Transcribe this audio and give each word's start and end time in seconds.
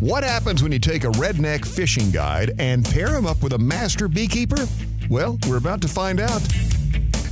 What 0.00 0.24
happens 0.24 0.62
when 0.62 0.72
you 0.72 0.78
take 0.78 1.04
a 1.04 1.10
redneck 1.12 1.66
fishing 1.66 2.10
guide 2.10 2.52
and 2.58 2.84
pair 2.84 3.16
him 3.16 3.26
up 3.26 3.42
with 3.42 3.54
a 3.54 3.58
master 3.58 4.08
beekeeper? 4.08 4.66
Well, 5.08 5.38
we're 5.48 5.56
about 5.56 5.80
to 5.82 5.88
find 5.88 6.20
out. 6.20 6.42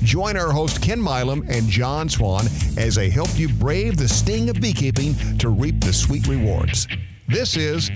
Join 0.03 0.38
our 0.38 0.51
host 0.51 0.80
Ken 0.80 0.98
Milam 0.98 1.45
and 1.46 1.69
John 1.69 2.08
Swan 2.08 2.46
as 2.79 2.95
they 2.95 3.11
help 3.11 3.29
you 3.38 3.50
brave 3.50 3.98
the 3.98 4.08
sting 4.08 4.48
of 4.48 4.62
beekeeping 4.62 5.14
to 5.39 5.50
reap 5.50 5.79
the 5.80 5.93
sweet 5.93 6.27
rewards. 6.27 6.89
This 7.29 7.55
is 7.55 7.91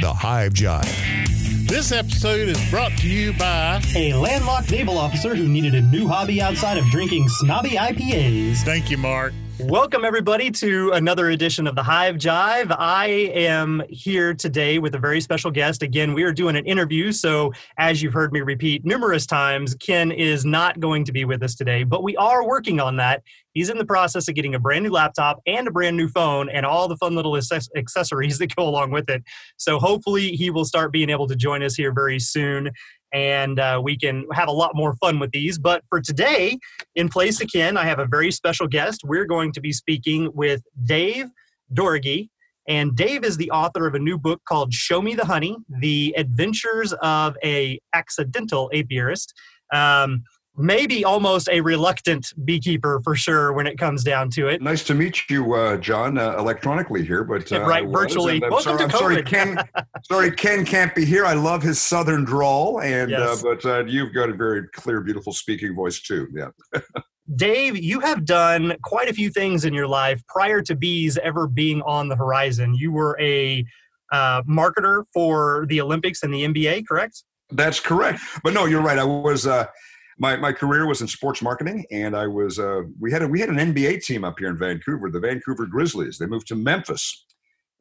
the 0.00 0.14
Hive 0.16 0.52
Jive. 0.52 1.68
This 1.68 1.90
episode 1.90 2.48
is 2.48 2.70
brought 2.70 2.92
to 2.98 3.08
you 3.08 3.32
by 3.32 3.80
a 3.96 4.14
landlocked 4.14 4.70
naval 4.70 4.98
officer 4.98 5.34
who 5.34 5.48
needed 5.48 5.74
a 5.74 5.82
new 5.82 6.06
hobby 6.06 6.40
outside 6.40 6.78
of 6.78 6.84
drinking 6.86 7.28
snobby 7.28 7.70
IPAs. 7.70 8.58
Thank 8.58 8.88
you, 8.88 8.98
Mark. 8.98 9.32
Welcome, 9.66 10.04
everybody, 10.04 10.50
to 10.50 10.90
another 10.90 11.30
edition 11.30 11.68
of 11.68 11.76
the 11.76 11.84
Hive 11.84 12.16
Jive. 12.16 12.74
I 12.76 13.06
am 13.06 13.82
here 13.88 14.34
today 14.34 14.80
with 14.80 14.94
a 14.96 14.98
very 14.98 15.20
special 15.20 15.52
guest. 15.52 15.82
Again, 15.82 16.14
we 16.14 16.24
are 16.24 16.32
doing 16.32 16.56
an 16.56 16.66
interview, 16.66 17.12
so 17.12 17.52
as 17.78 18.02
you've 18.02 18.12
heard 18.12 18.32
me 18.32 18.40
repeat 18.40 18.84
numerous 18.84 19.24
times, 19.24 19.76
Ken 19.76 20.10
is 20.10 20.44
not 20.44 20.80
going 20.80 21.04
to 21.04 21.12
be 21.12 21.24
with 21.24 21.44
us 21.44 21.54
today, 21.54 21.84
but 21.84 22.02
we 22.02 22.16
are 22.16 22.46
working 22.46 22.80
on 22.80 22.96
that. 22.96 23.22
He's 23.52 23.70
in 23.70 23.78
the 23.78 23.84
process 23.84 24.26
of 24.28 24.34
getting 24.34 24.54
a 24.54 24.58
brand 24.58 24.84
new 24.84 24.90
laptop 24.90 25.40
and 25.46 25.68
a 25.68 25.70
brand 25.70 25.96
new 25.96 26.08
phone 26.08 26.48
and 26.48 26.66
all 26.66 26.88
the 26.88 26.96
fun 26.96 27.14
little 27.14 27.36
accessories 27.36 28.38
that 28.38 28.56
go 28.56 28.68
along 28.68 28.90
with 28.90 29.08
it. 29.08 29.22
So 29.58 29.78
hopefully, 29.78 30.32
he 30.32 30.50
will 30.50 30.64
start 30.64 30.92
being 30.92 31.08
able 31.08 31.28
to 31.28 31.36
join 31.36 31.62
us 31.62 31.76
here 31.76 31.92
very 31.92 32.18
soon 32.18 32.70
and 33.12 33.58
uh, 33.58 33.80
we 33.82 33.96
can 33.96 34.26
have 34.32 34.48
a 34.48 34.52
lot 34.52 34.72
more 34.74 34.94
fun 34.96 35.18
with 35.18 35.30
these. 35.32 35.58
But 35.58 35.82
for 35.88 36.00
today, 36.00 36.58
in 36.94 37.08
place 37.08 37.40
of 37.40 37.48
Ken, 37.52 37.76
I 37.76 37.84
have 37.84 37.98
a 37.98 38.06
very 38.06 38.30
special 38.30 38.66
guest. 38.66 39.02
We're 39.04 39.26
going 39.26 39.52
to 39.52 39.60
be 39.60 39.72
speaking 39.72 40.30
with 40.34 40.62
Dave 40.84 41.26
Doroghy. 41.72 42.28
And 42.68 42.94
Dave 42.94 43.24
is 43.24 43.36
the 43.36 43.50
author 43.50 43.86
of 43.86 43.94
a 43.94 43.98
new 43.98 44.16
book 44.16 44.40
called 44.48 44.72
Show 44.72 45.02
Me 45.02 45.14
the 45.14 45.24
Honey 45.24 45.56
The 45.80 46.14
Adventures 46.16 46.92
of 47.02 47.36
a 47.42 47.80
Accidental 47.92 48.70
Apiarist. 48.72 49.32
Um, 49.72 50.22
maybe 50.56 51.04
almost 51.04 51.48
a 51.48 51.60
reluctant 51.60 52.32
beekeeper 52.44 53.00
for 53.02 53.14
sure 53.14 53.52
when 53.52 53.66
it 53.66 53.78
comes 53.78 54.04
down 54.04 54.30
to 54.30 54.48
it. 54.48 54.60
Nice 54.60 54.84
to 54.84 54.94
meet 54.94 55.28
you, 55.30 55.54
uh, 55.54 55.76
John, 55.78 56.18
uh, 56.18 56.36
electronically 56.38 57.04
here, 57.04 57.24
but 57.24 57.50
uh, 57.52 57.62
right 57.62 57.86
virtually. 57.86 58.40
Welcome 58.40 58.60
sorry, 58.60 58.78
to 58.78 58.84
I'm 58.84 58.90
sorry, 58.90 59.22
Ken. 59.22 59.58
sorry, 60.04 60.30
Ken 60.30 60.64
can't 60.64 60.94
be 60.94 61.04
here. 61.04 61.24
I 61.24 61.34
love 61.34 61.62
his 61.62 61.80
southern 61.80 62.24
drawl, 62.24 62.80
and 62.80 63.14
uh, 63.14 63.18
yes. 63.18 63.42
but 63.42 63.64
uh, 63.64 63.84
you've 63.86 64.12
got 64.14 64.28
a 64.28 64.34
very 64.34 64.68
clear, 64.68 65.00
beautiful 65.00 65.32
speaking 65.32 65.74
voice 65.74 66.00
too. 66.00 66.28
Yeah. 66.32 66.48
Dave, 67.36 67.78
you 67.78 68.00
have 68.00 68.24
done 68.24 68.74
quite 68.82 69.08
a 69.08 69.14
few 69.14 69.30
things 69.30 69.64
in 69.64 69.72
your 69.72 69.86
life 69.86 70.22
prior 70.26 70.60
to 70.62 70.74
bees 70.74 71.16
ever 71.18 71.46
being 71.46 71.80
on 71.82 72.08
the 72.08 72.16
horizon. 72.16 72.74
You 72.74 72.92
were 72.92 73.16
a 73.20 73.64
uh, 74.10 74.42
marketer 74.42 75.04
for 75.14 75.64
the 75.68 75.80
Olympics 75.80 76.22
and 76.22 76.34
the 76.34 76.44
NBA, 76.44 76.86
correct? 76.86 77.22
That's 77.50 77.80
correct. 77.80 78.20
But 78.42 78.54
no, 78.54 78.66
you're 78.66 78.82
right. 78.82 78.98
I 78.98 79.04
was 79.04 79.46
my, 80.22 80.36
my 80.36 80.52
career 80.52 80.86
was 80.86 81.00
in 81.00 81.08
sports 81.08 81.42
marketing, 81.42 81.84
and 81.90 82.16
I 82.16 82.28
was 82.28 82.60
uh, 82.60 82.82
we 83.00 83.10
had 83.10 83.22
a, 83.22 83.26
we 83.26 83.40
had 83.40 83.48
an 83.48 83.56
NBA 83.56 84.04
team 84.04 84.22
up 84.22 84.38
here 84.38 84.50
in 84.50 84.56
Vancouver, 84.56 85.10
the 85.10 85.18
Vancouver 85.18 85.66
Grizzlies. 85.66 86.16
They 86.16 86.26
moved 86.26 86.46
to 86.46 86.54
Memphis, 86.54 87.26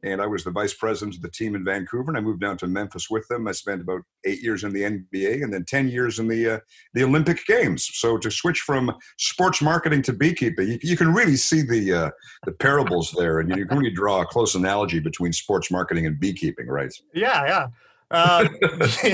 and 0.03 0.19
I 0.19 0.25
was 0.25 0.43
the 0.43 0.49
vice 0.49 0.73
president 0.73 1.15
of 1.15 1.21
the 1.21 1.29
team 1.29 1.53
in 1.53 1.63
Vancouver. 1.63 2.09
And 2.09 2.17
I 2.17 2.21
moved 2.21 2.41
down 2.41 2.57
to 2.57 2.67
Memphis 2.67 3.11
with 3.11 3.27
them. 3.27 3.47
I 3.47 3.51
spent 3.51 3.81
about 3.81 4.01
eight 4.25 4.41
years 4.41 4.63
in 4.63 4.73
the 4.73 4.81
NBA, 4.81 5.43
and 5.43 5.53
then 5.53 5.65
ten 5.65 5.87
years 5.87 6.17
in 6.17 6.27
the 6.27 6.55
uh, 6.55 6.59
the 6.95 7.03
Olympic 7.03 7.45
Games. 7.45 7.87
So 7.93 8.17
to 8.17 8.31
switch 8.31 8.61
from 8.61 8.91
sports 9.19 9.61
marketing 9.61 10.01
to 10.01 10.13
beekeeping, 10.13 10.67
you, 10.67 10.79
you 10.81 10.97
can 10.97 11.13
really 11.13 11.37
see 11.37 11.61
the 11.61 11.93
uh, 11.93 12.09
the 12.47 12.53
parables 12.53 13.13
there, 13.15 13.39
and 13.39 13.55
you 13.55 13.67
can 13.67 13.77
really 13.77 13.93
draw 13.93 14.21
a 14.21 14.25
close 14.25 14.55
analogy 14.55 14.99
between 14.99 15.31
sports 15.31 15.69
marketing 15.69 16.07
and 16.07 16.19
beekeeping, 16.19 16.65
right? 16.65 16.91
Yeah, 17.13 17.45
yeah. 17.45 17.67
Uh, 18.11 18.47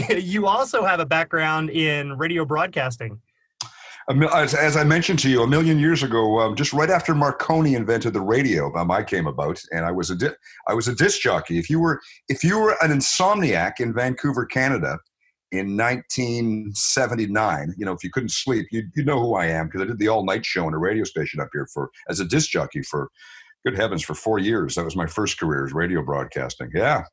you 0.18 0.48
also 0.48 0.84
have 0.84 1.00
a 1.00 1.06
background 1.06 1.70
in 1.70 2.18
radio 2.18 2.46
broadcasting. 2.46 3.22
As, 4.34 4.54
as 4.54 4.78
I 4.78 4.86
mentioned 4.86 5.20
to 5.20 5.30
you 5.30 5.44
a 5.44 5.48
million 5.48 5.80
years 5.80 6.02
ago, 6.02 6.40
um, 6.40 6.56
just 6.56 6.72
right 6.72 6.90
after 6.90 7.14
Marconi 7.14 7.76
invented 7.76 8.14
the 8.14 8.22
radio, 8.22 8.74
um, 8.78 8.90
I 8.90 9.04
came 9.04 9.28
about, 9.28 9.62
and 9.72 9.86
I 9.86 9.92
was 9.92 10.10
a 10.10 10.16
di- 10.16 10.36
I 10.68 10.74
was 10.74 10.88
a 10.88 10.96
disc 10.96 11.20
jockey. 11.20 11.60
If 11.60 11.70
you 11.70 11.82
were 11.82 12.00
if 12.30 12.42
you 12.42 12.58
were 12.58 12.78
an 12.82 12.92
insomniac 12.92 13.82
in 13.82 13.94
Vancouver, 13.94 14.46
Canada, 14.46 14.98
in 15.52 15.76
1979, 15.76 17.74
you 17.78 17.86
know, 17.86 17.92
if 17.92 18.02
you 18.04 18.10
couldn't 18.10 18.32
sleep, 18.32 18.68
you 18.72 18.84
you 18.96 19.04
know 19.04 19.20
who 19.20 19.36
I 19.36 19.48
am 19.48 19.68
because 19.68 19.82
I 19.82 19.86
did 19.86 20.00
the 20.00 20.08
all 20.08 20.24
night 20.24 20.46
show 20.46 20.66
on 20.66 20.74
a 20.74 20.78
radio 20.78 21.04
station 21.04 21.42
up 21.42 21.50
here 21.52 21.68
for 21.74 21.90
as 22.10 22.22
a 22.22 22.26
disc 22.26 22.50
jockey 22.50 22.84
for 22.84 23.10
good 23.66 23.78
heavens 23.78 24.04
for 24.04 24.14
four 24.14 24.40
years. 24.40 24.76
That 24.76 24.86
was 24.86 24.96
my 24.96 25.08
first 25.08 25.38
career 25.40 25.66
as 25.66 25.74
radio 25.74 26.02
broadcasting. 26.02 26.72
Yeah, 26.74 27.04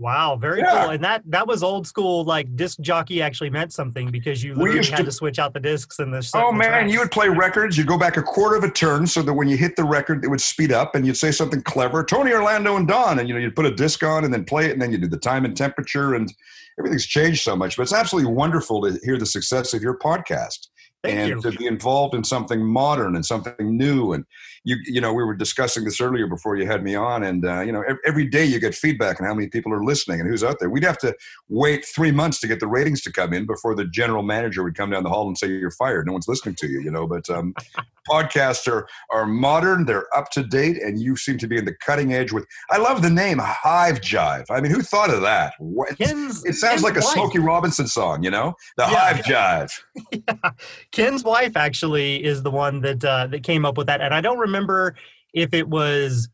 Wow, 0.00 0.36
very 0.36 0.60
yeah. 0.60 0.84
cool. 0.84 0.90
And 0.92 1.04
that 1.04 1.22
that 1.26 1.46
was 1.46 1.62
old 1.62 1.86
school. 1.86 2.24
Like 2.24 2.56
disc 2.56 2.80
jockey 2.80 3.20
actually 3.20 3.50
meant 3.50 3.70
something 3.70 4.10
because 4.10 4.42
you 4.42 4.54
literally 4.54 4.88
had 4.88 4.96
to, 4.96 5.04
to, 5.04 5.12
switch 5.12 5.38
out 5.38 5.52
the 5.52 5.60
discs 5.60 5.98
and 5.98 6.12
the. 6.12 6.28
Oh 6.34 6.50
man, 6.50 6.68
tracks. 6.68 6.92
you 6.92 7.00
would 7.00 7.10
play 7.10 7.28
records. 7.28 7.76
You'd 7.76 7.86
go 7.86 7.98
back 7.98 8.16
a 8.16 8.22
quarter 8.22 8.56
of 8.56 8.64
a 8.64 8.70
turn 8.70 9.06
so 9.06 9.20
that 9.20 9.34
when 9.34 9.46
you 9.46 9.58
hit 9.58 9.76
the 9.76 9.84
record, 9.84 10.24
it 10.24 10.28
would 10.28 10.40
speed 10.40 10.72
up, 10.72 10.94
and 10.94 11.06
you'd 11.06 11.18
say 11.18 11.30
something 11.30 11.60
clever, 11.62 12.02
Tony 12.02 12.32
Orlando 12.32 12.76
and 12.76 12.88
Dawn, 12.88 13.18
and 13.18 13.28
you 13.28 13.34
know 13.34 13.40
you'd 13.40 13.54
put 13.54 13.66
a 13.66 13.74
disc 13.74 14.02
on 14.02 14.24
and 14.24 14.32
then 14.32 14.42
play 14.42 14.64
it, 14.64 14.72
and 14.72 14.80
then 14.80 14.90
you 14.90 14.96
do 14.96 15.06
the 15.06 15.18
time 15.18 15.44
and 15.44 15.54
temperature, 15.54 16.14
and 16.14 16.32
everything's 16.78 17.04
changed 17.04 17.42
so 17.42 17.54
much. 17.54 17.76
But 17.76 17.82
it's 17.82 17.92
absolutely 17.92 18.32
wonderful 18.32 18.80
to 18.80 18.98
hear 19.04 19.18
the 19.18 19.26
success 19.26 19.74
of 19.74 19.82
your 19.82 19.98
podcast. 19.98 20.68
Thank 21.02 21.18
and 21.18 21.28
you. 21.30 21.50
to 21.50 21.56
be 21.56 21.66
involved 21.66 22.14
in 22.14 22.24
something 22.24 22.62
modern 22.62 23.16
and 23.16 23.24
something 23.24 23.76
new 23.76 24.12
and 24.12 24.24
you 24.64 24.76
you 24.84 25.00
know 25.00 25.12
we 25.14 25.24
were 25.24 25.34
discussing 25.34 25.84
this 25.84 26.00
earlier 26.00 26.26
before 26.26 26.56
you 26.56 26.66
had 26.66 26.82
me 26.82 26.94
on 26.94 27.22
and 27.22 27.46
uh, 27.46 27.60
you 27.60 27.72
know 27.72 27.82
every, 27.88 28.00
every 28.06 28.26
day 28.26 28.44
you 28.44 28.60
get 28.60 28.74
feedback 28.74 29.18
on 29.20 29.26
how 29.26 29.32
many 29.32 29.48
people 29.48 29.72
are 29.72 29.82
listening 29.82 30.20
and 30.20 30.28
who's 30.28 30.44
out 30.44 30.58
there 30.60 30.68
we'd 30.68 30.84
have 30.84 30.98
to 30.98 31.14
wait 31.48 31.86
three 31.86 32.12
months 32.12 32.38
to 32.40 32.46
get 32.46 32.60
the 32.60 32.66
ratings 32.66 33.00
to 33.00 33.10
come 33.10 33.32
in 33.32 33.46
before 33.46 33.74
the 33.74 33.86
general 33.86 34.22
manager 34.22 34.62
would 34.62 34.74
come 34.74 34.90
down 34.90 35.02
the 35.02 35.08
hall 35.08 35.26
and 35.26 35.38
say 35.38 35.46
you're 35.48 35.70
fired 35.70 36.06
no 36.06 36.12
one's 36.12 36.28
listening 36.28 36.54
to 36.54 36.68
you 36.68 36.80
you 36.80 36.90
know 36.90 37.06
but 37.06 37.28
um, 37.30 37.54
podcasts 38.10 38.66
are 38.70 38.86
are 39.10 39.24
modern 39.26 39.86
they're 39.86 40.06
up 40.14 40.30
to 40.30 40.42
date 40.42 40.76
and 40.82 41.00
you 41.00 41.16
seem 41.16 41.38
to 41.38 41.46
be 41.46 41.56
in 41.56 41.64
the 41.64 41.74
cutting 41.84 42.12
edge 42.12 42.32
with 42.32 42.46
i 42.70 42.76
love 42.76 43.00
the 43.00 43.10
name 43.10 43.38
hive 43.38 44.00
jive 44.00 44.44
i 44.50 44.60
mean 44.60 44.70
who 44.72 44.82
thought 44.82 45.08
of 45.12 45.22
that 45.22 45.54
what, 45.58 45.96
Ken's, 45.96 46.44
it 46.44 46.54
sounds 46.54 46.72
Ken's 46.72 46.82
like 46.82 46.96
a 46.96 47.00
wife. 47.00 47.14
smokey 47.14 47.38
robinson 47.38 47.86
song 47.86 48.22
you 48.22 48.30
know 48.30 48.54
the 48.76 48.82
Yeah. 48.82 49.14
hive 49.14 49.24
jive 49.24 49.70
yeah. 50.12 50.50
Ken's 50.92 51.22
wife 51.22 51.56
actually 51.56 52.24
is 52.24 52.42
the 52.42 52.50
one 52.50 52.80
that 52.80 53.04
uh, 53.04 53.26
that 53.28 53.42
came 53.42 53.64
up 53.64 53.76
with 53.78 53.86
that, 53.86 54.00
and 54.00 54.14
I 54.14 54.20
don't 54.20 54.38
remember 54.38 54.96
if 55.32 55.54
it 55.54 55.68
was 55.68 56.28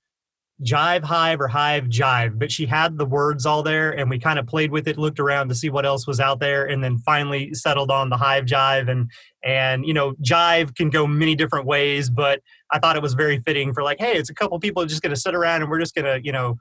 Jive 0.62 1.04
Hive 1.04 1.40
or 1.40 1.48
Hive 1.48 1.84
Jive, 1.84 2.38
but 2.38 2.50
she 2.50 2.64
had 2.64 2.96
the 2.96 3.04
words 3.04 3.44
all 3.44 3.62
there, 3.62 3.90
and 3.90 4.08
we 4.08 4.18
kind 4.18 4.38
of 4.38 4.46
played 4.46 4.70
with 4.70 4.88
it, 4.88 4.96
looked 4.96 5.20
around 5.20 5.48
to 5.50 5.54
see 5.54 5.68
what 5.68 5.84
else 5.84 6.06
was 6.06 6.18
out 6.18 6.40
there, 6.40 6.64
and 6.64 6.82
then 6.82 6.98
finally 6.98 7.52
settled 7.52 7.90
on 7.90 8.08
the 8.08 8.16
Hive 8.16 8.46
Jive. 8.46 8.88
And 8.90 9.10
and 9.44 9.84
you 9.86 9.92
know, 9.92 10.12
Jive 10.14 10.74
can 10.74 10.88
go 10.88 11.06
many 11.06 11.34
different 11.34 11.66
ways, 11.66 12.08
but 12.08 12.40
I 12.72 12.78
thought 12.78 12.96
it 12.96 13.02
was 13.02 13.14
very 13.14 13.40
fitting 13.40 13.74
for 13.74 13.82
like, 13.82 14.00
hey, 14.00 14.14
it's 14.14 14.30
a 14.30 14.34
couple 14.34 14.58
people 14.58 14.84
just 14.86 15.02
going 15.02 15.14
to 15.14 15.20
sit 15.20 15.34
around 15.34 15.60
and 15.60 15.70
we're 15.70 15.80
just 15.80 15.94
going 15.94 16.06
to 16.06 16.24
you 16.24 16.32
know 16.32 16.56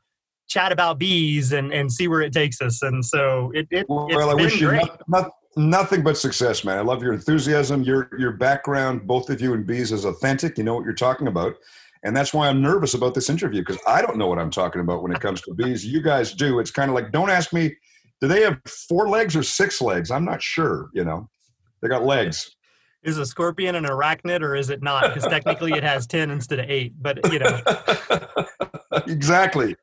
chat 0.47 0.73
about 0.73 0.99
bees 0.99 1.53
and 1.53 1.71
and 1.71 1.91
see 1.91 2.09
where 2.09 2.21
it 2.21 2.33
takes 2.33 2.61
us. 2.61 2.81
And 2.81 3.03
so 3.05 3.51
it, 3.53 3.67
it 3.71 3.85
Well, 3.87 4.07
it's 4.09 4.17
I 4.17 4.35
been 4.35 4.59
great. 4.59 4.87
not, 4.87 5.01
not, 5.07 5.31
nothing 5.55 6.03
but 6.03 6.17
success, 6.17 6.63
man. 6.63 6.77
I 6.77 6.81
love 6.81 7.01
your 7.01 7.13
enthusiasm. 7.13 7.83
Your 7.83 8.09
your 8.17 8.31
background, 8.31 9.07
both 9.07 9.29
of 9.29 9.41
you 9.41 9.53
in 9.53 9.63
bees, 9.63 9.91
is 9.91 10.05
authentic. 10.05 10.57
You 10.57 10.63
know 10.63 10.75
what 10.75 10.85
you're 10.85 10.93
talking 10.93 11.27
about, 11.27 11.55
and 12.03 12.15
that's 12.15 12.33
why 12.33 12.47
I'm 12.47 12.61
nervous 12.61 12.93
about 12.93 13.13
this 13.13 13.29
interview 13.29 13.61
because 13.61 13.79
I 13.87 14.01
don't 14.01 14.17
know 14.17 14.27
what 14.27 14.39
I'm 14.39 14.51
talking 14.51 14.81
about 14.81 15.01
when 15.01 15.11
it 15.11 15.19
comes 15.19 15.41
to 15.41 15.53
bees. 15.53 15.85
You 15.85 16.01
guys 16.01 16.33
do. 16.33 16.59
It's 16.59 16.71
kind 16.71 16.89
of 16.89 16.95
like 16.95 17.11
don't 17.11 17.29
ask 17.29 17.53
me. 17.53 17.75
Do 18.21 18.29
they 18.29 18.41
have 18.41 18.59
four 18.65 19.09
legs 19.09 19.35
or 19.35 19.43
six 19.43 19.81
legs? 19.81 20.09
I'm 20.09 20.23
not 20.23 20.41
sure. 20.41 20.89
You 20.93 21.03
know, 21.03 21.29
they 21.81 21.89
got 21.89 22.05
legs. 22.05 22.55
is 23.03 23.17
a 23.17 23.25
scorpion 23.25 23.75
an 23.75 23.83
arachnid 23.83 24.41
or 24.41 24.55
is 24.55 24.69
it 24.69 24.81
not? 24.81 25.13
Because 25.13 25.29
technically 25.29 25.73
it 25.73 25.83
has 25.83 26.07
10 26.07 26.31
instead 26.31 26.59
of 26.59 26.69
8, 26.69 26.93
but 27.01 27.31
you 27.31 27.39
know. 27.39 27.59
exactly. 29.07 29.75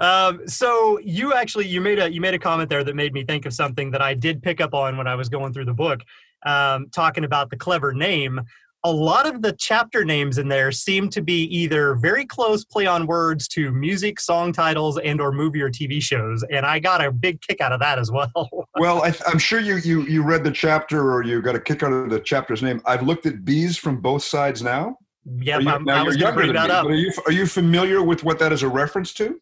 Um, 0.00 0.46
so 0.48 0.98
you 1.04 1.34
actually 1.34 1.66
you 1.68 1.80
made 1.80 1.98
a 1.98 2.10
you 2.10 2.20
made 2.20 2.34
a 2.34 2.38
comment 2.38 2.70
there 2.70 2.82
that 2.82 2.96
made 2.96 3.12
me 3.12 3.22
think 3.24 3.44
of 3.46 3.52
something 3.52 3.90
that 3.90 4.00
I 4.00 4.14
did 4.14 4.42
pick 4.42 4.60
up 4.60 4.72
on 4.74 4.96
when 4.96 5.06
I 5.06 5.14
was 5.14 5.28
going 5.28 5.52
through 5.52 5.66
the 5.66 5.74
book, 5.74 6.00
um, 6.46 6.88
talking 6.90 7.24
about 7.24 7.50
the 7.50 7.56
clever 7.56 7.92
name. 7.92 8.40
A 8.82 8.90
lot 8.90 9.26
of 9.26 9.42
the 9.42 9.52
chapter 9.52 10.06
names 10.06 10.38
in 10.38 10.48
there 10.48 10.72
seem 10.72 11.10
to 11.10 11.20
be 11.20 11.42
either 11.54 11.96
very 11.96 12.24
close 12.24 12.64
play 12.64 12.86
on 12.86 13.06
words 13.06 13.46
to 13.48 13.70
music, 13.72 14.18
song 14.18 14.54
titles, 14.54 14.98
and 14.98 15.20
or 15.20 15.32
movie 15.32 15.60
or 15.60 15.68
TV 15.68 16.00
shows, 16.00 16.42
and 16.50 16.64
I 16.64 16.78
got 16.78 17.04
a 17.04 17.12
big 17.12 17.42
kick 17.42 17.60
out 17.60 17.72
of 17.72 17.80
that 17.80 17.98
as 17.98 18.10
well. 18.10 18.32
Well, 18.78 19.02
I, 19.02 19.12
I'm 19.26 19.38
sure 19.38 19.60
you, 19.60 19.76
you 19.78 20.02
you 20.02 20.22
read 20.22 20.44
the 20.44 20.50
chapter 20.50 21.12
or 21.12 21.22
you 21.24 21.42
got 21.42 21.56
a 21.56 21.60
kick 21.60 21.82
out 21.82 21.92
of 21.92 22.08
the 22.08 22.20
chapter's 22.20 22.62
name. 22.62 22.80
I've 22.86 23.02
looked 23.02 23.26
at 23.26 23.44
bees 23.44 23.76
from 23.76 24.00
both 24.00 24.22
sides 24.22 24.62
now. 24.62 24.96
Yeah, 25.26 25.56
Are 25.56 25.60
you- 25.60 25.68
I'm- 25.68 25.84
you're 25.86 26.04
was 26.04 26.16
going 26.16 26.20
younger 26.20 26.40
bring 26.40 26.52
than 26.54 26.68
that 26.68 26.84
me, 26.86 26.92
Are 26.92 26.94
you, 26.94 27.12
are 27.26 27.32
you 27.32 27.46
familiar 27.46 28.00
with 28.02 28.24
what 28.24 28.38
that 28.38 28.52
is 28.52 28.62
a 28.62 28.68
reference 28.68 29.12
to? 29.14 29.38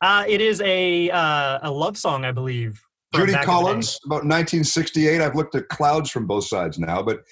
Uh, 0.00 0.24
it 0.26 0.40
is 0.40 0.60
a 0.62 1.10
uh, 1.10 1.58
a 1.62 1.70
love 1.70 1.96
song, 1.96 2.24
I 2.24 2.32
believe. 2.32 2.82
Judy 3.14 3.32
back 3.32 3.42
in 3.42 3.48
the 3.48 3.54
day. 3.54 3.62
Collins, 3.62 4.00
about 4.06 4.24
1968. 4.24 5.20
I've 5.20 5.34
looked 5.34 5.54
at 5.54 5.68
clouds 5.68 6.10
from 6.10 6.26
both 6.26 6.44
sides 6.44 6.78
now, 6.78 7.02
but 7.02 7.24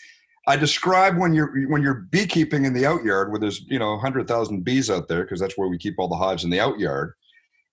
I 0.47 0.57
describe 0.57 1.19
when 1.19 1.33
you're 1.33 1.69
when 1.69 1.83
you're 1.83 2.07
beekeeping 2.11 2.65
in 2.65 2.73
the 2.73 2.85
out 2.87 3.05
yard 3.05 3.31
where 3.31 3.39
there's 3.41 3.61
you 3.69 3.79
know 3.79 3.93
100,000 3.93 4.65
bees 4.65 4.91
out 4.91 5.09
there 5.09 5.23
because 5.23 5.41
that's 5.41 5.57
where 5.57 5.69
we 5.69 5.79
keep 5.79 5.95
all 5.99 6.09
the 6.09 6.17
hives 6.17 6.45
in 6.45 6.51
the 6.51 6.61
out 6.61 6.79
yard. 6.79 7.15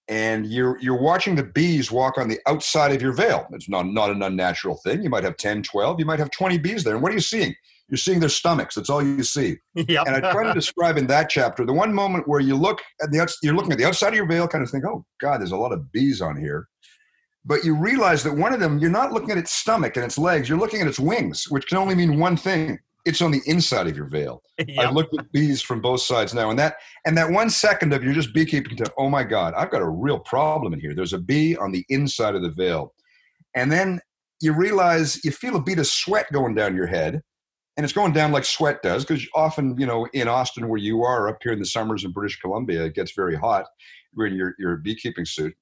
and 0.07 0.45
you're 0.45 0.77
you're 0.79 1.01
watching 1.01 1.35
the 1.35 1.43
bees 1.43 1.91
walk 1.91 2.17
on 2.17 2.27
the 2.27 2.39
outside 2.47 2.91
of 2.93 3.01
your 3.01 3.13
veil. 3.13 3.47
It's 3.51 3.69
not 3.69 3.87
not 3.87 4.11
an 4.11 4.21
unnatural 4.21 4.79
thing. 4.83 5.01
You 5.01 5.09
might 5.09 5.23
have 5.23 5.37
10, 5.37 5.63
12, 5.63 5.99
you 5.99 6.05
might 6.05 6.19
have 6.19 6.31
20 6.31 6.57
bees 6.59 6.83
there. 6.83 6.93
And 6.93 7.01
what 7.01 7.11
are 7.11 7.15
you 7.15 7.21
seeing? 7.21 7.55
You're 7.89 7.97
seeing 7.97 8.19
their 8.19 8.29
stomachs. 8.29 8.75
That's 8.75 8.89
all 8.89 9.03
you 9.03 9.23
see. 9.23 9.57
Yep. 9.75 10.07
And 10.07 10.15
I 10.15 10.31
try 10.31 10.43
to 10.45 10.53
describe 10.61 10.97
in 10.97 11.07
that 11.07 11.29
chapter 11.29 11.65
the 11.65 11.73
one 11.73 11.93
moment 11.93 12.27
where 12.27 12.39
you 12.39 12.55
look 12.55 12.81
at 13.01 13.11
the 13.11 13.35
you're 13.43 13.53
looking 13.53 13.71
at 13.71 13.77
the 13.77 13.85
outside 13.85 14.09
of 14.09 14.15
your 14.15 14.27
veil, 14.27 14.47
kind 14.47 14.63
of 14.63 14.69
think, 14.69 14.85
oh 14.85 15.05
God, 15.21 15.39
there's 15.39 15.51
a 15.51 15.57
lot 15.57 15.71
of 15.71 15.91
bees 15.91 16.21
on 16.21 16.37
here. 16.39 16.67
But 17.45 17.63
you 17.63 17.75
realize 17.75 18.23
that 18.23 18.33
one 18.33 18.53
of 18.53 18.59
them, 18.59 18.79
you're 18.79 18.89
not 18.89 19.11
looking 19.13 19.31
at 19.31 19.37
its 19.37 19.51
stomach 19.51 19.97
and 19.97 20.05
its 20.05 20.17
legs, 20.17 20.49
you're 20.49 20.57
looking 20.57 20.81
at 20.81 20.87
its 20.87 20.99
wings, 20.99 21.45
which 21.49 21.67
can 21.67 21.77
only 21.77 21.93
mean 21.93 22.19
one 22.19 22.35
thing. 22.35 22.79
It's 23.05 23.21
on 23.21 23.29
the 23.29 23.41
inside 23.45 23.85
of 23.85 23.95
your 23.95 24.07
veil. 24.07 24.41
Yep. 24.67 24.79
I've 24.79 24.93
looked 24.93 25.19
at 25.19 25.29
bees 25.33 25.61
from 25.61 25.81
both 25.81 25.99
sides 25.99 26.33
now, 26.33 26.49
and 26.49 26.57
that 26.57 26.77
and 27.05 27.17
that 27.17 27.29
one 27.29 27.49
second 27.49 27.93
of 27.93 28.03
you're 28.03 28.13
just 28.13 28.33
beekeeping 28.33 28.77
to, 28.77 28.91
oh 28.97 29.09
my 29.09 29.23
God, 29.23 29.53
I've 29.55 29.69
got 29.69 29.81
a 29.81 29.87
real 29.87 30.17
problem 30.17 30.73
in 30.73 30.79
here. 30.79 30.95
There's 30.95 31.11
a 31.11 31.19
bee 31.19 31.57
on 31.57 31.73
the 31.73 31.85
inside 31.89 32.35
of 32.35 32.41
the 32.41 32.51
veil, 32.51 32.93
and 33.53 33.69
then 33.69 33.99
you 34.39 34.53
realize 34.53 35.23
you 35.25 35.31
feel 35.31 35.57
a 35.57 35.61
bead 35.61 35.79
of 35.79 35.87
sweat 35.87 36.31
going 36.31 36.55
down 36.55 36.75
your 36.75 36.87
head, 36.87 37.21
and 37.77 37.83
it's 37.83 37.93
going 37.93 38.13
down 38.13 38.31
like 38.31 38.45
sweat 38.45 38.81
does 38.81 39.05
because 39.05 39.27
often 39.35 39.77
you 39.77 39.85
know 39.85 40.07
in 40.13 40.27
Austin 40.27 40.67
where 40.67 40.79
you 40.79 41.03
are 41.03 41.27
up 41.27 41.37
here 41.41 41.53
in 41.53 41.59
the 41.59 41.65
summers 41.65 42.03
in 42.03 42.11
British 42.11 42.39
Columbia 42.39 42.85
it 42.85 42.95
gets 42.95 43.13
very 43.13 43.35
hot. 43.35 43.65
You're 44.15 44.27
in 44.27 44.35
your 44.35 44.55
your 44.57 44.77
beekeeping 44.77 45.25
suit, 45.25 45.53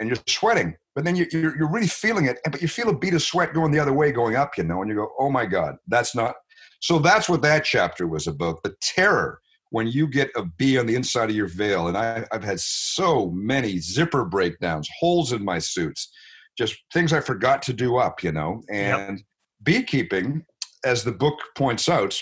and 0.00 0.08
you're 0.08 0.18
sweating, 0.26 0.76
but 0.94 1.04
then 1.04 1.16
you, 1.16 1.26
you're 1.30 1.56
you're 1.56 1.70
really 1.70 1.86
feeling 1.86 2.26
it, 2.26 2.38
but 2.50 2.62
you 2.62 2.68
feel 2.68 2.88
a 2.88 2.96
bead 2.96 3.14
of 3.14 3.22
sweat 3.22 3.54
going 3.54 3.72
the 3.72 3.78
other 3.78 3.92
way, 3.92 4.12
going 4.12 4.36
up, 4.36 4.56
you 4.56 4.64
know, 4.64 4.82
and 4.82 4.90
you 4.90 4.96
go, 4.96 5.10
oh 5.18 5.30
my 5.30 5.46
God, 5.46 5.76
that's 5.88 6.14
not 6.14 6.34
so 6.80 6.98
that's 6.98 7.28
what 7.30 7.40
that 7.40 7.64
chapter 7.64 8.06
was 8.06 8.26
about 8.26 8.62
the 8.62 8.74
terror 8.82 9.40
when 9.70 9.86
you 9.88 10.06
get 10.06 10.30
a 10.36 10.44
bee 10.44 10.78
on 10.78 10.86
the 10.86 10.94
inside 10.94 11.30
of 11.30 11.34
your 11.34 11.48
veil. 11.48 11.88
And 11.88 11.96
I, 11.96 12.24
I've 12.30 12.44
had 12.44 12.60
so 12.60 13.30
many 13.30 13.78
zipper 13.78 14.24
breakdowns, 14.24 14.88
holes 15.00 15.32
in 15.32 15.44
my 15.44 15.58
suits, 15.58 16.12
just 16.56 16.76
things 16.92 17.12
I 17.12 17.20
forgot 17.20 17.62
to 17.62 17.72
do 17.72 17.96
up, 17.96 18.22
you 18.22 18.32
know. 18.32 18.62
And 18.70 19.22
beekeeping, 19.62 20.44
as 20.84 21.04
the 21.04 21.12
book 21.12 21.38
points 21.54 21.88
out, 21.88 22.20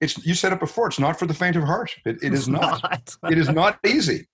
it's 0.00 0.24
you 0.26 0.34
said 0.34 0.52
it 0.52 0.60
before, 0.60 0.88
it's 0.88 0.98
not 0.98 1.18
for 1.18 1.26
the 1.26 1.34
faint 1.34 1.56
of 1.56 1.64
heart. 1.64 1.94
It, 2.04 2.16
it 2.22 2.32
is 2.32 2.40
It's 2.40 2.48
not. 2.48 3.16
it 3.30 3.38
is 3.38 3.48
not 3.48 3.78
easy. 3.86 4.26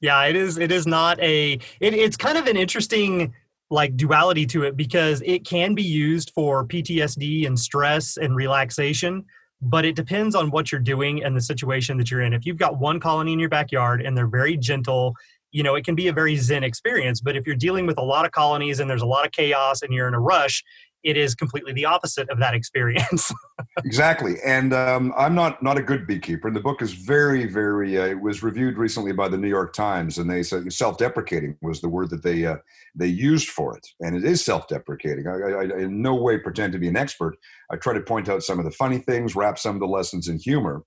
yeah 0.00 0.24
it 0.24 0.34
is 0.36 0.56
it 0.58 0.72
is 0.72 0.86
not 0.86 1.20
a 1.20 1.52
it, 1.80 1.94
it's 1.94 2.16
kind 2.16 2.38
of 2.38 2.46
an 2.46 2.56
interesting 2.56 3.34
like 3.70 3.96
duality 3.96 4.46
to 4.46 4.62
it 4.64 4.76
because 4.76 5.22
it 5.26 5.44
can 5.46 5.74
be 5.74 5.82
used 5.82 6.30
for 6.34 6.66
ptsd 6.66 7.46
and 7.46 7.58
stress 7.58 8.16
and 8.16 8.34
relaxation 8.34 9.24
but 9.60 9.84
it 9.84 9.94
depends 9.94 10.34
on 10.34 10.50
what 10.50 10.72
you're 10.72 10.80
doing 10.80 11.22
and 11.22 11.36
the 11.36 11.40
situation 11.40 11.98
that 11.98 12.10
you're 12.10 12.22
in 12.22 12.32
if 12.32 12.46
you've 12.46 12.56
got 12.56 12.78
one 12.80 12.98
colony 12.98 13.32
in 13.34 13.38
your 13.38 13.50
backyard 13.50 14.00
and 14.00 14.16
they're 14.16 14.26
very 14.26 14.56
gentle 14.56 15.14
you 15.50 15.62
know 15.62 15.74
it 15.74 15.84
can 15.84 15.94
be 15.94 16.08
a 16.08 16.12
very 16.12 16.34
zen 16.36 16.64
experience 16.64 17.20
but 17.20 17.36
if 17.36 17.46
you're 17.46 17.54
dealing 17.56 17.86
with 17.86 17.98
a 17.98 18.02
lot 18.02 18.24
of 18.24 18.32
colonies 18.32 18.80
and 18.80 18.88
there's 18.88 19.02
a 19.02 19.06
lot 19.06 19.26
of 19.26 19.32
chaos 19.32 19.82
and 19.82 19.92
you're 19.92 20.08
in 20.08 20.14
a 20.14 20.20
rush 20.20 20.64
it 21.02 21.16
is 21.16 21.34
completely 21.34 21.72
the 21.72 21.84
opposite 21.84 22.28
of 22.30 22.38
that 22.38 22.54
experience. 22.54 23.32
Exactly 23.84 24.36
and 24.44 24.74
um, 24.74 25.14
i'm 25.16 25.34
not 25.34 25.62
not 25.62 25.78
a 25.78 25.82
good 25.82 26.06
beekeeper 26.06 26.46
and 26.46 26.54
the 26.54 26.60
book 26.60 26.82
is 26.82 26.92
very 26.92 27.46
very 27.46 27.98
uh, 27.98 28.04
it 28.04 28.20
was 28.20 28.42
reviewed 28.42 28.76
recently 28.76 29.12
by 29.12 29.28
the 29.28 29.38
new 29.38 29.48
york 29.48 29.72
times 29.72 30.18
and 30.18 30.30
they 30.30 30.42
said 30.42 30.70
self-deprecating 30.70 31.56
was 31.62 31.80
the 31.80 31.88
word 31.88 32.10
that 32.10 32.22
they 32.22 32.44
uh, 32.44 32.56
they 32.94 33.06
used 33.06 33.48
for 33.48 33.76
it 33.76 33.86
and 34.00 34.16
it 34.16 34.24
is 34.24 34.44
self-deprecating. 34.44 35.26
I, 35.26 35.32
I, 35.32 35.62
I 35.62 35.78
in 35.80 36.02
no 36.02 36.14
way 36.14 36.38
pretend 36.38 36.72
to 36.74 36.78
be 36.78 36.88
an 36.88 36.96
expert. 36.96 37.36
I 37.70 37.76
try 37.76 37.94
to 37.94 38.00
point 38.00 38.28
out 38.28 38.42
some 38.42 38.58
of 38.58 38.64
the 38.64 38.70
funny 38.70 38.98
things 38.98 39.34
wrap 39.34 39.58
some 39.58 39.76
of 39.76 39.80
the 39.80 39.86
lessons 39.86 40.28
in 40.28 40.38
humor. 40.38 40.82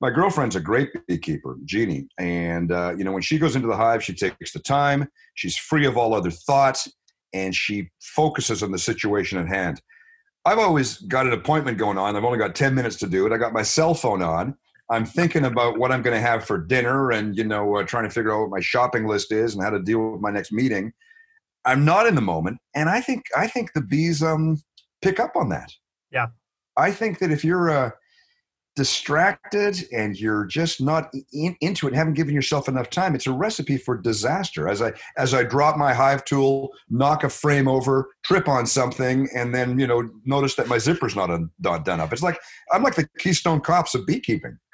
My 0.00 0.10
girlfriend's 0.10 0.56
a 0.56 0.60
great 0.60 0.88
beekeeper, 1.06 1.58
Jeannie, 1.66 2.08
and 2.18 2.72
uh, 2.72 2.94
you 2.96 3.04
know 3.04 3.12
when 3.12 3.22
she 3.22 3.38
goes 3.38 3.54
into 3.54 3.68
the 3.68 3.76
hive, 3.76 4.02
she 4.02 4.14
takes 4.14 4.52
the 4.52 4.58
time. 4.58 5.08
She's 5.34 5.56
free 5.56 5.84
of 5.86 5.98
all 5.98 6.14
other 6.14 6.30
thoughts, 6.30 6.88
and 7.32 7.54
she 7.54 7.90
focuses 8.00 8.62
on 8.62 8.72
the 8.72 8.78
situation 8.78 9.38
at 9.38 9.48
hand. 9.48 9.80
I've 10.44 10.58
always 10.58 10.98
got 10.98 11.26
an 11.26 11.32
appointment 11.32 11.78
going 11.78 11.98
on. 11.98 12.16
I've 12.16 12.24
only 12.24 12.38
got 12.38 12.54
10 12.54 12.74
minutes 12.74 12.96
to 12.96 13.06
do 13.06 13.26
it. 13.26 13.32
I 13.32 13.36
got 13.36 13.52
my 13.52 13.62
cell 13.62 13.94
phone 13.94 14.22
on. 14.22 14.56
I'm 14.90 15.04
thinking 15.04 15.44
about 15.44 15.78
what 15.78 15.92
I'm 15.92 16.02
going 16.02 16.16
to 16.16 16.20
have 16.20 16.44
for 16.44 16.58
dinner 16.58 17.12
and, 17.12 17.36
you 17.36 17.44
know, 17.44 17.76
uh, 17.76 17.84
trying 17.84 18.04
to 18.04 18.10
figure 18.10 18.34
out 18.34 18.40
what 18.40 18.50
my 18.50 18.60
shopping 18.60 19.06
list 19.06 19.30
is 19.30 19.54
and 19.54 19.62
how 19.62 19.70
to 19.70 19.80
deal 19.80 20.12
with 20.12 20.20
my 20.20 20.30
next 20.30 20.50
meeting. 20.50 20.92
I'm 21.64 21.84
not 21.84 22.06
in 22.06 22.14
the 22.14 22.20
moment. 22.20 22.58
And 22.74 22.88
I 22.88 23.00
think, 23.00 23.24
I 23.36 23.46
think 23.46 23.72
the 23.72 23.82
bees 23.82 24.22
um, 24.22 24.60
pick 25.02 25.20
up 25.20 25.36
on 25.36 25.50
that. 25.50 25.70
Yeah. 26.10 26.28
I 26.76 26.90
think 26.90 27.18
that 27.20 27.30
if 27.30 27.44
you're 27.44 27.70
uh, 27.70 27.90
distracted 28.76 29.76
and 29.92 30.16
you're 30.16 30.46
just 30.46 30.80
not 30.80 31.10
in, 31.32 31.56
into 31.60 31.88
it, 31.88 31.94
haven't 31.94 32.14
given 32.14 32.34
yourself 32.34 32.68
enough 32.68 32.90
time, 32.90 33.14
it's 33.14 33.26
a 33.26 33.32
recipe 33.32 33.76
for 33.76 33.96
disaster. 33.96 34.68
As 34.68 34.80
I 34.82 34.92
as 35.16 35.34
I 35.34 35.42
drop 35.42 35.76
my 35.76 35.92
hive 35.92 36.24
tool, 36.24 36.70
knock 36.88 37.24
a 37.24 37.28
frame 37.28 37.68
over, 37.68 38.10
trip 38.24 38.48
on 38.48 38.66
something, 38.66 39.28
and 39.34 39.54
then 39.54 39.78
you 39.78 39.86
know 39.86 40.08
notice 40.24 40.54
that 40.56 40.68
my 40.68 40.78
zipper's 40.78 41.16
not, 41.16 41.30
un, 41.30 41.50
not 41.60 41.84
done 41.84 42.00
up. 42.00 42.12
It's 42.12 42.22
like 42.22 42.38
I'm 42.72 42.82
like 42.82 42.94
the 42.94 43.08
Keystone 43.18 43.60
Cops 43.60 43.94
of 43.94 44.06
beekeeping. 44.06 44.58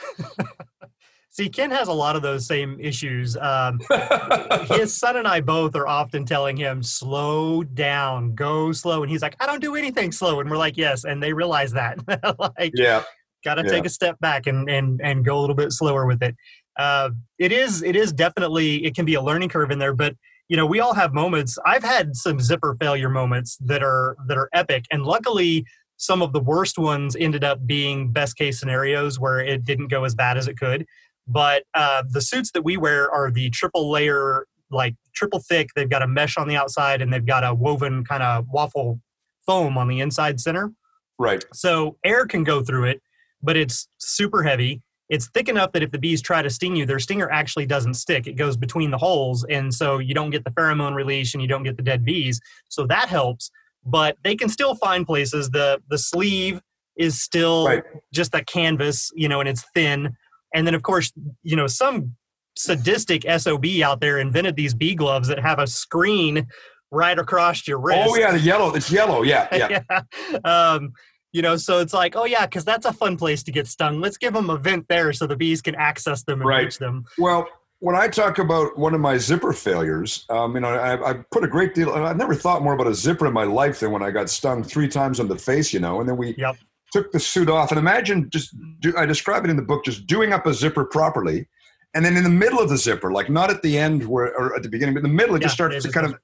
See, 1.37 1.51
Ken 1.51 1.71
has 1.71 1.89
a 1.89 1.93
lot 1.93 2.17
of 2.17 2.23
those 2.23 2.47
same 2.47 2.81
issues. 2.81 3.37
Um, 3.37 3.79
his 4.71 4.97
son 4.97 5.19
and 5.19 5.29
I 5.29 5.43
both 5.43 5.77
are 5.77 5.87
often 5.87 6.25
telling 6.25 6.57
him, 6.57 6.83
slow 6.83 7.63
down, 7.63 8.35
go 8.35 8.73
slow. 8.73 9.03
And 9.03 9.11
he's 9.11 9.21
like, 9.21 9.37
I 9.39 9.45
don't 9.45 9.61
do 9.61 9.75
anything 9.75 10.13
slow. 10.13 10.41
And 10.41 10.51
we're 10.51 10.57
like, 10.57 10.79
yes. 10.79 11.05
And 11.05 11.23
they 11.23 11.35
realize 11.35 11.73
that. 11.73 11.99
like, 12.59 12.73
Yeah, 12.75 13.03
got 13.47 13.55
to 13.55 13.63
Yeah. 13.63 13.71
take 13.71 13.87
a 13.87 13.89
step 13.89 14.19
back 14.21 14.47
and, 14.47 14.69
and, 14.69 15.01
and 15.03 15.25
go 15.25 15.39
a 15.39 15.41
little 15.41 15.57
bit 15.57 15.73
slower 15.73 16.05
with 16.05 16.23
it. 16.23 16.37
Uh, 16.79 17.11
it 17.39 17.53
is, 17.53 17.83
it 17.83 17.97
is 17.97 18.13
definitely, 18.13 18.85
it 18.85 18.95
can 18.95 19.07
be 19.07 19.15
a 19.15 19.23
learning 19.23 19.49
curve 19.49 19.71
in 19.71 19.79
there, 19.79 19.95
but 19.95 20.15
you 20.49 20.57
know, 20.57 20.67
we 20.67 20.79
all 20.79 20.95
have 20.95 21.15
moments. 21.15 21.59
I've 21.65 21.83
had 21.83 22.15
some 22.15 22.39
zipper 22.39 22.77
failure 22.79 23.09
moments 23.09 23.57
that 23.65 23.83
are, 23.83 24.17
that 24.29 24.37
are 24.37 24.49
epic. 24.53 24.85
And 24.93 25.03
luckily 25.03 25.65
some 25.97 26.23
of 26.23 26.33
the 26.33 26.41
worst 26.41 26.79
ones 26.79 27.17
ended 27.19 27.43
up 27.43 27.67
being 27.67 28.13
best 28.13 28.37
case 28.37 28.61
scenarios 28.61 29.19
where 29.19 29.41
it 29.41 29.65
didn't 29.65 29.89
go 29.89 30.05
as 30.05 30.15
bad 30.15 30.37
as 30.37 30.47
it 30.47 30.59
could 30.59 30.85
but 31.27 31.65
uh, 31.75 32.03
the 32.11 32.21
suits 32.21 32.53
that 32.53 32.63
we 32.63 32.77
wear 32.77 33.11
are 33.11 33.31
the 33.31 33.51
triple 33.51 33.91
layer 33.91 34.47
like 34.71 34.95
triple 35.15 35.41
thick 35.41 35.69
they've 35.75 35.91
got 35.91 36.03
a 36.03 36.07
mesh 36.07 36.37
on 36.37 36.49
the 36.49 36.57
outside 36.57 37.01
and 37.01 37.13
they've 37.13 37.27
got 37.27 37.45
a 37.45 37.55
woven 37.55 38.05
kind 38.05 38.23
of 38.23 38.47
waffle 38.51 39.01
foam 39.47 39.79
on 39.79 39.89
the 39.89 40.01
inside 40.01 40.41
center 40.41 40.73
right. 41.19 41.45
so 41.53 41.97
air 42.05 42.27
can 42.27 42.43
go 42.45 42.63
through 42.63 42.85
it 42.85 43.01
but 43.43 43.57
it's 43.57 43.89
super 43.99 44.43
heavy 44.43 44.83
it's 45.09 45.29
thick 45.29 45.49
enough 45.49 45.71
that 45.71 45.85
if 45.85 45.93
the 45.93 45.99
bees 45.99 46.21
try 46.21 46.43
to 46.43 46.51
sting 46.51 46.75
you 46.75 46.85
their 46.87 46.99
stinger 46.99 47.31
actually 47.31 47.67
doesn't 47.67 47.95
stick 47.95 48.27
it 48.27 48.33
goes 48.35 48.57
between 48.57 48.91
the 48.91 48.99
holes 48.99 49.45
and 49.51 49.73
so 49.73 49.99
you 49.99 50.15
don't 50.15 50.31
get 50.31 50.45
the 50.45 50.51
pheromone 50.51 50.95
release 50.95 51.35
and 51.35 51.43
you 51.43 51.49
don't 51.49 51.63
get 51.63 51.77
the 51.77 51.83
dead 51.83 52.05
bees 52.05 52.41
so 52.69 52.87
that 52.87 53.09
helps 53.09 53.51
but 53.85 54.17
they 54.25 54.35
can 54.35 54.49
still 54.49 54.75
find 54.75 55.07
places 55.07 55.51
the 55.51 55.81
the 55.91 55.99
sleeve 55.99 56.61
is 56.97 57.21
still 57.21 57.67
Right. 57.67 57.83
just 58.13 58.33
that 58.33 58.47
canvas 58.47 59.11
you 59.15 59.29
know 59.29 59.41
and 59.41 59.49
it's 59.49 59.65
thin 59.75 60.17
and 60.55 60.67
then 60.67 60.75
of 60.75 60.83
course 60.83 61.13
you 61.43 61.55
know 61.57 61.67
some 61.67 62.17
sadistic 62.57 63.25
sob 63.39 63.65
out 63.85 64.01
there 64.01 64.19
invented 64.19 64.57
these 64.57 64.75
bee 64.75 64.95
gloves 64.95 65.29
that 65.29 65.39
have 65.39 65.59
a 65.59 65.67
screen 65.67 66.47
right 66.91 67.19
across 67.19 67.67
your 67.69 67.79
wrist 67.79 68.09
Oh 68.11 68.17
yeah, 68.17 68.33
the 68.33 68.39
yellow. 68.41 68.73
It's 68.75 68.91
yellow. 68.91 69.23
Yeah, 69.23 69.47
yeah. 69.53 69.83
yeah. 70.33 70.39
Um, 70.45 70.93
you 71.37 71.43
know, 71.43 71.57
so 71.59 71.81
it's 71.81 71.93
like, 71.93 72.17
oh 72.17 72.25
yeah, 72.25 72.47
because 72.47 72.65
that's 72.65 72.87
a 72.87 72.93
fun 72.95 73.19
place 73.19 73.43
to 73.43 73.53
get 73.53 73.67
stung. 73.67 74.01
Let's 74.01 74.17
give 74.17 74.33
them 74.33 74.49
a 74.49 74.57
vent 74.57 74.89
there 74.89 75.13
so 75.13 75.27
the 75.27 75.37
bees 75.37 75.61
can 75.61 75.75
access 75.75 76.23
them 76.23 76.41
and 76.41 76.49
Right. 76.49 76.65
reach 76.65 76.79
them. 76.79 77.05
Well, 77.19 77.47
when 77.81 77.95
I 77.95 78.09
talk 78.09 78.39
about 78.39 78.79
one 78.79 78.95
of 78.95 79.03
my 79.03 79.19
zipper 79.19 79.53
failures, 79.53 80.25
um, 80.31 80.55
you 80.55 80.61
know, 80.61 80.69
I, 80.69 81.11
I 81.11 81.15
put 81.31 81.45
a 81.45 81.47
great 81.47 81.75
deal. 81.75 81.93
I've 81.93 82.17
never 82.17 82.35
thought 82.35 82.63
more 82.63 82.73
about 82.73 82.87
a 82.87 82.95
zipper 82.95 83.27
in 83.27 83.35
my 83.35 83.45
life 83.45 83.81
than 83.81 83.91
when 83.91 84.03
I 84.03 84.11
got 84.13 84.31
stung 84.31 84.65
three 84.65 84.89
times 84.89 85.21
on 85.21 85.29
the 85.29 85.37
face. 85.37 85.75
You 85.75 85.81
know, 85.81 86.01
and 86.01 86.09
then 86.09 86.17
we 86.17 86.35
Yep. 86.39 86.57
took 86.91 87.13
the 87.13 87.21
suit 87.21 87.51
off, 87.51 87.71
and 87.71 87.79
imagine 87.79 88.31
just 88.31 88.57
do, 88.81 88.95
I 88.97 89.05
describe 89.05 89.45
it 89.45 89.51
in 89.51 89.57
the 89.57 89.63
book, 89.63 89.85
just 89.85 90.07
doing 90.07 90.33
up 90.33 90.47
a 90.47 90.55
zipper 90.55 90.87
properly, 90.87 91.47
and 91.93 92.03
then 92.03 92.17
in 92.17 92.25
the 92.25 92.31
middle 92.31 92.61
of 92.61 92.71
the 92.71 92.79
zipper, 92.79 93.13
like 93.13 93.29
not 93.29 93.51
at 93.51 93.61
the 93.61 93.77
end 93.77 94.07
where 94.07 94.35
or 94.39 94.57
at 94.57 94.63
the 94.63 94.71
beginning, 94.71 94.95
but 94.95 95.01
in 95.05 95.11
the 95.11 95.15
middle, 95.15 95.35
it 95.35 95.43
Yeah, 95.43 95.49
just 95.49 95.55
starts 95.57 95.75
it 95.75 95.81
to 95.83 95.89
just 95.89 95.95
kind 95.95 96.07
of 96.07 96.19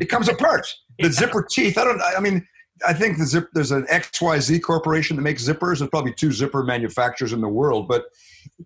it 0.00 0.06
comes 0.06 0.28
apart. 0.28 0.66
The 0.98 1.04
Yeah. 1.04 1.10
zipper 1.10 1.46
teeth. 1.48 1.78
I 1.78 1.84
don't. 1.84 2.02
I 2.02 2.18
mean. 2.18 2.44
I 2.86 2.92
think 2.92 3.18
the 3.18 3.26
zip, 3.26 3.48
there's 3.52 3.72
an 3.72 3.84
XYZ 3.86 4.62
corporation 4.62 5.16
that 5.16 5.22
makes 5.22 5.46
zippers. 5.46 5.78
There's 5.78 5.90
probably 5.90 6.14
two 6.14 6.32
zipper 6.32 6.62
manufacturers 6.62 7.32
in 7.32 7.40
the 7.40 7.48
world, 7.48 7.88
but 7.88 8.06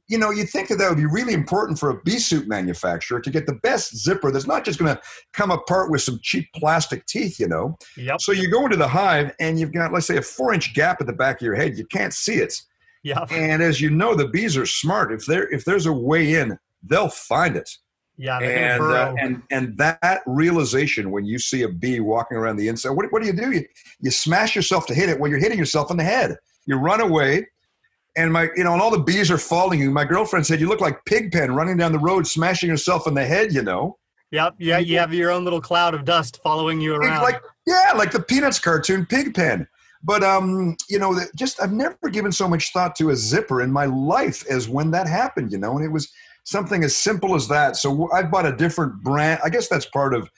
you 0.08 0.18
know, 0.18 0.30
you'd 0.30 0.48
think 0.48 0.68
that 0.68 0.76
that 0.76 0.88
would 0.88 0.98
be 0.98 1.06
really 1.06 1.34
important 1.34 1.78
for 1.78 1.90
a 1.90 2.00
bee 2.02 2.18
suit 2.18 2.46
manufacturer 2.46 3.20
to 3.20 3.30
get 3.30 3.46
the 3.46 3.54
best 3.54 3.96
zipper 3.96 4.30
that's 4.30 4.46
not 4.46 4.64
just 4.64 4.78
going 4.78 4.94
to 4.94 5.00
come 5.32 5.50
apart 5.50 5.90
with 5.90 6.02
some 6.02 6.18
cheap 6.22 6.48
plastic 6.54 7.06
teeth, 7.06 7.38
you 7.38 7.48
know. 7.48 7.76
Yep. 7.96 8.20
So 8.20 8.32
you 8.32 8.50
go 8.50 8.64
into 8.64 8.76
the 8.76 8.88
hive 8.88 9.34
and 9.40 9.58
you've 9.58 9.72
got, 9.72 9.92
let's 9.92 10.06
say, 10.06 10.16
a 10.16 10.22
four 10.22 10.54
inch 10.54 10.74
gap 10.74 11.00
at 11.00 11.06
the 11.06 11.12
back 11.12 11.36
of 11.36 11.42
your 11.42 11.54
head. 11.54 11.76
You 11.76 11.86
can't 11.86 12.14
see 12.14 12.34
it. 12.34 12.54
Yep. 13.02 13.32
And 13.32 13.62
as 13.62 13.80
you 13.80 13.90
know, 13.90 14.14
the 14.14 14.28
bees 14.28 14.56
are 14.56 14.66
smart. 14.66 15.12
If 15.12 15.26
there 15.26 15.48
if 15.50 15.64
there's 15.64 15.86
a 15.86 15.92
way 15.92 16.34
in, 16.34 16.58
they'll 16.82 17.08
find 17.08 17.56
it. 17.56 17.68
Yeah. 18.22 18.38
And, 18.38 18.82
uh, 18.82 19.14
and 19.18 19.42
and 19.50 19.76
that 19.78 20.22
realization 20.26 21.10
when 21.10 21.24
you 21.24 21.40
see 21.40 21.62
a 21.62 21.68
bee 21.68 21.98
walking 21.98 22.36
around 22.36 22.56
the 22.56 22.68
inside, 22.68 22.90
what, 22.90 23.06
what 23.10 23.20
do 23.20 23.26
you 23.26 23.34
do? 23.34 23.50
You, 23.50 23.66
you 24.00 24.12
smash 24.12 24.54
yourself 24.54 24.86
to 24.86 24.94
hit 24.94 25.08
it. 25.08 25.18
Well, 25.18 25.28
you're 25.28 25.40
hitting 25.40 25.58
yourself 25.58 25.90
in 25.90 25.96
the 25.96 26.04
head. 26.04 26.36
You 26.66 26.76
run 26.76 27.00
away, 27.00 27.48
and 28.16 28.32
my 28.32 28.48
you 28.54 28.62
know 28.62 28.74
and 28.74 28.80
all 28.80 28.92
the 28.92 28.98
bees 29.00 29.28
are 29.30 29.38
following 29.38 29.80
you 29.80 29.90
my 29.90 30.04
girlfriend 30.04 30.46
said 30.46 30.60
you 30.60 30.68
look 30.68 30.80
like 30.80 31.04
pigpen 31.04 31.52
running 31.52 31.76
down 31.76 31.92
the 31.92 31.98
road 31.98 32.26
smashing 32.26 32.68
yourself 32.68 33.06
in 33.06 33.14
the 33.14 33.24
head 33.24 33.52
you 33.52 33.62
know 33.62 33.98
Yep. 34.32 34.54
Yeah. 34.58 34.78
You 34.78 34.98
have 34.98 35.12
your 35.12 35.30
own 35.30 35.44
little 35.44 35.60
cloud 35.60 35.92
of 35.92 36.06
dust 36.06 36.40
following 36.42 36.80
you 36.80 36.94
around. 36.94 37.22
like 37.22 37.42
yeah 37.66 37.92
like 37.94 38.10
the 38.10 38.20
peanuts 38.20 38.58
cartoon 38.58 39.04
pigpen 39.06 39.68
but 40.02 40.22
um 40.22 40.76
you 40.88 40.98
know 40.98 41.18
just 41.36 41.60
i've 41.62 41.72
never 41.72 42.08
given 42.10 42.32
so 42.32 42.48
much 42.48 42.72
thought 42.72 42.96
to 42.96 43.10
a 43.10 43.16
zipper 43.16 43.60
in 43.62 43.70
my 43.70 43.84
life 43.84 44.44
as 44.48 44.68
when 44.68 44.90
that 44.90 45.06
happened 45.06 45.52
you 45.52 45.58
know 45.58 45.76
and 45.76 45.84
it 45.84 45.90
was 45.90 46.10
something 46.44 46.82
as 46.84 46.96
simple 46.96 47.34
as 47.34 47.48
that. 47.48 47.76
So 47.76 48.10
i 48.12 48.22
bought 48.22 48.46
a 48.46 48.54
different 48.56 49.02
brand. 49.02 49.40
I 49.44 49.48
guess 49.50 49.68
that's 49.68 49.86
part 49.86 50.14
of 50.14 50.28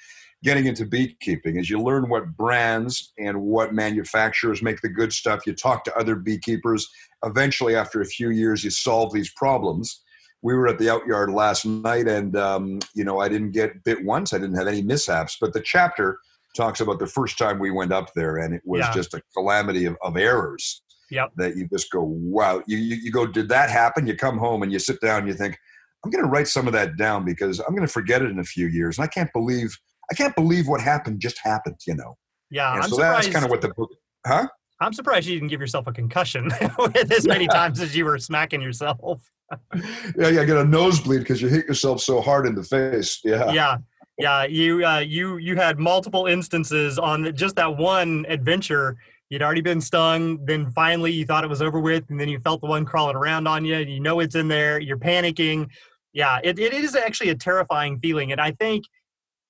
getting 0.43 0.67
into 0.67 0.85
beekeeping 0.85 1.57
is 1.57 1.71
you 1.71 1.81
learn 1.81 2.09
what 2.11 2.37
brands 2.37 3.13
and 3.19 3.41
what 3.41 3.73
manufacturers 3.73 4.63
make 4.63 4.81
the 4.83 4.89
good 4.91 5.13
stuff. 5.13 5.47
You 5.47 5.55
talk 5.55 5.85
to 5.85 5.97
other 5.97 6.17
beekeepers. 6.17 6.87
Eventually 7.25 7.75
after 7.75 8.03
a 8.03 8.07
few 8.07 8.31
years 8.31 8.63
you 8.63 8.71
solve 8.71 9.13
these 9.13 9.33
problems. 9.33 10.03
We 10.43 10.53
were 10.55 10.69
at 10.69 10.79
the 10.79 10.91
outyard 10.91 11.31
last 11.31 11.65
night 11.65 12.07
and 12.07 12.37
um, 12.37 12.79
you 12.95 13.05
know 13.05 13.19
i 13.21 13.29
didn't 13.31 13.53
get 13.53 13.83
bit 13.85 14.05
once. 14.05 14.35
I 14.35 14.39
didn't 14.39 14.57
have 14.57 14.67
any 14.69 14.83
mishaps. 14.83 15.39
But 15.41 15.55
the 15.55 15.63
chapter 15.63 16.19
talks 16.55 16.81
about 16.81 16.99
the 16.99 17.07
first 17.07 17.39
time 17.39 17.59
we 17.59 17.71
went 17.71 17.93
up 17.93 18.13
there 18.15 18.37
and 18.37 18.55
it 18.55 18.63
was 18.67 18.81
Yeah. 18.81 18.93
just 18.93 19.15
a 19.15 19.23
calamity 19.35 19.87
of, 19.87 19.97
of 20.03 20.17
errors 20.19 20.83
Yep. 21.11 21.33
that 21.37 21.57
you 21.57 21.67
just 21.69 21.91
go 21.91 22.03
wow. 22.03 22.63
You, 22.67 22.77
you, 22.77 22.97
you 22.97 23.11
go 23.11 23.27
did 23.27 23.49
that 23.49 23.71
happen? 23.71 24.07
You 24.07 24.15
come 24.17 24.37
home 24.37 24.63
and 24.63 24.71
you 24.71 24.79
sit 24.79 25.01
down 25.01 25.21
and 25.21 25.29
you 25.29 25.35
think 25.35 25.57
i'm 26.05 26.11
going 26.11 26.23
to 26.23 26.31
write 26.31 26.49
some 26.49 26.67
of 26.67 26.73
that 26.73 26.97
down 26.97 27.25
because 27.25 27.61
i'm 27.61 27.75
going 27.75 27.87
to 27.87 27.93
forget 27.93 28.23
it 28.23 28.31
in 28.31 28.39
a 28.39 28.45
few 28.45 28.67
years 28.67 28.99
and 28.99 29.05
i 29.05 29.09
can't 29.09 29.33
believe 29.33 29.77
i 30.11 30.15
can't 30.15 30.35
believe 30.35 30.69
what 30.69 30.81
happened 30.81 31.21
just 31.21 31.39
happened 31.43 31.77
you 31.87 31.95
know 31.95 32.17
yeah. 32.51 32.75
and 32.75 32.83
I'm 32.83 32.91
so 32.91 32.97
surprised. 32.97 33.27
that's 33.27 33.33
kind 33.33 33.45
of 33.45 33.51
what 33.51 33.61
the 33.61 33.69
book 33.69 33.91
huh 34.27 34.49
I'm 34.81 34.93
surprised 34.93 35.29
you 35.29 35.37
didn't 35.37 35.49
give 35.49 35.61
yourself 35.61 35.87
a 35.87 35.93
concussion 35.93 36.51
with 36.79 37.11
as 37.11 37.27
many 37.27 37.47
times 37.47 37.81
as 37.81 37.97
you 37.97 38.05
were 38.05 38.19
smacking 38.19 38.61
yourself. 38.61 39.23
yeah 40.17 40.29
yeah 40.29 40.45
get 40.45 40.57
a 40.57 40.65
nosebleed 40.65 41.21
because 41.21 41.41
you 41.41 41.49
hit 41.49 41.67
yourself 41.67 42.01
so 42.01 42.21
hard 42.21 42.47
in 42.47 42.55
the 42.55 42.63
face 42.63 43.21
yeah 43.25 43.53
yeah 43.53 43.77
yeah 44.19 44.45
you 44.45 44.85
uh, 44.85 44.99
you 44.99 45.37
you 45.37 45.55
had 45.55 45.79
multiple 45.79 46.27
instances 46.27 46.99
on 46.99 47.35
just 47.37 47.55
that 47.57 47.77
one 47.77 48.25
adventure 48.29 48.97
you'd 49.29 49.43
already 49.43 49.61
been 49.61 49.83
stung 49.83 50.43
then 50.47 50.71
finally 50.71 51.13
you 51.13 51.27
thought 51.27 51.45
it 51.45 51.51
was 51.51 51.61
over 51.61 51.79
with 51.79 52.05
and 52.09 52.19
then 52.19 52.29
you 52.29 52.39
felt 52.41 52.63
the 52.63 52.67
one 52.67 52.87
crawling 52.87 53.17
around 53.17 53.47
on 53.47 53.65
you 53.67 53.75
and 53.75 53.91
you 53.91 54.01
know 54.01 54.19
it's 54.21 54.35
in 54.35 54.49
there 54.49 54.81
you're 54.81 54.99
panicking 54.99 55.69
yeah 56.15 56.39
it, 56.43 56.59
it 56.59 56.73
is 56.73 56.97
actually 56.97 57.29
a 57.29 57.35
terrifying 57.35 57.99
feeling 58.01 58.33
and 58.33 58.41
i 58.41 58.51
think 58.53 58.85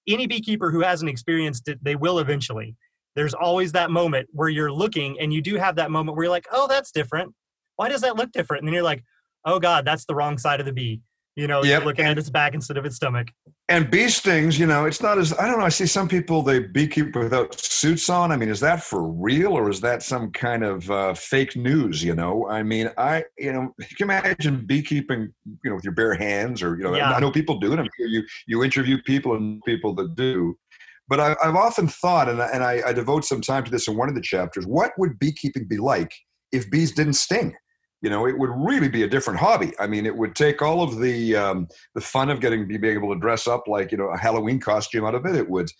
any 0.08 0.26
beekeeper 0.26 0.70
who 0.70 0.80
hasn't 0.80 1.10
experienced 1.10 1.68
it 1.68 1.82
they 1.82 1.96
will 1.96 2.18
eventually. 2.18 2.76
There's 3.16 3.34
always 3.34 3.72
that 3.72 3.90
moment 3.90 4.28
where 4.32 4.48
you're 4.48 4.72
looking 4.72 5.18
and 5.20 5.32
you 5.32 5.40
do 5.40 5.54
have 5.56 5.76
that 5.76 5.90
moment 5.90 6.16
where 6.16 6.24
you're 6.24 6.30
like 6.30 6.46
oh 6.52 6.66
that's 6.66 6.90
different. 6.90 7.32
Why 7.76 7.88
does 7.88 8.02
that 8.02 8.16
look 8.16 8.32
different? 8.32 8.62
And 8.62 8.68
then 8.68 8.74
you're 8.74 8.82
like 8.82 9.04
oh 9.44 9.58
god 9.58 9.84
that's 9.84 10.04
the 10.06 10.14
wrong 10.14 10.38
side 10.38 10.60
of 10.60 10.66
the 10.66 10.72
bee 10.72 11.00
you 11.36 11.46
know 11.46 11.62
Yep, 11.62 11.80
you're 11.80 11.86
looking 11.88 12.04
at 12.04 12.18
its 12.18 12.30
back 12.30 12.54
instead 12.54 12.76
of 12.76 12.84
its 12.84 12.96
stomach. 12.96 13.28
And 13.68 13.90
bee 13.90 14.08
stings 14.08 14.58
you 14.58 14.66
know 14.66 14.84
it's 14.84 15.00
not 15.02 15.18
as 15.18 15.32
i 15.38 15.46
don't 15.46 15.58
know 15.58 15.64
i 15.64 15.70
see 15.70 15.86
some 15.86 16.06
people 16.08 16.42
they 16.42 16.62
beekeep 16.62 17.16
without 17.16 17.58
suits 17.58 18.08
on. 18.10 18.30
I 18.30 18.36
mean 18.36 18.48
is 18.48 18.60
that 18.60 18.82
for 18.82 19.08
real 19.08 19.52
or 19.52 19.70
is 19.70 19.80
that 19.80 20.02
some 20.02 20.30
kind 20.32 20.62
of 20.64 20.90
uh, 20.90 21.14
fake 21.14 21.56
news 21.56 22.02
you 22.04 22.14
know? 22.14 22.46
I 22.48 22.62
mean 22.62 22.90
i 22.98 23.24
you 23.38 23.52
know 23.52 23.72
you 23.78 23.96
can 23.96 24.10
imagine 24.10 24.66
beekeeping 24.66 25.32
you 25.46 25.70
know 25.70 25.74
with 25.76 25.84
your 25.84 25.94
bare 25.94 26.14
hands 26.14 26.62
or 26.62 26.76
you 26.76 26.82
know 26.84 26.94
Yeah. 26.94 27.12
i 27.12 27.20
know 27.20 27.30
people 27.30 27.58
do 27.58 27.72
it. 27.72 27.78
I'm 27.78 27.88
sure 27.96 28.06
you 28.06 28.22
you 28.46 28.62
interview 28.62 29.00
people 29.02 29.34
and 29.34 29.62
people 29.64 29.94
that 29.96 30.14
do. 30.14 30.56
But 31.08 31.20
I, 31.20 31.36
i've 31.44 31.56
often 31.56 31.86
thought 31.88 32.28
and, 32.28 32.40
I, 32.40 32.48
and 32.48 32.62
I, 32.64 32.82
I 32.86 32.92
devote 32.92 33.24
some 33.24 33.40
time 33.40 33.64
to 33.64 33.70
this 33.70 33.88
in 33.88 33.96
one 33.96 34.08
of 34.08 34.14
the 34.14 34.22
chapters 34.22 34.66
what 34.66 34.92
would 34.98 35.18
beekeeping 35.18 35.66
be 35.68 35.78
like 35.78 36.12
if 36.52 36.70
bees 36.70 36.92
didn't 36.92 37.14
sting 37.14 37.54
you 38.04 38.10
know 38.10 38.26
it 38.26 38.38
would 38.38 38.50
really 38.54 38.88
be 38.88 39.02
a 39.02 39.08
different 39.08 39.40
hobby 39.40 39.72
i 39.80 39.86
mean 39.86 40.04
it 40.04 40.14
would 40.14 40.36
take 40.36 40.60
all 40.60 40.82
of 40.82 41.00
the 41.00 41.34
um, 41.34 41.66
the 41.94 42.00
fun 42.00 42.30
of 42.30 42.40
getting 42.40 42.68
being 42.68 42.84
able 42.84 43.12
to 43.12 43.18
dress 43.18 43.48
up 43.48 43.66
like 43.66 43.90
you 43.90 43.98
know 43.98 44.08
a 44.08 44.18
Halloween 44.18 44.60
costume 44.60 45.04
out 45.04 45.14
of 45.14 45.26
it. 45.26 45.34
It 45.34 45.48
would. 45.48 45.70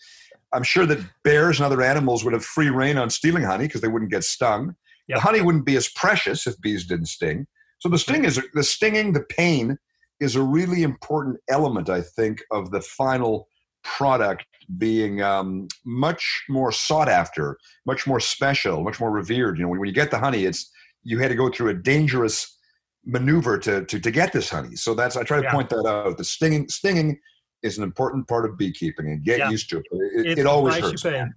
I'm 0.53 0.63
sure 0.63 0.85
that 0.85 0.99
bears 1.23 1.59
and 1.59 1.65
other 1.65 1.81
animals 1.81 2.23
would 2.23 2.33
have 2.33 2.45
free 2.45 2.69
reign 2.69 2.97
on 2.97 3.09
stealing 3.09 3.43
honey 3.43 3.65
because 3.65 3.81
they 3.81 3.87
wouldn't 3.87 4.11
get 4.11 4.23
stung. 4.23 4.75
Yep. 5.07 5.17
The 5.17 5.21
honey 5.21 5.41
wouldn't 5.41 5.65
be 5.65 5.75
as 5.75 5.89
precious 5.89 6.47
if 6.47 6.59
bees 6.61 6.85
didn't 6.85 7.07
sting. 7.07 7.45
So 7.79 7.89
the 7.89 7.97
sting 7.97 8.23
is 8.23 8.41
the 8.53 8.63
stinging, 8.63 9.13
the 9.13 9.25
pain 9.29 9.77
is 10.19 10.35
a 10.35 10.41
really 10.41 10.83
important 10.83 11.37
element, 11.49 11.89
I 11.89 12.01
think, 12.01 12.41
of 12.51 12.71
the 12.71 12.81
final 12.81 13.49
product 13.83 14.45
being 14.77 15.21
um, 15.21 15.67
much 15.83 16.43
more 16.49 16.71
sought 16.71 17.09
after, 17.09 17.57
much 17.85 18.07
more 18.07 18.19
special, 18.19 18.81
much 18.81 18.99
more 18.99 19.11
revered. 19.11 19.57
You 19.57 19.63
know, 19.63 19.69
when, 19.69 19.79
when 19.79 19.87
you 19.87 19.93
get 19.93 20.09
the 20.09 20.19
honey, 20.19 20.45
it's 20.45 20.71
you 21.05 21.19
had 21.19 21.29
to 21.29 21.35
go 21.35 21.49
through 21.49 21.69
a 21.69 21.73
dangerous 21.73 22.57
maneuver 23.05 23.57
to 23.59 23.85
to, 23.85 23.99
to 23.99 24.11
get 24.11 24.33
this 24.33 24.49
honey. 24.49 24.75
So 24.75 24.93
that's 24.93 25.15
I 25.15 25.23
try 25.23 25.37
to 25.37 25.43
Yeah. 25.43 25.51
point 25.53 25.69
that 25.69 25.85
out. 25.87 26.17
The 26.17 26.23
stinging 26.25 26.67
stinging 26.67 27.17
is 27.63 27.77
an 27.77 27.83
important 27.83 28.27
part 28.27 28.45
of 28.45 28.57
beekeeping, 28.57 29.07
and 29.07 29.23
get 29.23 29.39
Yeah. 29.39 29.49
used 29.49 29.69
to 29.69 29.77
it. 29.77 29.85
It, 29.91 30.25
It's 30.27 30.41
it 30.41 30.45
always 30.47 30.75
hurts. 30.77 31.03
pay. 31.03 31.11
yeah, 31.19 31.27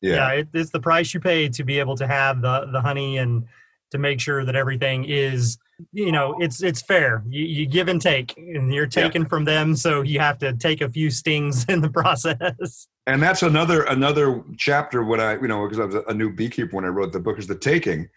Yeah. 0.00 0.28
it, 0.30 0.48
it's 0.54 0.70
the 0.70 0.80
price 0.80 1.12
you 1.12 1.20
pay 1.20 1.48
to 1.48 1.64
be 1.64 1.78
able 1.78 1.96
to 1.96 2.06
have 2.06 2.40
the 2.40 2.68
the 2.72 2.80
honey 2.80 3.18
and 3.18 3.44
to 3.90 3.98
make 3.98 4.20
sure 4.20 4.44
that 4.44 4.56
everything 4.56 5.04
is 5.04 5.58
you 5.92 6.10
know 6.10 6.34
it's 6.40 6.62
it's 6.62 6.80
fair 6.82 7.22
you, 7.28 7.44
you 7.44 7.66
give 7.66 7.86
and 7.88 8.00
take 8.00 8.34
and 8.36 8.72
you're 8.72 8.84
Yeah. 8.84 9.02
taking 9.02 9.26
from 9.26 9.44
them 9.44 9.76
so 9.76 10.00
you 10.02 10.18
have 10.20 10.38
to 10.38 10.54
take 10.54 10.80
a 10.80 10.88
few 10.88 11.10
stings 11.10 11.64
in 11.68 11.82
the 11.82 11.90
process 11.90 12.88
and 13.06 13.22
that's 13.22 13.42
another 13.42 13.82
another 13.84 14.42
chapter 14.56 15.04
when 15.04 15.20
I 15.20 15.34
you 15.34 15.46
know 15.48 15.68
because 15.68 15.78
I 15.80 15.84
was 15.84 15.96
a 16.08 16.14
new 16.14 16.32
beekeeper 16.32 16.74
when 16.76 16.84
I 16.84 16.88
wrote 16.88 17.12
the 17.12 17.20
book 17.20 17.38
is 17.38 17.46
the 17.46 17.54
taking. 17.58 18.08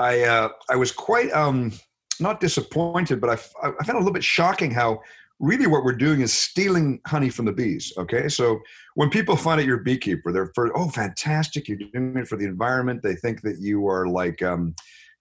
I 0.00 0.22
uh, 0.22 0.48
I 0.70 0.76
was 0.76 0.92
quite 0.92 1.30
um, 1.32 1.72
not 2.20 2.40
disappointed, 2.40 3.20
but 3.20 3.30
I, 3.30 3.34
I 3.62 3.84
found 3.84 3.90
it 3.90 3.94
a 3.96 3.98
little 3.98 4.12
bit 4.12 4.24
shocking 4.24 4.70
how 4.70 5.00
really 5.38 5.66
what 5.66 5.84
we're 5.84 5.96
doing 5.96 6.20
is 6.20 6.32
stealing 6.32 7.00
honey 7.06 7.28
from 7.30 7.44
the 7.44 7.52
bees. 7.52 7.92
Okay, 7.98 8.28
so 8.28 8.60
when 8.94 9.10
people 9.10 9.36
find 9.36 9.60
out 9.60 9.66
you're 9.66 9.80
a 9.80 9.84
beekeeper, 9.84 10.32
they're 10.32 10.52
first, 10.54 10.72
oh 10.74 10.88
fantastic, 10.88 11.68
you're 11.68 11.78
doing 11.78 12.16
it 12.16 12.28
for 12.28 12.36
the 12.36 12.46
environment. 12.46 13.02
They 13.02 13.14
think 13.14 13.42
that 13.42 13.58
you 13.60 13.86
are 13.88 14.06
like 14.06 14.42
um, 14.42 14.74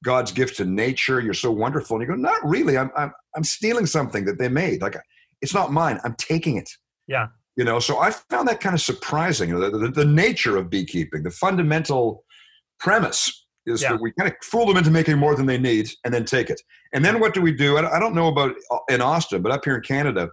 God's 0.04 0.32
gift 0.32 0.56
to 0.58 0.66
nature. 0.66 1.20
You're 1.20 1.34
so 1.34 1.52
wonderful, 1.52 1.98
and 1.98 2.02
you 2.04 2.08
go, 2.08 2.16
not 2.16 2.40
really. 2.44 2.78
I'm 2.78 2.92
I'm 2.96 3.12
I'm 3.36 3.44
stealing 3.44 3.86
something 3.86 4.24
that 4.26 4.40
they 4.40 4.48
made. 4.50 4.82
Like 4.82 4.96
it's 5.42 5.54
not 5.54 5.74
mine. 5.74 6.00
I'm 6.06 6.16
taking 6.18 6.56
it 6.58 6.70
Yeah. 7.08 7.28
you 7.58 7.64
know 7.66 7.80
so 7.80 8.00
i 8.00 8.12
found 8.12 8.48
that 8.48 8.60
kind 8.60 8.76
of 8.76 8.82
surprising 8.82 9.50
you 9.50 9.56
know, 9.58 9.70
the, 9.70 9.78
the, 9.78 9.88
the 10.04 10.06
nature 10.06 10.56
of 10.58 10.70
beekeeping 10.70 11.24
the 11.24 11.32
fundamental 11.32 12.24
premise 12.80 13.48
is 13.70 13.82
Yeah. 13.82 13.94
that 13.94 14.02
we 14.02 14.12
kind 14.12 14.30
of 14.30 14.36
fool 14.44 14.66
them 14.66 14.78
into 14.78 14.92
making 14.92 15.18
more 15.18 15.36
than 15.36 15.46
they 15.46 15.58
need 15.58 15.90
and 16.04 16.14
then 16.14 16.26
take 16.26 16.50
it 16.50 16.62
and 16.94 17.04
then 17.06 17.20
what 17.20 17.34
do 17.34 17.42
we 17.42 17.52
do 17.54 17.78
i 17.78 18.00
don't 18.00 18.16
know 18.16 18.28
about 18.28 18.56
uh, 18.72 18.78
in 18.90 19.02
austin 19.02 19.42
but 19.42 19.52
up 19.52 19.64
here 19.64 19.76
in 19.76 19.82
canada 19.82 20.30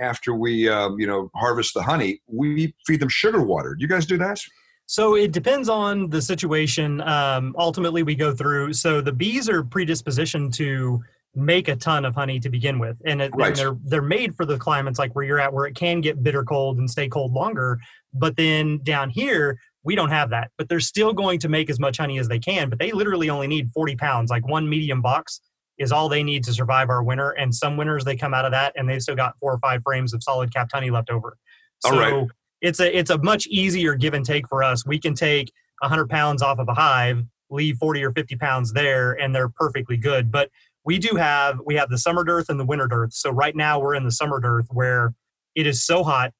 after 0.00 0.34
we 0.34 0.68
um, 0.68 0.98
you 0.98 1.06
know 1.06 1.30
harvest 1.34 1.74
the 1.74 1.82
honey 1.82 2.20
we 2.26 2.74
feed 2.86 3.00
them 3.00 3.08
sugar 3.08 3.42
water 3.42 3.74
do 3.74 3.82
you 3.82 3.88
guys 3.88 4.06
do 4.06 4.16
that 4.18 4.38
So 4.86 5.14
it 5.14 5.30
depends 5.30 5.68
on 5.68 6.10
the 6.10 6.20
situation. 6.20 7.00
Um, 7.02 7.54
ultimately, 7.56 8.02
we 8.02 8.16
go 8.16 8.34
through. 8.34 8.72
So 8.72 9.00
the 9.00 9.12
bees 9.12 9.48
are 9.48 9.62
predispositioned 9.62 10.52
to 10.54 11.00
make 11.36 11.68
a 11.68 11.76
ton 11.76 12.04
of 12.04 12.16
honey 12.16 12.40
to 12.40 12.50
begin 12.50 12.80
with, 12.80 12.96
and, 13.06 13.22
it, 13.22 13.30
Right. 13.32 13.46
and 13.50 13.56
they're 13.56 13.76
they're 13.90 14.02
made 14.18 14.34
for 14.34 14.44
the 14.44 14.58
climates 14.58 14.98
like 14.98 15.12
where 15.14 15.24
you're 15.24 15.38
at, 15.38 15.52
where 15.52 15.66
it 15.66 15.76
can 15.76 16.00
get 16.00 16.24
bitter 16.24 16.42
cold 16.42 16.78
and 16.78 16.90
stay 16.90 17.08
cold 17.08 17.32
longer. 17.32 17.78
But 18.12 18.34
then 18.34 18.80
down 18.82 19.10
here, 19.10 19.60
we 19.84 19.94
don't 19.94 20.10
have 20.10 20.30
that. 20.30 20.50
But 20.58 20.68
they're 20.68 20.80
still 20.80 21.12
going 21.12 21.38
to 21.40 21.48
make 21.48 21.70
as 21.70 21.80
much 21.80 21.98
honey 21.98 22.18
as 22.18 22.28
they 22.28 22.38
can. 22.38 22.68
But 22.68 22.78
they 22.78 22.92
literally 22.92 23.30
only 23.30 23.46
need 23.46 23.70
40 23.72 23.96
pounds. 23.96 24.30
Like 24.30 24.46
one 24.46 24.68
medium 24.68 25.00
box 25.00 25.40
is 25.78 25.92
all 25.92 26.08
they 26.08 26.22
need 26.22 26.44
to 26.44 26.52
survive 26.52 26.90
our 26.90 27.02
winter. 27.02 27.30
And 27.30 27.54
some 27.54 27.76
winters 27.76 28.04
they 28.04 28.16
come 28.16 28.34
out 28.34 28.44
of 28.44 28.52
that 28.52 28.72
and 28.76 28.88
they've 28.88 29.02
still 29.02 29.16
got 29.16 29.34
four 29.40 29.52
or 29.52 29.58
five 29.58 29.82
frames 29.82 30.12
of 30.12 30.22
solid 30.22 30.52
capped 30.52 30.72
honey 30.72 30.90
left 30.90 31.10
over. 31.10 31.36
All 31.84 31.92
So 31.92 31.98
right. 31.98 32.28
it's 32.60 32.80
a 32.80 32.96
it's 32.96 33.10
a 33.10 33.18
much 33.18 33.46
easier 33.46 33.94
give 33.94 34.14
and 34.14 34.24
take 34.24 34.46
for 34.46 34.62
us. 34.62 34.84
We 34.84 34.98
can 34.98 35.14
take 35.14 35.50
100 35.80 36.10
pounds 36.10 36.42
off 36.42 36.58
of 36.58 36.68
a 36.68 36.74
hive, 36.74 37.24
leave 37.48 37.78
40 37.78 38.04
or 38.04 38.12
50 38.12 38.36
pounds 38.36 38.74
there, 38.74 39.12
and 39.12 39.34
they're 39.34 39.48
perfectly 39.48 39.96
good. 39.96 40.30
But 40.30 40.50
we 40.84 40.98
do 40.98 41.16
have 41.16 41.58
we 41.64 41.74
have 41.76 41.88
the 41.88 41.98
summer 41.98 42.24
dearth 42.24 42.50
and 42.50 42.60
the 42.60 42.64
winter 42.64 42.86
dearth. 42.86 43.14
So 43.14 43.30
right 43.30 43.56
now 43.56 43.78
we're 43.78 43.94
in 43.94 44.04
the 44.04 44.12
summer 44.12 44.38
dearth 44.38 44.66
where 44.70 45.14
it 45.54 45.66
is 45.66 45.84
so 45.84 46.04
hot, 46.04 46.32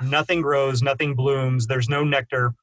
nothing 0.00 0.42
grows, 0.42 0.82
nothing 0.82 1.14
blooms, 1.14 1.68
there's 1.68 1.88
no 1.88 2.02
nectar. 2.02 2.54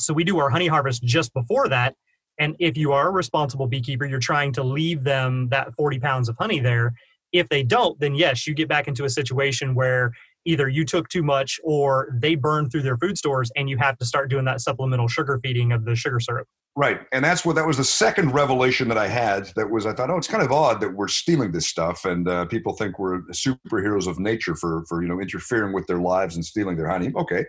So 0.00 0.12
we 0.12 0.24
do 0.24 0.38
our 0.38 0.50
honey 0.50 0.66
harvest 0.66 1.02
just 1.02 1.32
before 1.34 1.68
that. 1.68 1.94
And 2.38 2.54
if 2.58 2.76
you 2.76 2.92
are 2.92 3.08
a 3.08 3.10
responsible 3.10 3.66
beekeeper, 3.66 4.04
you're 4.04 4.18
trying 4.18 4.52
to 4.54 4.62
leave 4.62 5.04
them 5.04 5.48
that 5.50 5.74
40 5.74 5.98
pounds 6.00 6.28
of 6.28 6.36
honey 6.38 6.60
there. 6.60 6.94
If 7.32 7.48
they 7.48 7.62
don't, 7.62 7.98
then 7.98 8.14
yes, 8.14 8.46
you 8.46 8.54
get 8.54 8.68
back 8.68 8.88
into 8.88 9.04
a 9.04 9.10
situation 9.10 9.74
where 9.74 10.12
either 10.44 10.68
you 10.68 10.84
took 10.84 11.08
too 11.08 11.22
much 11.22 11.58
or 11.64 12.16
they 12.20 12.34
burn 12.34 12.70
through 12.70 12.82
their 12.82 12.96
food 12.96 13.18
stores 13.18 13.50
and 13.56 13.68
you 13.68 13.76
have 13.78 13.98
to 13.98 14.04
start 14.04 14.30
doing 14.30 14.44
that 14.44 14.60
supplemental 14.60 15.08
sugar 15.08 15.40
feeding 15.42 15.72
of 15.72 15.84
the 15.84 15.96
sugar 15.96 16.20
syrup. 16.20 16.46
Right. 16.76 17.00
And 17.10 17.24
that's 17.24 17.44
what 17.44 17.56
that 17.56 17.66
was 17.66 17.78
the 17.78 17.84
second 17.84 18.32
revelation 18.32 18.86
that 18.88 18.98
I 18.98 19.08
had 19.08 19.50
that 19.56 19.70
was 19.70 19.86
I 19.86 19.94
thought, 19.94 20.10
oh, 20.10 20.18
it's 20.18 20.28
kind 20.28 20.42
of 20.42 20.52
odd 20.52 20.80
that 20.82 20.94
we're 20.94 21.08
stealing 21.08 21.50
this 21.50 21.66
stuff 21.66 22.04
and 22.04 22.28
uh, 22.28 22.44
people 22.46 22.74
think 22.74 22.98
we're 22.98 23.22
superheroes 23.32 24.06
of 24.06 24.18
nature 24.18 24.54
for 24.54 24.84
for 24.86 25.02
you 25.02 25.08
know 25.08 25.20
interfering 25.20 25.72
with 25.72 25.86
their 25.86 26.00
lives 26.00 26.36
and 26.36 26.44
stealing 26.44 26.76
their 26.76 26.88
honey. 26.88 27.12
Okay. 27.16 27.46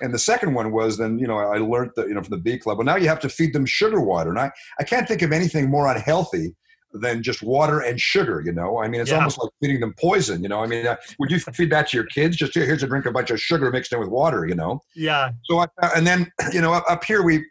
And 0.00 0.12
the 0.12 0.18
second 0.18 0.54
one 0.54 0.72
was 0.72 0.98
then, 0.98 1.18
you 1.18 1.26
know, 1.26 1.38
I 1.38 1.58
learned 1.58 1.92
that, 1.96 2.08
you 2.08 2.14
know, 2.14 2.22
from 2.22 2.30
the 2.30 2.42
bee 2.42 2.58
club, 2.58 2.78
well, 2.78 2.84
now 2.84 2.96
you 2.96 3.08
have 3.08 3.20
to 3.20 3.28
feed 3.28 3.52
them 3.52 3.66
sugar 3.66 4.00
water. 4.00 4.30
And 4.30 4.38
I, 4.38 4.50
I 4.78 4.84
can't 4.84 5.06
think 5.08 5.22
of 5.22 5.32
anything 5.32 5.70
more 5.70 5.86
unhealthy 5.86 6.54
than 6.92 7.22
just 7.22 7.42
water 7.42 7.80
and 7.80 8.00
sugar. 8.00 8.42
You 8.44 8.52
know, 8.52 8.78
I 8.82 8.88
mean, 8.88 9.00
it's 9.00 9.10
Yeah. 9.10 9.18
almost 9.18 9.38
like 9.42 9.50
feeding 9.60 9.80
them 9.80 9.94
poison. 9.98 10.42
You 10.42 10.48
know, 10.48 10.62
I 10.62 10.66
mean, 10.66 10.86
uh, 10.86 10.96
would 11.18 11.30
you 11.30 11.38
feed 11.38 11.70
that 11.70 11.88
to 11.88 11.96
your 11.96 12.06
kids? 12.06 12.36
Just 12.36 12.54
here's 12.54 12.82
a 12.82 12.86
drink 12.86 13.06
a 13.06 13.12
bunch 13.12 13.30
of 13.30 13.40
sugar 13.40 13.70
mixed 13.70 13.92
in 13.92 13.98
with 14.00 14.08
water. 14.08 14.46
You 14.46 14.54
know, 14.54 14.80
Yeah. 14.94 15.30
so 15.44 15.58
I, 15.58 15.66
and 15.94 16.06
then 16.06 16.30
you 16.52 16.60
know 16.60 16.72
up, 16.72 16.84
up 16.88 17.04
here 17.04 17.22
we 17.22 17.44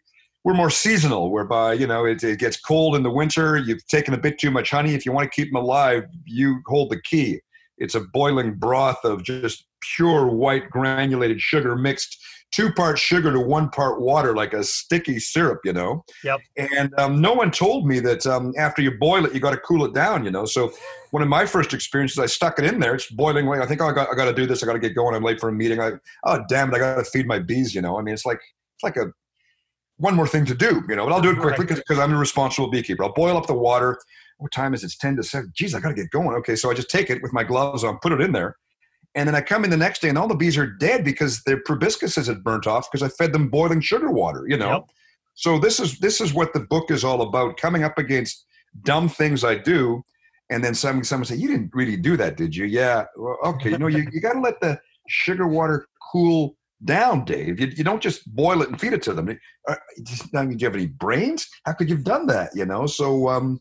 we're 0.44 0.54
more 0.54 0.70
seasonal, 0.70 1.32
whereby 1.32 1.74
you 1.74 1.88
know 1.88 2.06
it, 2.06 2.24
it 2.24 2.40
gets 2.40 2.60
cold 2.60 2.96
in 2.96 3.04
the 3.04 3.10
winter. 3.12 3.58
You've 3.58 3.86
taken 3.88 4.14
a 4.14 4.18
bit 4.18 4.40
too 4.40 4.52
much 4.52 4.70
honey. 4.72 4.94
If 4.94 5.06
you 5.06 5.12
want 5.12 5.32
to 5.32 5.36
keep 5.36 5.52
them 5.52 5.62
alive, 5.62 6.04
you 6.26 6.62
hold 6.68 6.92
the 6.92 7.02
key. 7.02 7.40
It's 7.78 7.96
a 7.96 8.02
boiling 8.14 8.54
broth 8.54 9.04
of 9.04 9.24
just 9.24 9.66
pure 9.96 10.28
white 10.28 10.70
granulated 10.70 11.42
sugar 11.42 11.76
mixed 11.76 12.18
two 12.52 12.72
parts 12.72 13.02
sugar 13.02 13.32
to 13.34 13.40
one 13.40 13.70
part 13.70 14.00
water, 14.00 14.36
like 14.36 14.54
a 14.54 14.64
sticky 14.64 15.20
syrup. 15.20 15.60
You 15.64 15.74
know. 15.74 16.06
Yep. 16.24 16.40
And 16.58 16.94
um, 16.98 17.22
no 17.22 17.34
one 17.34 17.52
told 17.52 17.86
me 17.86 18.00
that 18.02 18.26
um, 18.26 18.54
after 18.58 18.82
you 18.82 18.92
boil 18.92 19.26
it, 19.26 19.34
you 19.34 19.40
got 19.40 19.52
to 19.52 19.58
cool 19.58 19.86
it 19.86 19.94
down. 19.94 20.24
You 20.24 20.32
know. 20.32 20.46
So 20.46 20.72
one 21.12 21.22
of 21.22 21.30
my 21.30 21.46
first 21.46 21.74
experiences, 21.74 22.20
I 22.20 22.26
stuck 22.26 22.60
it 22.60 22.66
in 22.66 22.80
there. 22.80 22.96
It's 22.96 23.12
boiling 23.12 23.48
away. 23.48 23.60
I 23.60 23.66
think 23.66 23.82
oh, 23.82 23.88
I 23.88 23.94
got 23.94 24.10
I 24.12 24.16
got 24.16 24.26
to 24.26 24.34
do 24.34 24.46
this. 24.46 24.64
I 24.64 24.66
got 24.66 24.74
to 24.74 24.80
get 24.80 24.96
going. 24.96 25.16
I'm 25.16 25.24
late 25.24 25.40
for 25.40 25.50
a 25.50 25.54
meeting. 25.54 25.80
I 25.80 25.94
oh 26.26 26.44
damn 26.50 26.72
it, 26.74 26.76
I 26.76 26.80
got 26.80 26.96
to 26.96 27.04
feed 27.04 27.28
my 27.28 27.40
bees. 27.40 27.76
You 27.76 27.82
know. 27.82 28.00
I 28.00 28.02
mean, 28.02 28.14
it's 28.14 28.26
like 28.26 28.40
it's 28.76 28.84
like 28.84 28.98
a 28.98 29.12
one 29.98 30.16
more 30.16 30.28
thing 30.28 30.46
to 30.46 30.56
do, 30.56 30.84
you 30.90 30.96
know, 30.96 31.06
but 31.06 31.14
I'll 31.14 31.22
do 31.22 31.32
it 31.32 31.40
quickly 31.40 31.66
Right. 31.66 31.76
because 31.76 32.00
I'm 32.00 32.14
a 32.14 32.18
responsible 32.18 32.70
beekeeper. 32.70 33.04
I'll 33.04 33.14
boil 33.14 33.38
up 33.38 33.48
the 33.48 33.54
water. 33.54 33.98
What 34.40 34.52
time 34.52 34.74
is 34.74 34.84
it? 34.84 34.88
It's 34.88 34.98
10 34.98 35.16
to 35.16 35.24
7. 35.24 35.54
Geez, 35.56 35.74
I 35.74 35.80
got 35.80 35.88
to 35.88 35.96
get 35.96 36.10
going. 36.10 36.36
Okay, 36.36 36.58
so 36.58 36.70
I 36.70 36.74
just 36.74 36.90
take 36.90 37.10
it 37.10 37.22
with 37.22 37.32
my 37.32 37.46
gloves 37.46 37.86
on, 37.86 37.98
put 38.00 38.12
it 38.12 38.20
in 38.20 38.34
there. 38.34 38.58
And 39.16 39.28
then 39.28 39.36
I 39.36 39.42
come 39.42 39.64
in 39.64 39.70
the 39.70 39.78
next 39.78 40.02
day 40.02 40.10
and 40.10 40.18
all 40.18 40.28
the 40.28 40.36
bees 40.36 40.58
are 40.58 40.68
dead 40.68 41.06
because 41.06 41.42
their 41.44 41.62
proboscises 41.64 42.28
had 42.28 42.44
burnt 42.44 42.68
off 42.68 42.92
because 42.92 43.02
I 43.02 43.10
fed 43.10 43.32
them 43.32 43.50
boiling 43.50 43.80
sugar 43.82 44.12
water, 44.12 44.46
you 44.48 44.58
know. 44.58 44.72
Yep. 44.72 44.84
So 45.36 45.58
this 45.58 45.80
is 45.80 46.00
this 46.00 46.22
is 46.22 46.34
what 46.34 46.54
the 46.54 46.60
book 46.62 46.92
is 46.92 47.04
all 47.04 47.22
about, 47.22 47.58
coming 47.58 47.84
up 47.84 47.98
against 47.98 48.46
dumb 48.84 49.10
things 49.10 49.44
I 49.44 49.56
do. 49.56 50.04
And 50.50 50.64
then 50.64 50.76
some, 50.76 51.04
someone 51.04 51.26
say, 51.26 51.36
You 51.36 51.48
didn't 51.48 51.72
really 51.74 51.98
do 51.98 52.18
that, 52.18 52.38
did 52.38 52.56
you? 52.56 52.66
Yeah. 52.66 53.06
Well, 53.16 53.38
okay. 53.46 53.72
You 53.72 53.78
know, 53.78 53.88
you, 53.88 54.06
you 54.12 54.22
got 54.22 54.34
to 54.34 54.42
let 54.42 54.60
the 54.62 54.80
sugar 55.08 55.48
water 55.48 55.88
cool 56.12 56.56
down, 56.84 57.26
Dave. 57.26 57.60
You, 57.60 57.68
you 57.68 57.84
don't 57.84 58.02
just 58.02 58.34
boil 58.36 58.62
it 58.62 58.70
and 58.70 58.80
feed 58.80 58.94
it 58.94 59.02
to 59.04 59.14
them. 59.14 59.38
Uh, 59.68 59.76
just- 60.04 60.32
now, 60.34 60.44
do 60.44 60.56
you 60.56 60.66
have 60.66 60.76
any 60.76 60.88
brains? 60.88 61.48
How 61.66 61.74
could 61.74 61.90
you 61.90 61.96
have 61.96 62.06
done 62.06 62.28
that? 62.28 62.52
You 62.54 62.66
know, 62.66 62.86
so 62.86 63.28
um, 63.30 63.60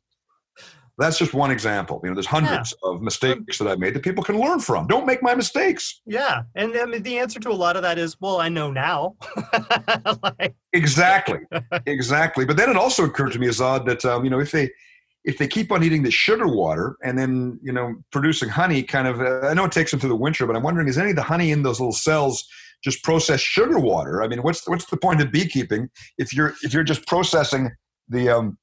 that's 0.98 1.18
just 1.18 1.34
one 1.34 1.50
example. 1.50 2.00
You 2.02 2.10
know, 2.10 2.14
there's 2.14 2.26
hundreds 2.26 2.72
of 2.82 3.02
mistakes 3.02 3.58
that 3.58 3.66
I've 3.66 3.78
made 3.78 3.94
that 3.94 4.02
people 4.02 4.22
can 4.22 4.38
learn 4.38 4.60
from. 4.60 4.86
Don't 4.86 5.06
make 5.06 5.22
my 5.22 5.34
mistakes. 5.34 6.00
Yeah. 6.06 6.42
And 6.54 6.76
I 6.76 6.84
mean, 6.84 7.02
the 7.02 7.18
answer 7.18 7.40
to 7.40 7.50
a 7.50 7.52
lot 7.52 7.76
of 7.76 7.82
that 7.82 7.98
is, 7.98 8.20
well, 8.20 8.40
I 8.40 8.48
know 8.48 8.70
now. 8.70 9.16
like, 10.22 10.54
Exactly, 10.74 11.38
exactly. 11.86 12.44
But 12.44 12.56
then 12.56 12.68
it 12.68 12.76
also 12.76 13.04
occurred 13.04 13.32
to 13.32 13.38
me 13.38 13.48
as 13.48 13.60
odd 13.60 13.86
that 13.86 14.04
um, 14.04 14.24
you 14.24 14.30
know 14.30 14.40
if 14.40 14.50
they 14.50 14.70
if 15.24 15.38
they 15.38 15.46
keep 15.46 15.72
on 15.72 15.82
eating 15.82 16.02
the 16.02 16.10
sugar 16.10 16.48
water 16.48 16.96
and 17.02 17.16
then 17.16 17.58
you 17.62 17.72
know 17.72 17.94
producing 18.10 18.48
honey, 18.48 18.82
kind 18.82 19.06
of 19.06 19.20
uh, 19.20 19.46
I 19.46 19.54
know 19.54 19.64
it 19.64 19.72
takes 19.72 19.92
them 19.92 20.00
through 20.00 20.10
the 20.10 20.16
winter, 20.16 20.46
but 20.46 20.56
I'm 20.56 20.64
wondering 20.64 20.88
is 20.88 20.98
any 20.98 21.10
of 21.10 21.16
the 21.16 21.22
honey 21.22 21.52
in 21.52 21.62
those 21.62 21.80
little 21.80 21.92
cells 21.92 22.44
just 22.82 23.04
processed 23.04 23.44
sugar 23.44 23.78
water? 23.78 24.22
I 24.22 24.28
mean, 24.28 24.42
what's 24.42 24.68
what's 24.68 24.86
the 24.86 24.96
point 24.96 25.22
of 25.22 25.30
beekeeping 25.30 25.88
if 26.18 26.34
you're 26.34 26.54
if 26.62 26.74
you're 26.74 26.84
just 26.84 27.06
processing 27.06 27.70
the 28.08 28.28
um, 28.28 28.58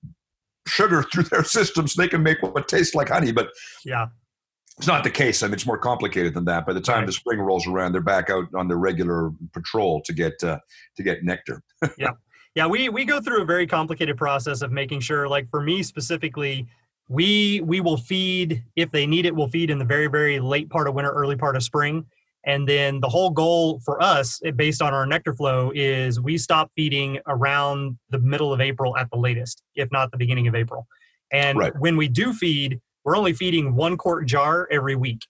sugar 0.67 1.03
through 1.13 1.23
their 1.23 1.43
systems? 1.43 1.95
They 1.95 2.07
can 2.07 2.23
make 2.23 2.41
what 2.41 2.67
tastes 2.67 2.95
like 2.95 3.09
honey, 3.09 3.31
but 3.31 3.49
yeah. 3.85 4.07
it's 4.77 4.87
not 4.87 5.03
the 5.03 5.09
case. 5.11 5.43
I 5.43 5.47
mean, 5.47 5.53
it's 5.53 5.65
more 5.65 5.77
complicated 5.77 6.33
than 6.33 6.45
that. 6.45 6.65
By 6.65 6.73
the 6.73 6.81
time 6.81 6.99
Right. 6.99 7.05
the 7.07 7.13
spring 7.13 7.39
rolls 7.39 7.67
around, 7.67 7.93
they're 7.93 8.01
back 8.01 8.29
out 8.29 8.45
on 8.55 8.67
their 8.67 8.77
regular 8.77 9.31
patrol 9.53 10.01
to 10.05 10.13
get 10.13 10.43
uh, 10.43 10.59
to 10.97 11.03
get 11.03 11.23
nectar. 11.23 11.61
Yeah, 11.97 12.11
yeah. 12.55 12.67
we 12.67 12.89
we 12.89 13.05
go 13.05 13.19
through 13.21 13.41
a 13.41 13.45
very 13.45 13.67
complicated 13.67 14.17
process 14.17 14.61
of 14.61 14.71
making 14.71 14.99
sure, 15.01 15.27
like 15.27 15.47
for 15.49 15.61
me 15.61 15.83
specifically, 15.83 16.67
we 17.09 17.61
we 17.61 17.81
will 17.81 17.97
feed 17.97 18.63
if 18.75 18.91
they 18.91 19.05
need 19.05 19.25
it. 19.25 19.35
We'll 19.35 19.47
feed 19.49 19.69
in 19.69 19.77
the 19.79 19.85
very 19.85 20.07
very 20.07 20.39
late 20.39 20.69
part 20.69 20.87
of 20.87 20.93
winter, 20.93 21.11
early 21.11 21.35
part 21.35 21.55
of 21.55 21.63
spring, 21.63 22.05
and 22.43 22.67
then 22.67 22.99
the 23.01 23.09
whole 23.09 23.29
goal 23.29 23.79
for 23.85 24.01
us, 24.01 24.39
eh, 24.43 24.51
based 24.51 24.81
on 24.81 24.93
our 24.93 25.05
nectar 25.05 25.33
flow, 25.33 25.71
is 25.75 26.19
we 26.19 26.37
stop 26.37 26.71
feeding 26.75 27.19
around 27.27 27.97
the 28.09 28.19
middle 28.19 28.51
of 28.51 28.59
April 28.61 28.97
at 28.97 29.09
the 29.11 29.17
latest, 29.17 29.63
if 29.75 29.91
not 29.91 30.11
the 30.11 30.17
beginning 30.17 30.47
of 30.47 30.55
April. 30.55 30.87
And 31.31 31.57
Right. 31.57 31.73
when 31.79 31.97
we 31.97 32.07
do 32.07 32.33
feed, 32.33 32.79
we're 33.03 33.15
only 33.15 33.33
feeding 33.33 33.75
one 33.75 33.97
quart 33.97 34.25
jar 34.25 34.67
every 34.71 34.95
week. 34.95 35.21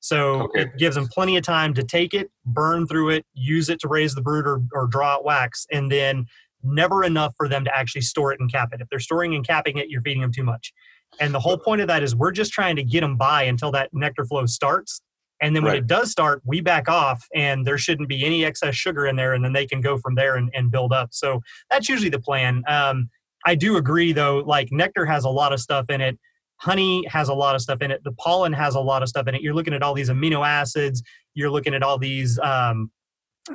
So 0.00 0.42
Okay. 0.42 0.62
it 0.62 0.76
gives 0.78 0.94
them 0.94 1.08
plenty 1.08 1.36
of 1.36 1.42
time 1.42 1.74
to 1.74 1.82
take 1.82 2.14
it, 2.14 2.30
burn 2.46 2.86
through 2.86 3.10
it, 3.10 3.26
use 3.34 3.68
it 3.68 3.80
to 3.80 3.88
raise 3.88 4.14
the 4.14 4.22
brood 4.22 4.46
or, 4.46 4.60
or 4.72 4.86
draw 4.86 5.14
out 5.14 5.24
wax, 5.24 5.66
and 5.72 5.90
then 5.90 6.26
never 6.62 7.02
enough 7.04 7.34
for 7.36 7.48
them 7.48 7.64
to 7.64 7.76
actually 7.76 8.02
store 8.02 8.32
it 8.32 8.40
and 8.40 8.50
cap 8.50 8.68
it. 8.72 8.80
If 8.80 8.88
they're 8.90 9.00
storing 9.00 9.34
and 9.34 9.46
capping 9.46 9.78
it, 9.78 9.88
you're 9.88 10.02
feeding 10.02 10.22
them 10.22 10.32
too 10.32 10.44
much. 10.44 10.72
And 11.20 11.34
the 11.34 11.40
whole 11.40 11.58
point 11.58 11.80
of 11.80 11.88
that 11.88 12.02
is 12.02 12.14
we're 12.14 12.30
just 12.30 12.52
trying 12.52 12.76
to 12.76 12.82
get 12.84 13.00
them 13.00 13.16
by 13.16 13.42
until 13.44 13.72
that 13.72 13.92
nectar 13.92 14.24
flow 14.24 14.46
starts. 14.46 15.00
And 15.40 15.54
then 15.54 15.62
when 15.62 15.72
Right. 15.72 15.78
it 15.78 15.86
does 15.86 16.10
start, 16.10 16.42
we 16.44 16.60
back 16.60 16.88
off 16.88 17.24
and 17.34 17.64
there 17.66 17.78
shouldn't 17.78 18.08
be 18.08 18.24
any 18.24 18.44
excess 18.44 18.74
sugar 18.74 19.06
in 19.06 19.16
there. 19.16 19.34
And 19.34 19.44
then 19.44 19.52
they 19.52 19.66
can 19.66 19.80
go 19.80 19.96
from 19.98 20.14
there 20.14 20.36
and, 20.36 20.50
and 20.54 20.70
build 20.70 20.92
up. 20.92 21.10
So 21.12 21.40
that's 21.70 21.88
usually 21.88 22.10
the 22.10 22.18
plan. 22.20 22.62
Um, 22.66 23.08
I 23.46 23.54
do 23.54 23.76
agree 23.76 24.12
though, 24.12 24.38
like 24.38 24.72
nectar 24.72 25.06
has 25.06 25.24
a 25.24 25.28
lot 25.30 25.52
of 25.52 25.60
stuff 25.60 25.90
in 25.90 26.00
it. 26.00 26.18
Honey 26.56 27.06
has 27.06 27.28
a 27.28 27.34
lot 27.34 27.54
of 27.54 27.60
stuff 27.60 27.80
in 27.82 27.92
it. 27.92 28.02
The 28.02 28.12
pollen 28.12 28.52
has 28.52 28.74
a 28.74 28.80
lot 28.80 29.02
of 29.04 29.08
stuff 29.08 29.28
in 29.28 29.34
it. 29.36 29.42
You're 29.42 29.54
looking 29.54 29.74
at 29.74 29.82
all 29.82 29.94
these 29.94 30.10
amino 30.10 30.44
acids. 30.46 31.02
You're 31.34 31.50
looking 31.50 31.72
at 31.72 31.84
all 31.84 31.98
these 31.98 32.36
um, 32.40 32.90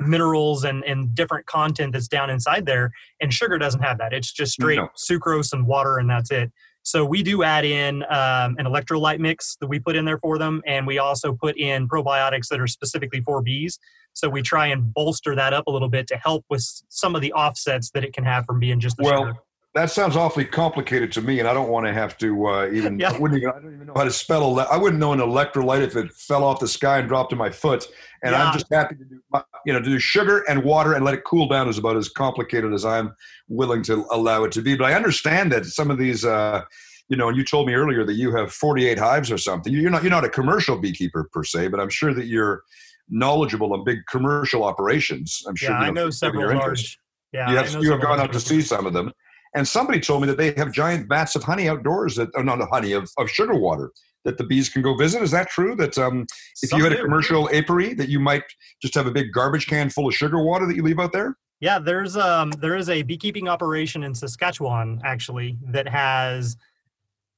minerals 0.00 0.64
and, 0.64 0.82
and 0.84 1.14
different 1.14 1.44
content 1.46 1.92
that's 1.92 2.08
down 2.08 2.30
inside 2.30 2.64
there. 2.66 2.90
And 3.20 3.32
sugar 3.32 3.58
doesn't 3.58 3.82
have 3.82 3.98
that. 3.98 4.12
It's 4.14 4.32
just 4.32 4.52
straight 4.52 4.78
No. 4.78 4.88
sucrose 4.96 5.52
and 5.52 5.66
water, 5.66 5.98
and 5.98 6.08
that's 6.08 6.30
it. 6.30 6.50
So 6.84 7.04
we 7.04 7.22
do 7.22 7.42
add 7.42 7.64
in 7.64 8.02
um, 8.04 8.56
an 8.58 8.66
electrolyte 8.66 9.18
mix 9.18 9.56
that 9.56 9.66
we 9.66 9.78
put 9.80 9.96
in 9.96 10.04
there 10.04 10.18
for 10.18 10.36
them, 10.36 10.62
and 10.66 10.86
we 10.86 10.98
also 10.98 11.32
put 11.32 11.56
in 11.56 11.88
probiotics 11.88 12.48
that 12.48 12.60
are 12.60 12.66
specifically 12.66 13.22
for 13.22 13.40
bees. 13.42 13.78
So 14.12 14.28
we 14.28 14.42
try 14.42 14.66
and 14.66 14.92
bolster 14.92 15.34
that 15.34 15.54
up 15.54 15.66
a 15.66 15.70
little 15.70 15.88
bit 15.88 16.06
to 16.08 16.16
help 16.16 16.44
with 16.50 16.62
some 16.90 17.16
of 17.16 17.22
the 17.22 17.32
offsets 17.32 17.90
that 17.92 18.04
it 18.04 18.12
can 18.12 18.24
have 18.24 18.44
from 18.44 18.60
being 18.60 18.80
just 18.80 18.98
the 18.98 19.04
Well, 19.04 19.26
sugar. 19.26 19.38
That 19.74 19.90
sounds 19.90 20.14
awfully 20.14 20.44
complicated 20.44 21.10
to 21.12 21.20
me, 21.20 21.40
and 21.40 21.48
I 21.48 21.52
don't 21.52 21.68
want 21.68 21.84
to 21.86 21.92
have 21.92 22.16
to 22.18 22.46
uh, 22.46 22.70
even. 22.72 22.98
Yeah. 23.00 23.10
I 23.10 23.18
wouldn't 23.18 23.40
even. 23.40 23.50
I 23.50 23.60
don't 23.60 23.74
even 23.74 23.86
know 23.88 23.92
how 23.96 24.04
to 24.04 24.12
spell. 24.12 24.60
I 24.60 24.76
wouldn't 24.76 25.00
know 25.00 25.12
an 25.12 25.18
electrolyte 25.18 25.82
if 25.82 25.96
it 25.96 26.12
fell 26.12 26.44
off 26.44 26.60
the 26.60 26.68
sky 26.68 26.98
and 26.98 27.08
dropped 27.08 27.30
to 27.30 27.36
my 27.36 27.50
foot. 27.50 27.86
And 28.22 28.32
Yeah. 28.32 28.44
I'm 28.46 28.52
just 28.52 28.66
happy 28.70 28.94
to 28.94 29.04
do, 29.04 29.20
my- 29.32 29.42
you 29.66 29.72
know, 29.72 29.80
to 29.80 29.84
do 29.84 29.98
sugar 29.98 30.44
and 30.48 30.62
water 30.62 30.92
and 30.92 31.04
let 31.04 31.14
it 31.14 31.24
cool 31.24 31.48
down 31.48 31.68
is 31.68 31.76
about 31.76 31.96
as 31.96 32.08
complicated 32.08 32.72
as 32.72 32.84
I'm 32.84 33.14
willing 33.48 33.82
to 33.84 34.06
allow 34.12 34.44
it 34.44 34.52
to 34.52 34.62
be. 34.62 34.76
But 34.76 34.92
I 34.92 34.94
understand 34.94 35.50
that 35.52 35.66
some 35.66 35.90
of 35.90 35.98
these, 35.98 36.24
uh, 36.24 36.62
you 37.08 37.16
know, 37.16 37.28
and 37.28 37.36
you 37.36 37.44
told 37.44 37.66
me 37.66 37.74
earlier 37.74 38.04
that 38.04 38.14
you 38.14 38.34
have 38.36 38.52
48 38.52 38.96
hives 38.98 39.32
or 39.32 39.38
something. 39.38 39.72
You're 39.72 39.90
not. 39.90 40.02
You're 40.04 40.10
not 40.10 40.24
a 40.24 40.30
commercial 40.30 40.78
beekeeper 40.78 41.28
per 41.32 41.42
se, 41.42 41.68
but 41.68 41.80
I'm 41.80 41.90
sure 41.90 42.14
that 42.14 42.26
you're 42.26 42.62
knowledgeable 43.08 43.72
on 43.72 43.84
big 43.84 43.98
commercial 44.08 44.62
operations. 44.62 45.42
I'm 45.48 45.56
sure. 45.56 45.70
Yeah, 45.70 45.80
you 45.80 45.86
I 45.86 45.90
know 45.90 46.10
several 46.10 46.56
large. 46.56 46.98
Yeah, 47.32 47.50
you 47.50 47.56
have, 47.56 47.74
know 47.74 47.80
you 47.82 47.90
have 47.90 48.00
gone 48.00 48.20
out 48.20 48.32
to 48.32 48.40
see 48.40 48.60
some 48.60 48.86
of 48.86 48.92
them. 48.92 49.10
And 49.54 49.66
somebody 49.66 50.00
told 50.00 50.22
me 50.22 50.26
that 50.28 50.36
they 50.36 50.52
have 50.54 50.72
giant 50.72 51.08
vats 51.08 51.36
of 51.36 51.44
honey 51.44 51.68
outdoors 51.68 52.16
that, 52.16 52.28
oh, 52.36 52.42
not 52.42 52.58
not 52.58 52.68
honey, 52.70 52.92
of, 52.92 53.08
of 53.18 53.30
sugar 53.30 53.54
water 53.54 53.92
that 54.24 54.38
the 54.38 54.44
bees 54.44 54.68
can 54.68 54.82
go 54.82 54.96
visit. 54.96 55.22
Is 55.22 55.30
that 55.30 55.48
true? 55.50 55.76
That 55.76 55.96
um, 55.98 56.26
if 56.62 56.70
Some 56.70 56.78
you 56.78 56.84
had 56.84 56.92
a 56.92 56.96
do. 56.96 57.02
commercial 57.02 57.48
apiary, 57.52 57.94
that 57.94 58.08
you 58.08 58.18
might 58.18 58.42
just 58.82 58.94
have 58.94 59.06
a 59.06 59.10
big 59.10 59.32
garbage 59.32 59.66
can 59.66 59.90
full 59.90 60.08
of 60.08 60.14
sugar 60.14 60.42
water 60.42 60.66
that 60.66 60.74
you 60.74 60.82
leave 60.82 60.98
out 60.98 61.12
there? 61.12 61.36
Yeah, 61.60 61.78
there's 61.78 62.16
um 62.16 62.50
there 62.58 62.76
is 62.76 62.88
a 62.88 63.02
beekeeping 63.02 63.48
operation 63.48 64.02
in 64.02 64.14
Saskatchewan 64.14 65.00
actually 65.04 65.56
that 65.70 65.88
has 65.88 66.56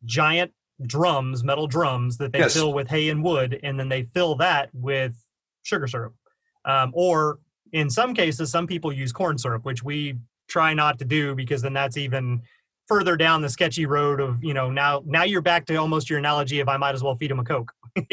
giant 0.05 0.53
drums, 0.83 1.45
metal 1.45 1.67
drums 1.67 2.17
that 2.19 2.33
they 2.33 2.41
Yes. 2.41 2.55
fill 2.55 2.73
with 2.73 2.89
hay 2.89 3.09
and 3.11 3.23
wood, 3.23 3.61
and 3.63 3.79
then 3.79 3.89
they 3.89 4.05
fill 4.05 4.35
that 4.37 4.71
with 4.73 5.17
sugar 5.63 5.87
syrup. 5.87 6.15
Um, 6.65 6.93
or 6.95 7.39
in 7.73 7.91
some 7.91 8.15
cases, 8.15 8.51
some 8.51 8.67
people 8.67 8.93
use 8.93 9.13
corn 9.13 9.39
syrup, 9.39 9.65
which 9.65 9.83
we 9.83 10.15
try 10.49 10.75
not 10.75 10.99
to 10.99 11.05
do 11.05 11.35
because 11.35 11.63
then 11.63 11.73
that's 11.73 11.97
even 11.97 12.43
further 12.87 13.17
down 13.17 13.43
the 13.43 13.49
sketchy 13.49 13.85
road 13.85 14.21
of 14.21 14.43
you 14.43 14.55
know 14.55 14.71
now 14.71 15.03
now 15.07 15.25
you're 15.25 15.43
back 15.43 15.67
to 15.67 15.75
almost 15.77 16.09
your 16.09 16.19
analogy 16.19 16.61
of 16.61 16.69
I 16.69 16.77
might 16.77 16.95
as 16.95 17.03
well 17.03 17.17
feed 17.17 17.31
them 17.31 17.41
a 17.41 17.45
coke. 17.45 17.73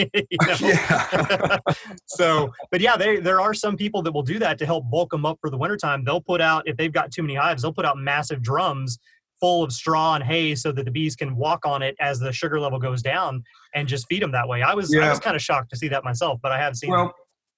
Yeah. 0.60 1.58
so 2.06 2.52
but 2.72 2.82
yeah 2.82 2.96
they, 2.98 3.18
there 3.18 3.42
are 3.42 3.54
some 3.54 3.76
people 3.76 4.02
that 4.04 4.14
will 4.14 4.24
do 4.24 4.40
that 4.40 4.58
to 4.60 4.66
help 4.66 4.90
bulk 4.90 5.12
them 5.12 5.26
up 5.26 5.38
for 5.42 5.50
the 5.50 5.58
wintertime 5.58 6.04
they'll 6.04 6.22
put 6.22 6.42
out 6.42 6.64
if 6.68 6.78
they've 6.78 6.92
got 6.92 7.12
too 7.12 7.22
many 7.22 7.36
hives 7.36 7.62
they'll 7.62 7.74
put 7.74 7.86
out 7.86 7.98
massive 7.98 8.42
drums 8.42 8.98
full 9.42 9.62
of 9.62 9.74
straw 9.74 10.16
and 10.16 10.24
hay 10.24 10.56
so 10.56 10.72
that 10.72 10.86
the 10.86 10.92
bees 10.92 11.18
can 11.18 11.36
walk 11.36 11.66
on 11.66 11.82
it 11.82 11.96
as 12.00 12.18
the 12.18 12.32
sugar 12.32 12.60
level 12.60 12.80
goes 12.80 13.02
down 13.02 13.44
and 13.76 13.88
just 13.88 14.06
feed 14.08 14.22
them 14.22 14.32
that 14.32 14.48
way 14.48 14.62
i 14.62 14.74
was 14.74 14.96
i 14.96 15.10
was 15.10 15.20
kind 15.20 15.36
of 15.36 15.42
shocked 15.42 15.70
to 15.70 15.76
see 15.76 15.90
that 15.90 16.04
myself 16.04 16.40
but 16.42 16.54
i 16.54 16.58
have 16.58 16.78
seen 16.78 16.90
well, 16.90 17.14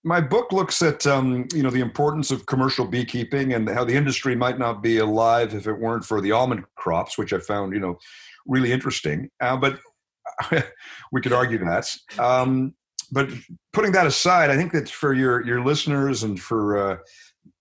my 0.05 0.21
book 0.21 0.53
looks 0.53 0.83
at 0.83 1.05
um, 1.07 1.47
you 1.53 1.63
know 1.63 1.71
the 1.71 1.81
importance 1.81 2.29
of 2.29 2.45
commercial 2.45 2.85
beekeeping 2.85 3.53
and 3.53 3.67
how 3.67 3.83
the 3.83 3.95
industry 3.95 4.35
might 4.35 4.59
not 4.59 4.81
be 4.83 4.99
alive 4.99 5.55
if 5.55 5.67
it 5.67 5.73
weren't 5.73 6.05
for 6.05 6.21
the 6.21 6.31
almond 6.31 6.63
crops, 6.75 7.17
which 7.17 7.33
I 7.33 7.39
found 7.39 7.73
you 7.73 7.79
know 7.79 7.97
really 8.45 8.71
interesting. 8.71 9.29
Uh, 9.41 9.57
but 9.57 9.79
we 11.11 11.21
could 11.21 11.33
argue 11.33 11.57
that. 11.57 11.89
Um, 12.19 12.75
but 13.11 13.29
putting 13.73 13.91
that 13.93 14.05
aside, 14.05 14.51
I 14.51 14.55
think 14.55 14.71
that 14.73 14.89
for 14.89 15.13
your 15.13 15.43
your 15.45 15.65
listeners 15.65 16.21
and 16.21 16.39
for 16.39 16.77
uh, 16.77 16.97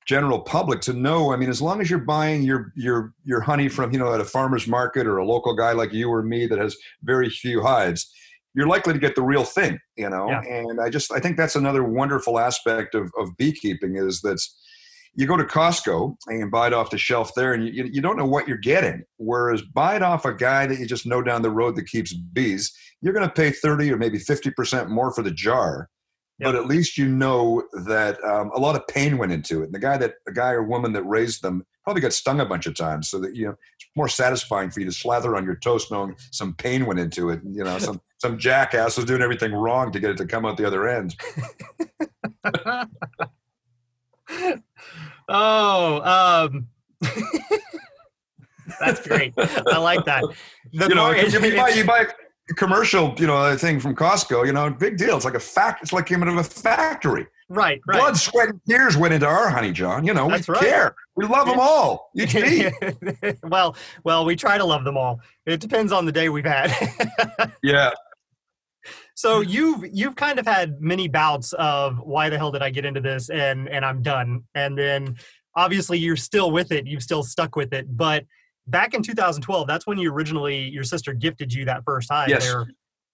general 0.06 0.40
public 0.40 0.82
to 0.82 0.92
know. 0.92 1.32
I 1.32 1.36
mean, 1.36 1.48
as 1.48 1.62
long 1.62 1.80
as 1.80 1.88
you're 1.88 1.98
buying 1.98 2.42
your 2.42 2.72
your 2.76 3.14
your 3.24 3.40
honey 3.40 3.70
from 3.70 3.90
you 3.90 3.98
know 3.98 4.12
at 4.12 4.20
a 4.20 4.24
farmer's 4.24 4.68
market 4.68 5.06
or 5.06 5.16
a 5.16 5.26
local 5.26 5.54
guy 5.54 5.72
like 5.72 5.94
you 5.94 6.10
or 6.10 6.22
me 6.22 6.46
that 6.46 6.58
has 6.58 6.76
very 7.02 7.30
few 7.30 7.62
hives, 7.62 8.12
you're 8.54 8.68
likely 8.68 8.92
to 8.92 8.98
get 8.98 9.14
the 9.14 9.22
real 9.22 9.44
thing. 9.44 9.78
You 9.96 10.10
know, 10.10 10.28
Yeah. 10.28 10.42
and 10.42 10.80
I 10.80 10.88
just 10.90 11.12
I 11.12 11.20
think 11.20 11.36
that's 11.36 11.56
another 11.56 11.84
wonderful 11.84 12.38
aspect 12.38 12.94
of 12.94 13.10
of 13.18 13.36
beekeeping 13.36 13.96
is 13.96 14.20
that 14.22 14.40
you 15.16 15.26
go 15.28 15.36
to 15.36 15.44
Costco 15.44 16.16
and 16.26 16.40
you 16.40 16.50
buy 16.50 16.66
it 16.66 16.72
off 16.72 16.90
the 16.90 16.98
shelf 16.98 17.30
there, 17.36 17.52
and 17.54 17.64
you, 17.64 17.84
you 17.84 18.00
don't 18.00 18.16
know 18.16 18.26
what 18.26 18.48
you're 18.48 18.56
getting. 18.56 19.04
Whereas 19.18 19.62
buy 19.62 19.94
it 19.94 20.02
off 20.02 20.24
a 20.24 20.34
guy 20.34 20.66
that 20.66 20.78
you 20.78 20.86
just 20.86 21.06
know 21.06 21.22
down 21.22 21.42
the 21.42 21.50
road 21.50 21.76
that 21.76 21.86
keeps 21.86 22.12
bees, 22.12 22.72
you're 23.00 23.12
going 23.12 23.26
to 23.28 23.32
pay 23.32 23.50
30 23.52 23.92
or 23.92 23.96
maybe 23.96 24.18
50% 24.18 24.88
more 24.88 25.12
for 25.14 25.22
the 25.22 25.30
jar. 25.30 25.88
But 26.40 26.56
at 26.56 26.66
least 26.66 26.98
you 26.98 27.08
know 27.08 27.62
that 27.84 28.22
um, 28.24 28.50
a 28.54 28.58
lot 28.58 28.74
of 28.74 28.84
pain 28.88 29.18
went 29.18 29.30
into 29.32 29.62
it. 29.62 29.66
And 29.66 29.74
the 29.74 29.78
guy 29.78 29.96
that 29.98 30.14
the 30.26 30.32
guy 30.32 30.50
or 30.50 30.64
woman 30.64 30.92
that 30.94 31.04
raised 31.04 31.42
them 31.42 31.64
probably 31.84 32.02
got 32.02 32.12
stung 32.12 32.40
a 32.40 32.46
bunch 32.46 32.66
of 32.66 32.74
times, 32.74 33.08
so 33.08 33.20
that 33.20 33.36
you 33.36 33.46
know 33.46 33.52
it's 33.52 33.86
more 33.94 34.08
satisfying 34.08 34.70
for 34.70 34.80
you 34.80 34.86
to 34.86 34.92
slather 34.92 35.36
on 35.36 35.44
your 35.44 35.54
toast 35.54 35.92
knowing 35.92 36.16
some 36.32 36.54
pain 36.54 36.86
went 36.86 36.98
into 36.98 37.30
it. 37.30 37.40
You 37.44 37.62
know, 37.62 37.78
some 37.78 38.00
some 38.18 38.36
jackass 38.38 38.96
was 38.96 39.06
doing 39.06 39.22
everything 39.22 39.52
wrong 39.52 39.92
to 39.92 40.00
get 40.00 40.10
it 40.10 40.16
to 40.16 40.26
come 40.26 40.44
out 40.44 40.56
the 40.56 40.66
other 40.66 40.88
end. 40.88 41.14
oh, 45.28 46.48
um, 46.50 46.66
that's 48.80 49.06
great. 49.06 49.34
I 49.38 49.78
like 49.78 50.04
that. 50.06 50.24
The 50.72 50.88
you 50.88 50.94
know, 50.94 51.12
if 51.12 51.32
you, 51.32 51.56
buy, 51.56 51.68
you 51.70 51.84
buy 51.84 52.00
a 52.00 52.06
commercial, 52.48 53.14
you 53.18 53.26
know, 53.26 53.56
thing 53.56 53.80
from 53.80 53.96
Costco, 53.96 54.46
you 54.46 54.52
know, 54.52 54.70
big 54.70 54.96
deal. 54.96 55.16
It's 55.16 55.24
like 55.24 55.34
a 55.34 55.40
fact. 55.40 55.82
It's 55.82 55.92
like 55.92 56.06
came 56.06 56.22
out 56.22 56.28
of 56.28 56.36
a 56.36 56.44
factory. 56.44 57.26
right, 57.48 57.80
right. 57.86 57.98
Blood, 57.98 58.16
sweat, 58.16 58.50
and 58.50 58.60
tears 58.68 58.96
went 58.96 59.14
into 59.14 59.26
our 59.26 59.48
honey, 59.48 59.72
John. 59.72 60.06
You 60.06 60.14
know, 60.14 60.28
That's 60.28 60.48
we 60.48 60.52
right. 60.52 60.62
care. 60.62 60.94
We 61.16 61.26
love 61.26 61.46
them 61.46 61.58
all. 61.58 62.10
Each 62.16 62.34
bee. 62.34 62.68
well, 63.44 63.76
well, 64.04 64.24
we 64.24 64.36
try 64.36 64.58
to 64.58 64.64
love 64.64 64.84
them 64.84 64.96
all. 64.96 65.20
It 65.46 65.60
depends 65.60 65.92
on 65.92 66.04
the 66.04 66.12
day 66.12 66.28
we've 66.28 66.44
had. 66.44 66.72
yeah. 67.62 67.92
so 69.14 69.40
you've 69.40 69.84
you've 69.92 70.16
kind 70.16 70.38
of 70.38 70.46
had 70.46 70.80
many 70.80 71.08
bouts 71.08 71.54
of 71.54 71.98
why 71.98 72.28
the 72.28 72.36
hell 72.36 72.50
did 72.50 72.62
I 72.62 72.70
get 72.70 72.84
into 72.84 73.00
this 73.00 73.30
and 73.30 73.68
and 73.68 73.84
I'm 73.84 74.02
done. 74.02 74.44
And 74.54 74.76
then 74.76 75.16
obviously 75.56 75.98
you're 75.98 76.16
still 76.16 76.50
with 76.50 76.72
it. 76.72 76.86
You've 76.86 77.02
still 77.02 77.22
stuck 77.22 77.56
with 77.56 77.72
it. 77.72 77.96
But 77.96 78.24
back 78.66 78.94
in 78.94 79.02
2012, 79.02 79.66
that's 79.66 79.86
when 79.86 79.98
you 79.98 80.12
originally 80.12 80.68
your 80.68 80.84
sister 80.84 81.12
gifted 81.12 81.52
you 81.52 81.64
that 81.66 81.84
first 81.84 82.10
hive. 82.10 82.28
Yes. 82.28 82.44
There. 82.44 82.66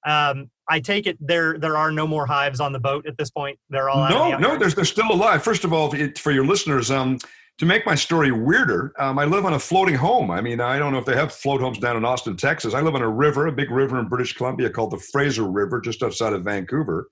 Um, 0.07 0.51
I 0.69 0.81
take 0.81 1.07
it 1.07 1.19
there 1.21 1.59
there 1.59 1.77
are 1.77 1.93
no 1.93 2.07
more 2.07 2.25
hives 2.25 2.59
on 2.61 2.73
the 2.73 2.79
boat 2.79 3.07
at 3.07 3.19
this 3.19 3.31
point. 3.31 3.59
They're 3.69 3.91
all 3.91 4.03
out 4.03 4.11
No, 4.11 4.31
the 4.31 4.39
no, 4.39 4.59
they're, 4.59 4.71
they're 4.71 4.85
still 4.85 5.11
alive. 5.11 5.43
First 5.43 5.65
of 5.65 5.73
all, 5.73 5.93
it, 5.95 6.19
for 6.19 6.31
your 6.31 6.47
listeners, 6.47 6.91
um, 6.91 7.19
to 7.59 7.67
make 7.67 7.85
my 7.85 7.95
story 7.95 8.33
weirder, 8.33 8.95
um, 8.99 9.19
I 9.19 9.27
live 9.27 9.45
on 9.45 9.53
a 9.53 9.59
floating 9.59 9.95
home. 9.95 10.31
I 10.31 10.41
mean, 10.41 10.61
I 10.61 10.79
don't 10.79 10.93
know 10.93 10.99
if 10.99 11.05
they 11.05 11.17
have 11.17 11.31
float 11.31 11.61
homes 11.61 11.79
down 11.79 11.97
in 11.97 12.07
Austin, 12.07 12.35
Texas. 12.35 12.73
I 12.73 12.81
live 12.81 12.95
on 12.95 13.03
a 13.03 13.09
river, 13.09 13.49
a 13.49 13.53
big 13.53 13.71
river 13.71 13.99
in 13.99 14.09
British 14.09 14.33
Columbia 14.33 14.71
called 14.71 14.93
the 14.93 14.99
Fraser 15.13 15.45
River, 15.45 15.79
just 15.79 16.03
outside 16.03 16.33
of 16.33 16.43
Vancouver. 16.43 17.11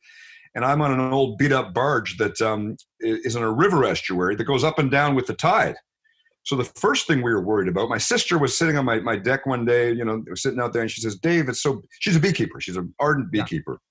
And 0.55 0.64
I'm 0.64 0.81
on 0.81 0.92
an 0.92 1.12
old 1.12 1.37
beat 1.37 1.53
up 1.53 1.74
barge 1.74 2.16
that 2.16 2.40
um, 2.40 2.79
is 3.01 3.37
in 3.37 3.42
a 3.42 3.53
river 3.53 3.85
estuary 3.85 4.37
that 4.37 4.44
goes 4.44 4.64
up 4.64 4.79
and 4.79 4.90
down 4.90 5.14
with 5.14 5.27
the 5.27 5.35
tide. 5.35 5.77
So 6.48 6.56
the 6.56 6.64
first 6.64 7.06
thing 7.06 7.18
we 7.20 7.30
were 7.30 7.42
worried 7.42 7.68
about, 7.68 7.90
my 7.90 7.98
sister 7.98 8.38
was 8.38 8.56
sitting 8.56 8.78
on 8.78 8.87
my, 8.87 9.00
my 9.00 9.16
deck 9.16 9.44
one 9.44 9.66
day, 9.66 9.92
you 9.92 10.02
know, 10.02 10.24
was 10.30 10.40
sitting 10.40 10.58
out 10.58 10.72
there 10.72 10.80
and 10.80 10.90
she 10.90 11.02
says, 11.02 11.14
Dave, 11.16 11.46
it's 11.50 11.61
so, 11.61 11.82
she's 12.00 12.16
a 12.16 12.20
beekeeper. 12.20 12.58
She's 12.58 12.78
an 12.78 12.94
ardent 12.98 13.28
Yeah. 13.34 13.42
beekeeper 13.42 13.82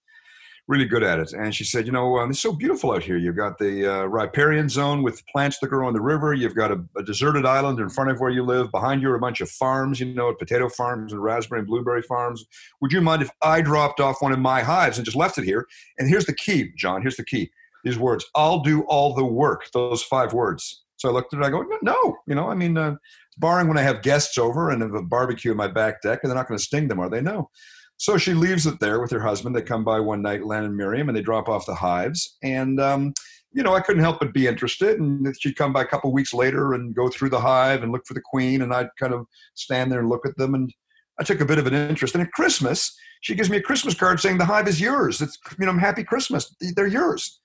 really 0.67 0.85
good 0.85 1.03
at 1.03 1.19
it. 1.19 1.31
And 1.31 1.55
she 1.55 1.63
said, 1.63 1.85
you 1.85 1.93
know, 1.93 2.17
um, 2.17 2.31
it's 2.31 2.41
so 2.41 2.51
beautiful 2.51 2.91
out 2.91 3.01
here. 3.01 3.15
You've 3.15 3.37
got 3.37 3.57
the 3.57 3.89
uh, 3.89 4.03
riparian 4.05 4.67
zone 4.67 5.01
with 5.01 5.25
plants 5.27 5.59
that 5.59 5.67
grow 5.67 5.87
on 5.87 5.93
the 5.93 6.01
river. 6.01 6.33
You've 6.33 6.55
got 6.55 6.71
a, 6.71 6.83
a 6.97 7.03
deserted 7.03 7.45
island 7.45 7.79
in 7.79 7.89
front 7.89 8.09
of 8.11 8.19
where 8.19 8.31
you 8.31 8.43
live. 8.43 8.69
Behind 8.71 9.01
you 9.01 9.09
are 9.11 9.15
a 9.15 9.19
bunch 9.19 9.39
of 9.39 9.49
farms, 9.49 10.01
you 10.01 10.13
know, 10.13 10.33
potato 10.33 10.67
farms 10.67 11.13
and 11.13 11.23
raspberry 11.23 11.59
and 11.59 11.67
blueberry 11.69 12.01
farms. 12.01 12.43
Would 12.81 12.91
you 12.91 12.99
mind 12.99 13.21
if 13.21 13.29
I 13.41 13.61
dropped 13.61 14.01
off 14.01 14.17
one 14.19 14.33
of 14.33 14.39
my 14.39 14.61
hives 14.61 14.97
and 14.97 15.05
just 15.05 15.15
left 15.15 15.37
it 15.37 15.45
here? 15.45 15.67
And 15.99 16.09
here's 16.09 16.25
the 16.25 16.35
key, 16.35 16.71
John. 16.75 17.01
Here's 17.01 17.15
the 17.15 17.23
key. 17.23 17.49
These 17.85 17.97
words, 17.97 18.25
I'll 18.35 18.59
do 18.59 18.81
all 18.89 19.13
the 19.13 19.23
work. 19.23 19.69
Those 19.71 20.03
five 20.03 20.33
words. 20.33 20.83
So 20.97 21.09
I 21.09 21.11
looked 21.11 21.33
at 21.33 21.39
it. 21.39 21.45
I 21.45 21.49
go, 21.49 21.65
no, 21.81 22.17
you 22.27 22.35
know, 22.35 22.49
I 22.49 22.55
mean, 22.55 22.77
uh, 22.77 22.95
barring 23.37 23.67
when 23.67 23.77
I 23.77 23.83
have 23.83 24.01
guests 24.01 24.37
over 24.37 24.71
and 24.71 24.81
have 24.81 24.93
a 24.93 25.01
barbecue 25.01 25.51
in 25.51 25.57
my 25.57 25.67
back 25.67 26.01
deck, 26.01 26.19
and 26.21 26.29
they're 26.29 26.37
not 26.37 26.47
going 26.47 26.57
to 26.57 26.63
sting 26.63 26.87
them, 26.87 26.99
are 26.99 27.09
they? 27.09 27.21
No. 27.21 27.49
So 27.97 28.17
she 28.17 28.33
leaves 28.33 28.67
it 28.67 28.79
there 28.79 28.99
with 28.99 29.11
her 29.11 29.19
husband. 29.19 29.55
They 29.55 29.61
come 29.61 29.83
by 29.83 29.99
one 29.99 30.21
night, 30.21 30.45
Len 30.45 30.65
and 30.65 30.77
Miriam, 30.77 31.09
and 31.09 31.17
they 31.17 31.21
drop 31.21 31.49
off 31.49 31.65
the 31.65 31.73
hives. 31.73 32.37
And, 32.43 32.79
um, 32.79 33.13
you 33.53 33.63
know, 33.63 33.73
I 33.73 33.79
couldn't 33.79 34.03
help 34.03 34.19
but 34.19 34.33
be 34.33 34.47
interested. 34.47 34.99
And 34.99 35.35
she'd 35.39 35.55
come 35.55 35.73
by 35.73 35.81
a 35.81 35.87
couple 35.87 36.11
weeks 36.11 36.33
later 36.33 36.73
and 36.73 36.93
go 36.93 37.09
through 37.09 37.29
the 37.29 37.39
hive 37.39 37.81
and 37.81 37.91
look 37.91 38.05
for 38.05 38.13
the 38.13 38.21
queen. 38.21 38.61
And 38.61 38.71
I'd 38.71 38.89
kind 38.99 39.13
of 39.13 39.25
stand 39.55 39.91
there 39.91 39.99
and 39.99 40.09
look 40.09 40.27
at 40.27 40.37
them. 40.37 40.53
And 40.53 40.71
I 41.19 41.23
took 41.23 41.41
a 41.41 41.45
bit 41.45 41.57
of 41.57 41.65
an 41.65 41.73
interest. 41.73 42.13
And 42.13 42.21
at 42.21 42.31
Christmas, 42.33 42.95
she 43.21 43.33
gives 43.33 43.49
me 43.49 43.57
a 43.57 43.61
Christmas 43.61 43.95
card 43.95 44.19
saying, 44.19 44.37
The 44.37 44.45
hive 44.45 44.67
is 44.67 44.79
yours. 44.79 45.21
It's, 45.21 45.37
you 45.59 45.65
know, 45.65 45.73
happy 45.73 46.03
Christmas. 46.03 46.55
They're 46.75 46.85
yours. 46.85 47.39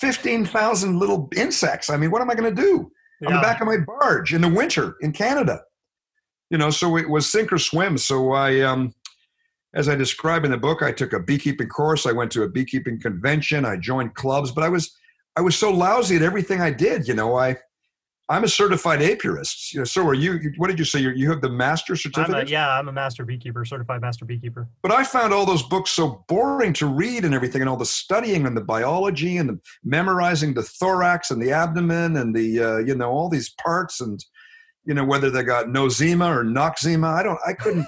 15,000 0.00 0.98
little 0.98 1.28
insects. 1.36 1.90
I 1.90 1.96
mean, 1.96 2.10
what 2.10 2.22
am 2.22 2.30
I 2.30 2.34
going 2.34 2.54
to 2.54 2.62
do? 2.62 2.90
on 3.26 3.34
the 3.34 3.40
back 3.40 3.60
of 3.60 3.66
my 3.66 3.78
barge 3.78 4.32
in 4.32 4.40
the 4.40 4.48
winter 4.48 4.96
in 5.00 5.12
Canada. 5.12 5.62
You 6.50 6.58
know, 6.58 6.70
so 6.70 6.96
it 6.96 7.08
was 7.08 7.30
sink 7.30 7.52
or 7.52 7.58
swim. 7.58 7.98
So 7.98 8.32
I, 8.32 8.60
um, 8.60 8.94
as 9.74 9.88
I 9.88 9.96
describe 9.96 10.44
in 10.44 10.50
the 10.50 10.56
book, 10.56 10.82
I 10.82 10.92
took 10.92 11.12
a 11.12 11.20
beekeeping 11.20 11.68
course. 11.68 12.06
I 12.06 12.12
went 12.12 12.30
to 12.32 12.44
a 12.44 12.48
beekeeping 12.48 13.00
convention. 13.00 13.64
I 13.64 13.76
joined 13.76 14.14
clubs, 14.14 14.52
but 14.52 14.64
I 14.64 14.68
was, 14.68 14.96
I 15.36 15.40
was 15.40 15.56
so 15.56 15.70
lousy 15.70 16.16
at 16.16 16.22
everything 16.22 16.60
I 16.60 16.70
did. 16.70 17.06
You 17.06 17.14
know, 17.14 17.36
I, 17.36 17.56
I'm 18.30 18.44
a 18.44 18.48
certified 18.48 19.00
apiarist. 19.00 19.72
You 19.72 19.80
know, 19.80 19.84
so 19.84 20.06
are 20.06 20.14
you? 20.14 20.52
What 20.58 20.68
did 20.68 20.78
you 20.78 20.84
say? 20.84 21.00
You're, 21.00 21.14
you 21.14 21.30
have 21.30 21.40
the 21.40 21.48
master 21.48 21.94
I'm 21.94 21.98
certificate. 21.98 22.48
a, 22.48 22.50
yeah, 22.50 22.78
I'm 22.78 22.88
a 22.88 22.92
master 22.92 23.24
beekeeper, 23.24 23.64
certified 23.64 24.02
master 24.02 24.26
beekeeper. 24.26 24.68
But 24.82 24.92
I 24.92 25.02
found 25.04 25.32
all 25.32 25.46
those 25.46 25.62
books 25.62 25.90
so 25.92 26.24
boring 26.28 26.74
to 26.74 26.86
read 26.86 27.24
and 27.24 27.34
everything, 27.34 27.62
and 27.62 27.70
all 27.70 27.76
the 27.76 27.86
studying 27.86 28.46
and 28.46 28.56
the 28.56 28.60
biology 28.60 29.38
and 29.38 29.48
the 29.48 29.60
memorizing 29.82 30.52
the 30.52 30.62
thorax 30.62 31.30
and 31.30 31.40
the 31.40 31.52
abdomen 31.52 32.16
and 32.16 32.34
the 32.34 32.60
uh, 32.60 32.76
you 32.78 32.94
know 32.94 33.10
all 33.10 33.30
these 33.30 33.50
parts 33.50 34.00
and 34.02 34.22
you 34.84 34.92
know 34.92 35.04
whether 35.04 35.30
they 35.30 35.42
got 35.42 35.66
nosema 35.66 36.28
or 36.28 36.44
Noxzema. 36.44 37.14
I 37.14 37.22
don't. 37.22 37.38
I 37.46 37.52
couldn't. 37.54 37.86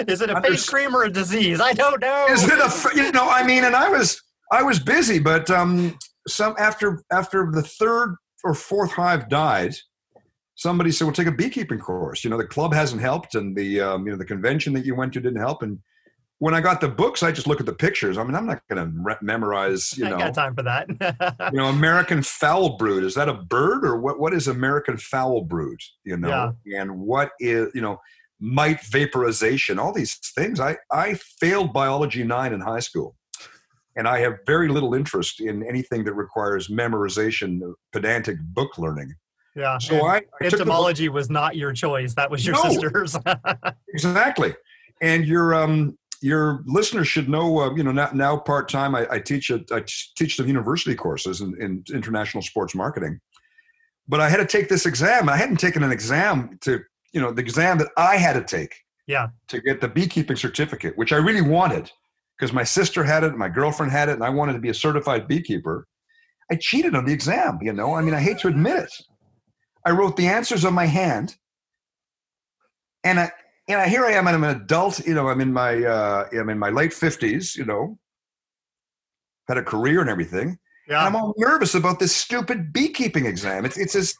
Is 0.10 0.20
it 0.20 0.28
a 0.28 0.40
face 0.42 0.68
cream 0.68 0.94
or 0.94 1.04
a 1.04 1.10
disease? 1.10 1.60
I 1.60 1.72
don't 1.72 2.02
know. 2.02 2.26
Is 2.28 2.44
it 2.44 2.58
a? 2.58 2.96
You 2.96 3.12
know. 3.12 3.28
I 3.30 3.46
mean, 3.46 3.64
and 3.64 3.74
I 3.74 3.88
was 3.88 4.22
I 4.52 4.62
was 4.62 4.78
busy, 4.78 5.18
but 5.18 5.50
um, 5.50 5.98
some 6.28 6.54
after 6.58 7.02
after 7.10 7.50
the 7.50 7.62
third 7.62 8.16
or 8.44 8.54
fourth 8.54 8.92
hive 8.92 9.28
died. 9.28 9.74
Somebody 10.54 10.90
said, 10.90 11.04
"Well, 11.04 11.14
take 11.14 11.26
a 11.26 11.32
beekeeping 11.32 11.78
course." 11.78 12.24
You 12.24 12.30
know, 12.30 12.38
the 12.38 12.46
club 12.46 12.72
hasn't 12.72 13.02
helped, 13.02 13.34
and 13.34 13.56
the 13.56 13.80
um, 13.80 14.06
you 14.06 14.12
know 14.12 14.18
the 14.18 14.24
convention 14.24 14.72
that 14.74 14.84
you 14.84 14.94
went 14.94 15.12
to 15.14 15.20
didn't 15.20 15.40
help. 15.40 15.62
And 15.62 15.78
when 16.38 16.54
I 16.54 16.60
got 16.60 16.80
the 16.80 16.88
books, 16.88 17.22
I 17.22 17.32
just 17.32 17.46
look 17.46 17.60
at 17.60 17.66
the 17.66 17.74
pictures. 17.74 18.18
I 18.18 18.24
mean, 18.24 18.34
I'm 18.34 18.46
not 18.46 18.62
going 18.68 18.84
to 18.84 18.98
re- 19.02 19.16
memorize. 19.22 19.96
You 19.96 20.08
know, 20.08 20.16
I 20.16 20.18
got 20.18 20.34
time 20.34 20.54
for 20.54 20.62
that. 20.62 20.88
you 21.52 21.58
know, 21.58 21.66
American 21.66 22.22
fowl 22.22 22.76
brood. 22.76 23.04
Is 23.04 23.14
that 23.14 23.28
a 23.28 23.34
bird 23.34 23.84
or 23.84 23.98
what? 23.98 24.18
What 24.18 24.34
is 24.34 24.48
American 24.48 24.96
fowl 24.96 25.42
brood? 25.42 25.80
You 26.04 26.16
know, 26.16 26.54
and 26.78 27.00
what 27.00 27.32
is 27.40 27.70
you 27.74 27.80
know 27.80 27.98
mite 28.40 28.82
vaporization? 28.82 29.78
All 29.78 29.92
these 29.92 30.16
things. 30.34 30.60
I 30.60 30.76
I 30.90 31.14
failed 31.40 31.72
biology 31.72 32.22
nine 32.22 32.52
in 32.52 32.60
high 32.60 32.80
school, 32.80 33.16
and 33.96 34.06
I 34.06 34.18
have 34.20 34.38
very 34.46 34.68
little 34.68 34.94
interest 34.94 35.40
in 35.40 35.62
anything 35.66 36.04
that 36.04 36.14
requires 36.14 36.68
memorization, 36.68 37.60
pedantic 37.92 38.36
book 38.40 38.78
learning. 38.78 39.14
yeah. 39.54 39.78
So 39.78 40.06
I, 40.06 40.16
I 40.40 40.44
entomology 40.44 41.08
was 41.08 41.30
not 41.30 41.56
your 41.56 41.72
choice. 41.72 42.14
That 42.14 42.30
was 42.30 42.44
your 42.46 42.54
No. 42.56 42.62
sister's. 42.70 43.16
exactly 43.88 44.54
and 45.00 45.26
your 45.26 45.54
um 45.54 45.96
your 46.22 46.62
listeners 46.66 47.06
should 47.08 47.28
know 47.28 47.58
uh, 47.60 47.74
you 47.74 47.82
know 47.82 47.92
now, 47.92 48.10
now 48.14 48.36
part-time 48.36 48.94
I, 48.94 49.06
I 49.10 49.18
teach 49.18 49.50
at 49.50 49.62
i 49.72 49.82
teach 50.16 50.36
some 50.36 50.46
university 50.46 50.94
courses 50.94 51.40
in, 51.42 51.54
in 51.60 51.84
international 51.92 52.42
sports 52.42 52.74
marketing 52.74 53.20
but 54.08 54.20
i 54.20 54.28
had 54.28 54.38
to 54.38 54.46
take 54.46 54.68
this 54.68 54.86
exam 54.86 55.28
i 55.28 55.36
hadn't 55.36 55.58
taken 55.60 55.82
an 55.82 55.92
exam 55.92 56.58
to 56.62 56.80
you 57.12 57.20
know 57.20 57.30
the 57.32 57.42
exam 57.42 57.76
that 57.78 57.88
i 57.98 58.16
had 58.16 58.32
to 58.34 58.42
take 58.56 58.74
Yeah. 59.06 59.28
to 59.48 59.60
get 59.60 59.80
the 59.82 59.88
beekeeping 59.88 60.36
certificate 60.36 60.96
which 60.96 61.12
i 61.12 61.16
really 61.16 61.42
wanted 61.42 61.90
because 62.38 62.52
my 62.52 62.64
sister 62.64 63.02
had 63.04 63.24
it 63.24 63.34
my 63.36 63.48
girlfriend 63.48 63.90
had 63.92 64.08
it 64.08 64.12
and 64.12 64.24
i 64.24 64.28
wanted 64.30 64.52
to 64.52 64.58
be 64.58 64.68
a 64.68 64.74
certified 64.74 65.26
beekeeper 65.28 65.86
i 66.50 66.54
cheated 66.56 66.94
on 66.94 67.04
the 67.04 67.12
exam 67.12 67.58
you 67.62 67.72
know 67.72 67.94
i 67.94 68.00
mean 68.02 68.14
i 68.14 68.20
hate 68.20 68.38
to 68.38 68.48
admit 68.48 68.76
it 68.84 68.92
i 69.84 69.90
wrote 69.90 70.16
the 70.16 70.26
answers 70.26 70.64
on 70.64 70.74
my 70.74 70.86
hand 70.86 71.36
and 73.04 73.20
I, 73.20 73.30
you 73.68 73.76
know, 73.76 73.84
here 73.84 74.04
I 74.04 74.12
am. 74.12 74.26
and 74.26 74.34
I'm 74.34 74.42
an 74.42 74.56
adult. 74.62 75.06
You 75.06 75.14
know, 75.14 75.28
I'm 75.28 75.40
in 75.40 75.52
my 75.52 75.84
uh, 75.84 76.26
I'm 76.32 76.48
in 76.48 76.58
my 76.58 76.70
late 76.70 76.92
fifties. 76.92 77.54
You 77.54 77.64
know, 77.64 77.98
had 79.48 79.58
a 79.58 79.62
career 79.62 80.00
and 80.00 80.10
everything. 80.10 80.48
And 80.48 80.58
Yeah. 80.88 81.04
I'm 81.06 81.14
all 81.14 81.32
nervous 81.36 81.74
about 81.76 82.00
this 82.00 82.14
stupid 82.14 82.72
beekeeping 82.72 83.26
exam. 83.26 83.64
It's 83.64 83.76
it's 83.78 83.94
as 83.94 84.14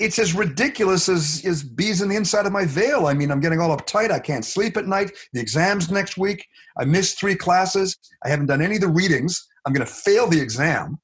it's 0.00 0.18
as 0.18 0.34
ridiculous 0.34 1.08
as 1.08 1.42
as 1.46 1.62
bees 1.62 2.02
in 2.02 2.08
the 2.08 2.16
inside 2.16 2.46
of 2.46 2.52
my 2.52 2.64
veil. 2.64 3.06
I 3.06 3.14
mean, 3.14 3.30
I'm 3.30 3.40
getting 3.40 3.60
all 3.60 3.76
uptight. 3.76 4.10
I 4.10 4.18
can't 4.18 4.44
sleep 4.44 4.76
at 4.76 4.86
night. 4.86 5.12
The 5.32 5.40
exam's 5.40 5.90
next 5.90 6.16
week. 6.18 6.46
I 6.78 6.84
missed 6.84 7.18
three 7.18 7.36
classes. 7.36 7.96
I 8.24 8.28
haven't 8.30 8.46
done 8.46 8.62
any 8.62 8.76
of 8.76 8.80
the 8.80 8.88
readings. 8.88 9.46
I'm 9.64 9.72
going 9.72 9.86
to 9.86 9.92
fail 9.92 10.26
the 10.28 10.40
exam. 10.40 10.98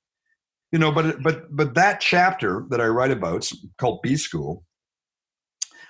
you 0.72 0.78
know, 0.78 0.92
but 0.92 1.22
but 1.22 1.44
but 1.54 1.74
that 1.74 2.00
chapter 2.00 2.66
that 2.70 2.80
I 2.80 2.86
write 2.86 3.10
about 3.10 3.48
called 3.78 4.02
Bee 4.02 4.16
School. 4.16 4.64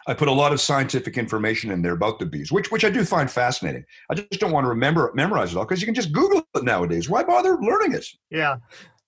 I 0.06 0.14
put 0.14 0.28
a 0.28 0.32
lot 0.32 0.52
of 0.54 0.60
scientific 0.60 1.18
information 1.18 1.70
in 1.70 1.82
there 1.82 1.92
about 1.92 2.18
the 2.18 2.24
bees, 2.26 2.50
which 2.50 2.70
which 2.70 2.84
I 2.84 2.90
do 2.90 3.04
find 3.04 3.30
fascinating. 3.30 3.84
I 4.10 4.14
just 4.14 4.40
don't 4.40 4.52
want 4.52 4.64
to 4.64 4.68
remember 4.68 5.10
memorize 5.14 5.52
it 5.52 5.58
all 5.58 5.64
because 5.64 5.80
you 5.82 5.86
can 5.86 5.94
just 5.94 6.12
Google 6.12 6.42
it 6.54 6.64
nowadays. 6.64 7.10
Why 7.10 7.22
bother 7.24 7.58
learning 7.60 7.92
it? 7.92 8.06
Yeah. 8.30 8.56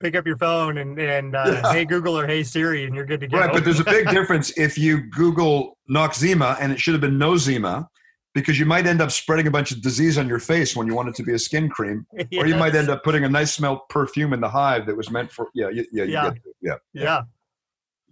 Pick 0.01 0.17
up 0.17 0.27
your 0.27 0.39
phone 0.39 0.79
and, 0.79 0.99
and 0.99 1.37
uh, 1.37 1.45
Yeah. 1.63 1.73
hey 1.73 1.85
Google 1.85 2.19
or 2.19 2.27
hey 2.27 2.43
Siri 2.43 2.85
and 2.85 2.95
you're 2.95 3.05
good 3.05 3.21
to 3.21 3.27
go. 3.29 3.39
Right, 3.39 3.53
but 3.53 3.65
there's 3.65 3.81
a 3.81 3.85
big 3.85 4.09
difference 4.11 4.51
if 4.59 4.79
you 4.79 5.03
Google 5.11 5.77
Noxzema 5.91 6.57
and 6.61 6.73
it 6.73 6.81
should 6.81 6.95
have 6.95 7.01
been 7.03 7.19
Nosema 7.19 7.87
because 8.35 8.59
you 8.59 8.65
might 8.65 8.87
end 8.87 9.01
up 9.03 9.11
spreading 9.11 9.47
a 9.47 9.51
bunch 9.51 9.73
of 9.73 9.83
disease 9.83 10.17
on 10.17 10.27
your 10.29 10.39
face 10.39 10.75
when 10.77 10.87
you 10.87 10.95
want 10.95 11.09
it 11.09 11.15
to 11.17 11.23
be 11.25 11.33
a 11.35 11.39
skin 11.39 11.69
cream, 11.69 12.07
or 12.39 12.47
you 12.47 12.55
might 12.55 12.75
end 12.77 12.89
up 12.89 13.03
putting 13.03 13.25
a 13.25 13.29
nice 13.29 13.53
smell 13.53 13.85
perfume 13.91 14.33
in 14.33 14.41
the 14.41 14.49
hive 14.49 14.87
that 14.87 14.97
was 14.97 15.11
meant 15.11 15.31
for 15.33 15.49
yeah 15.55 15.69
yeah 15.73 15.83
yeah 15.93 16.05
Yeah. 16.05 16.31
yeah. 16.63 16.75
yeah 16.93 17.23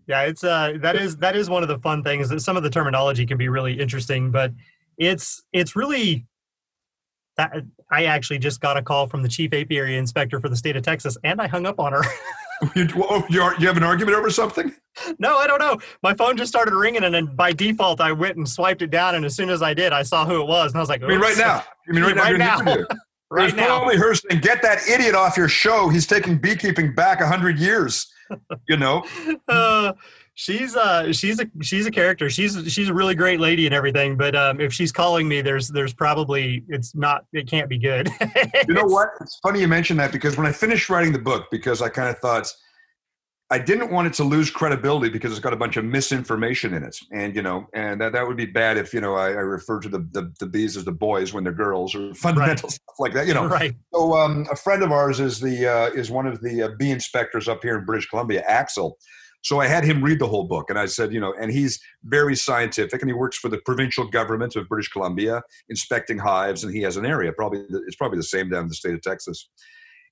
yeah 0.09 0.23
it's 0.23 0.43
uh 0.43 0.73
that 0.81 0.97
is 0.97 1.17
that 1.19 1.37
is 1.37 1.49
one 1.49 1.63
of 1.63 1.69
the 1.69 1.79
fun 1.79 2.03
things 2.03 2.29
that 2.31 2.41
some 2.41 2.57
of 2.57 2.63
the 2.63 2.71
terminology 2.71 3.27
can 3.27 3.39
be 3.39 3.49
really 3.49 3.79
interesting 3.79 4.31
but 4.31 4.53
it's 4.99 5.43
it's 5.53 5.77
really 5.77 6.27
that 7.39 7.53
i 7.91 8.05
actually 8.05 8.39
just 8.39 8.61
got 8.61 8.77
a 8.77 8.83
call 8.83 9.07
from 9.07 9.23
the 9.23 9.29
chief 9.29 9.55
apiary 9.55 9.97
inspector 9.97 10.39
for 10.41 10.51
the 10.51 10.57
state 10.57 10.77
of 10.77 10.83
texas 10.83 11.17
and 11.25 11.41
i 11.41 11.47
hung 11.47 11.65
up 11.67 11.81
on 11.81 11.93
her 11.93 12.03
You, 12.75 12.89
oh, 12.97 13.25
you're, 13.31 13.55
you 13.61 13.69
have 13.69 13.77
an 13.77 13.85
argument 13.85 14.17
over 14.19 14.31
something? 14.31 14.75
no 15.21 15.39
i 15.39 15.47
don't 15.47 15.61
know 15.61 15.79
my 16.03 16.13
phone 16.13 16.37
just 16.37 16.51
started 16.51 16.75
ringing 16.75 17.05
and 17.05 17.15
then 17.15 17.27
by 17.27 17.53
default 17.53 18.01
i 18.01 18.11
went 18.11 18.37
and 18.37 18.49
swiped 18.49 18.83
it 18.83 18.91
down 18.91 19.15
and 19.15 19.25
as 19.25 19.37
soon 19.37 19.49
as 19.49 19.63
i 19.63 19.73
did 19.73 19.93
i 19.93 20.03
saw 20.03 20.27
who 20.27 20.43
it 20.43 20.47
was 20.49 20.73
and 20.73 20.79
i 20.79 20.81
was 20.81 20.89
like 20.89 21.01
I 21.03 21.07
mean, 21.07 21.21
right 21.21 21.39
now. 21.39 21.63
I 21.89 21.93
mean, 21.93 22.03
right, 22.03 22.17
Right 22.17 22.37
now. 22.37 22.57
now. 22.59 22.77
right 23.31 23.49
It's 23.51 23.57
now 23.57 23.67
probably 23.67 23.97
her 23.97 24.13
saying, 24.15 24.41
"Get 24.41 24.61
that 24.63 24.89
idiot 24.89 25.15
off 25.15 25.37
your 25.37 25.49
show. 25.49 25.89
He's 25.89 26.07
taking 26.07 26.37
beekeeping 26.37 26.95
back 26.97 27.21
a 27.21 27.29
hundred 27.29 27.59
years." 27.61 28.07
You 28.69 28.77
know, 28.77 29.05
uh, 29.49 29.93
she's 30.39 30.77
uh 30.77 31.13
she's 31.13 31.41
a 31.41 31.47
she's 31.63 31.87
a 31.87 31.91
character 31.91 32.31
she's 32.31 32.57
she's 32.73 32.89
a 32.89 32.95
really 32.95 33.15
great 33.15 33.41
lady 33.41 33.67
and 33.67 33.75
everything 33.75 34.17
but 34.17 34.37
um 34.37 34.61
if 34.61 34.73
she's 34.73 34.93
calling 34.93 35.27
me 35.27 35.41
there's 35.41 35.67
there's 35.67 35.93
probably 35.93 36.63
it's 36.69 36.95
not 36.95 37.25
it 37.33 37.49
can't 37.49 37.69
be 37.69 37.77
good 37.77 38.09
you 38.69 38.75
know 38.75 38.85
what? 38.85 39.09
It's 39.21 39.39
funny 39.43 39.61
you 39.61 39.69
mention 39.69 39.97
that 39.99 40.13
because 40.13 40.37
when 40.37 40.47
I 40.47 40.53
finished 40.53 40.89
writing 40.89 41.13
the 41.13 41.19
book, 41.19 41.47
because 41.51 41.83
I 41.83 41.89
kind 41.89 42.09
of 42.09 42.19
thought 42.19 42.53
I 43.51 43.59
didn't 43.59 43.91
want 43.91 44.07
it 44.07 44.13
to 44.15 44.25
lose 44.25 44.51
credibility 44.51 45.09
because 45.09 45.31
it's 45.31 45.41
got 45.41 45.55
a 45.55 45.57
bunch 45.57 45.79
of 45.79 45.85
misinformation 45.85 46.75
in 46.75 46.83
it, 46.83 46.99
and 47.13 47.35
you 47.35 47.41
know, 47.41 47.67
and 47.73 47.99
that, 48.01 48.13
that 48.13 48.27
would 48.27 48.37
be 48.37 48.45
bad 48.45 48.77
if 48.77 48.93
you 48.93 49.01
know 49.01 49.15
I, 49.15 49.29
I 49.29 49.41
refer 49.41 49.81
to 49.81 49.89
the, 49.89 50.01
the 50.13 50.33
the 50.39 50.47
bees 50.47 50.77
as 50.77 50.85
the 50.85 50.93
boys 50.93 51.33
when 51.33 51.45
they're 51.45 51.53
girls 51.53 51.95
or 51.95 52.15
fundamental 52.27 52.69
stuff 52.69 52.97
like 52.99 53.15
that. 53.15 53.27
You 53.27 53.35
know, 53.35 53.47
right 53.61 53.75
So 53.95 54.15
um, 54.15 54.47
a 54.53 54.57
friend 54.57 54.83
of 54.83 54.93
ours 54.93 55.19
is 55.19 55.41
the 55.41 55.67
uh, 55.67 55.87
is 55.95 56.11
one 56.11 56.27
of 56.27 56.43
the 56.43 56.65
uh, 56.65 56.69
bee 56.79 56.91
inspectors 56.91 57.49
up 57.49 57.63
here 57.63 57.79
in 57.79 57.85
British 57.85 58.09
Columbia, 58.09 58.43
Axel. 58.47 58.99
So 59.43 59.61
I 59.61 59.67
had 59.67 59.85
him 59.85 60.03
read 60.03 60.19
the 60.19 60.27
whole 60.27 60.45
book, 60.45 60.69
and 60.69 60.79
I 60.79 60.87
said, 60.87 61.13
you 61.13 61.21
know, 61.21 61.33
and 61.41 61.51
he's 61.51 61.81
very 62.05 62.35
scientific, 62.35 63.01
and 63.01 63.09
he 63.09 63.15
works 63.15 63.39
for 63.39 63.49
the 63.49 63.59
provincial 63.65 64.07
government 64.09 64.57
of 64.57 64.69
British 64.69 64.89
Columbia, 64.89 65.43
inspecting 65.69 66.19
hives, 66.19 66.65
and 66.65 66.75
he 66.75 66.83
has 66.83 66.97
an 66.97 67.07
area. 67.07 67.33
Probably 67.33 67.65
it's 67.87 67.97
probably 67.97 68.19
the 68.19 68.25
same 68.25 68.51
down 68.51 68.65
in 68.65 68.69
the 68.69 68.75
state 68.75 68.95
of 68.95 69.03
Texas. 69.03 69.49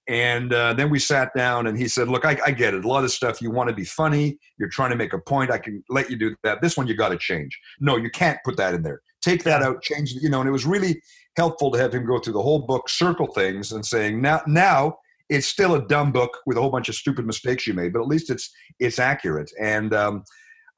And 0.08 0.54
uh, 0.54 0.72
then 0.74 0.88
we 0.88 1.00
sat 1.00 1.32
down, 1.36 1.66
and 1.66 1.76
he 1.76 1.88
said, 1.88 2.08
"Look, 2.08 2.24
I, 2.24 2.38
I 2.46 2.52
get 2.52 2.74
it. 2.74 2.84
A 2.84 2.88
lot 2.88 3.02
of 3.02 3.10
stuff 3.10 3.42
you 3.42 3.50
want 3.50 3.68
to 3.68 3.74
be 3.74 3.84
funny. 3.84 4.38
You're 4.58 4.68
trying 4.68 4.90
to 4.90 4.96
make 4.96 5.12
a 5.12 5.18
point. 5.18 5.50
I 5.50 5.58
can 5.58 5.82
let 5.88 6.08
you 6.08 6.16
do 6.16 6.36
that. 6.44 6.62
This 6.62 6.76
one 6.76 6.86
you 6.86 6.94
got 6.94 7.08
to 7.08 7.18
change. 7.18 7.58
No, 7.80 7.96
you 7.96 8.10
can't 8.10 8.38
put 8.44 8.56
that 8.58 8.74
in 8.74 8.82
there. 8.82 9.00
Take 9.20 9.42
that 9.44 9.62
out. 9.62 9.82
Change. 9.82 10.12
You 10.12 10.30
know." 10.30 10.40
And 10.40 10.48
it 10.48 10.52
was 10.52 10.64
really 10.64 11.02
helpful 11.36 11.72
to 11.72 11.78
have 11.78 11.92
him 11.92 12.06
go 12.06 12.20
through 12.20 12.34
the 12.34 12.42
whole 12.42 12.60
book, 12.60 12.88
circle 12.88 13.26
things, 13.26 13.72
and 13.72 13.84
saying, 13.84 14.20
"Now, 14.20 14.42
now 14.46 14.98
it's 15.28 15.46
still 15.46 15.74
a 15.74 15.86
dumb 15.86 16.12
book 16.12 16.38
with 16.46 16.56
a 16.56 16.60
whole 16.60 16.70
bunch 16.70 16.88
of 16.88 16.94
stupid 16.94 17.26
mistakes 17.26 17.66
you 17.66 17.74
made, 17.74 17.92
but 17.92 18.00
at 18.00 18.08
least 18.08 18.30
it's 18.30 18.50
it's 18.78 18.98
accurate." 18.98 19.50
And 19.60 19.92
um, 19.94 20.24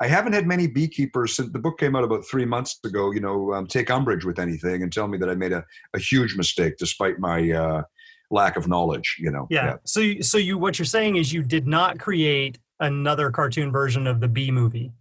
I 0.00 0.06
haven't 0.06 0.32
had 0.32 0.46
many 0.46 0.66
beekeepers 0.66 1.34
since 1.36 1.50
the 1.52 1.58
book 1.58 1.78
came 1.78 1.96
out 1.96 2.04
about 2.04 2.24
three 2.30 2.44
months 2.44 2.78
ago. 2.84 3.10
You 3.12 3.20
know, 3.20 3.52
um, 3.54 3.66
take 3.66 3.90
umbrage 3.90 4.24
with 4.24 4.38
anything 4.38 4.82
and 4.82 4.92
tell 4.92 5.08
me 5.08 5.18
that 5.18 5.28
I 5.28 5.34
made 5.34 5.52
a, 5.52 5.64
a 5.94 5.98
huge 5.98 6.36
mistake 6.36 6.74
despite 6.78 7.18
my 7.18 7.50
uh, 7.50 7.82
lack 8.30 8.56
of 8.56 8.68
knowledge. 8.68 9.16
You 9.18 9.30
know. 9.30 9.46
yeah. 9.50 9.76
so 9.84 10.00
you- 10.00 10.22
so 10.22 10.38
you 10.38 10.58
what 10.58 10.78
you're 10.78 10.86
saying 10.86 11.16
is 11.16 11.32
you 11.32 11.42
did 11.42 11.66
not 11.66 11.98
create 11.98 12.58
another 12.80 13.30
cartoon 13.30 13.72
version 13.72 14.06
of 14.06 14.20
the 14.20 14.28
bee 14.28 14.52
movie 14.52 14.92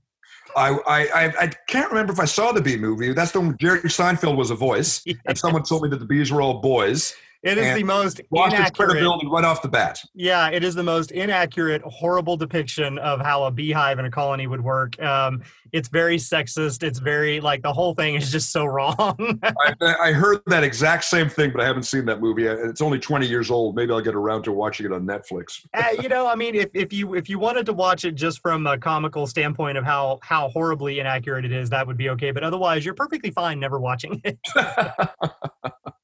I, 0.56 0.72
I 0.88 1.26
I 1.44 1.52
can't 1.68 1.90
remember 1.92 2.14
if 2.14 2.20
I 2.20 2.26
saw 2.26 2.52
the 2.52 2.62
bee 2.62 2.78
movie. 2.78 3.14
That's 3.14 3.32
the 3.32 3.40
one 3.42 3.56
Jerry 3.60 3.82
Seinfeld 3.82 4.36
was 4.38 4.50
a 4.50 4.56
voice, 4.56 5.04
and 5.28 5.38
someone 5.38 5.64
told 5.64 5.84
me 5.84 5.90
that 5.90 6.00
the 6.00 6.06
bees 6.06 6.32
were 6.32 6.42
all 6.42 6.62
boys. 6.62 7.14
It 7.48 7.58
is 7.58 7.76
the 7.76 7.84
most 7.84 8.22
Lost 8.32 8.54
its 8.54 8.60
inaccurate 8.60 8.90
credibility 8.90 9.28
right 9.28 9.44
off 9.44 9.62
the 9.62 9.68
bat. 9.68 10.00
Yeah, 10.14 10.50
it 10.50 10.64
is 10.64 10.76
the 10.76 10.84
most 10.84 11.12
inaccurate, 11.12 11.82
horrible 11.84 12.38
depiction 12.38 12.98
of 13.00 13.22
how 13.22 13.44
a 13.44 13.52
beehive 13.52 13.98
and 13.98 14.08
a 14.08 14.12
colony 14.12 14.48
would 14.48 14.62
work. 14.62 15.02
Um, 15.02 15.44
it's 15.72 15.90
very 15.90 16.18
sexist. 16.18 16.84
It's 16.84 17.00
very 17.00 17.40
like 17.40 17.62
the 17.62 17.74
whole 17.74 17.94
thing 17.94 18.16
is 18.16 18.32
just 18.32 18.52
so 18.52 18.66
wrong. 18.78 19.40
I, 19.44 19.74
I 19.82 20.12
heard 20.12 20.42
that 20.48 20.64
exact 20.64 21.06
same 21.06 21.30
thing, 21.30 21.52
but 21.52 21.62
I 21.62 21.66
haven't 21.66 21.84
seen 21.84 22.06
that 22.06 22.22
movie. 22.22 22.46
It's 22.46 22.82
only 22.82 23.00
20 23.00 23.28
years 23.28 23.52
old. 23.52 23.76
Maybe 23.76 23.92
I'll 23.92 24.02
get 24.02 24.16
around 24.16 24.44
to 24.44 24.52
watching 24.52 24.86
it 24.86 24.92
on 24.92 25.06
Netflix. 25.06 25.66
Uh, 25.74 26.02
you 26.02 26.10
know, 26.10 26.28
I 26.28 26.36
mean, 26.36 26.56
if, 26.56 26.70
if 26.74 26.94
you 26.94 27.16
if 27.16 27.30
you 27.30 27.40
wanted 27.40 27.66
to 27.68 27.74
watch 27.74 28.06
it 28.06 28.16
just 28.16 28.42
from 28.42 28.66
a 28.68 28.78
comical 28.78 29.28
standpoint 29.28 29.78
of 29.78 29.84
how 29.84 30.20
how 30.22 30.50
horribly 30.50 31.00
inaccurate 31.00 31.46
it 31.46 31.52
is, 31.52 31.70
that 31.70 31.86
would 31.88 31.98
be 31.98 32.10
okay. 32.10 32.32
But 32.32 32.44
otherwise, 32.44 32.86
you're 32.86 32.94
perfectly 32.94 33.32
fine 33.32 33.60
never 33.60 33.80
watching 33.80 34.22
it. 34.24 34.38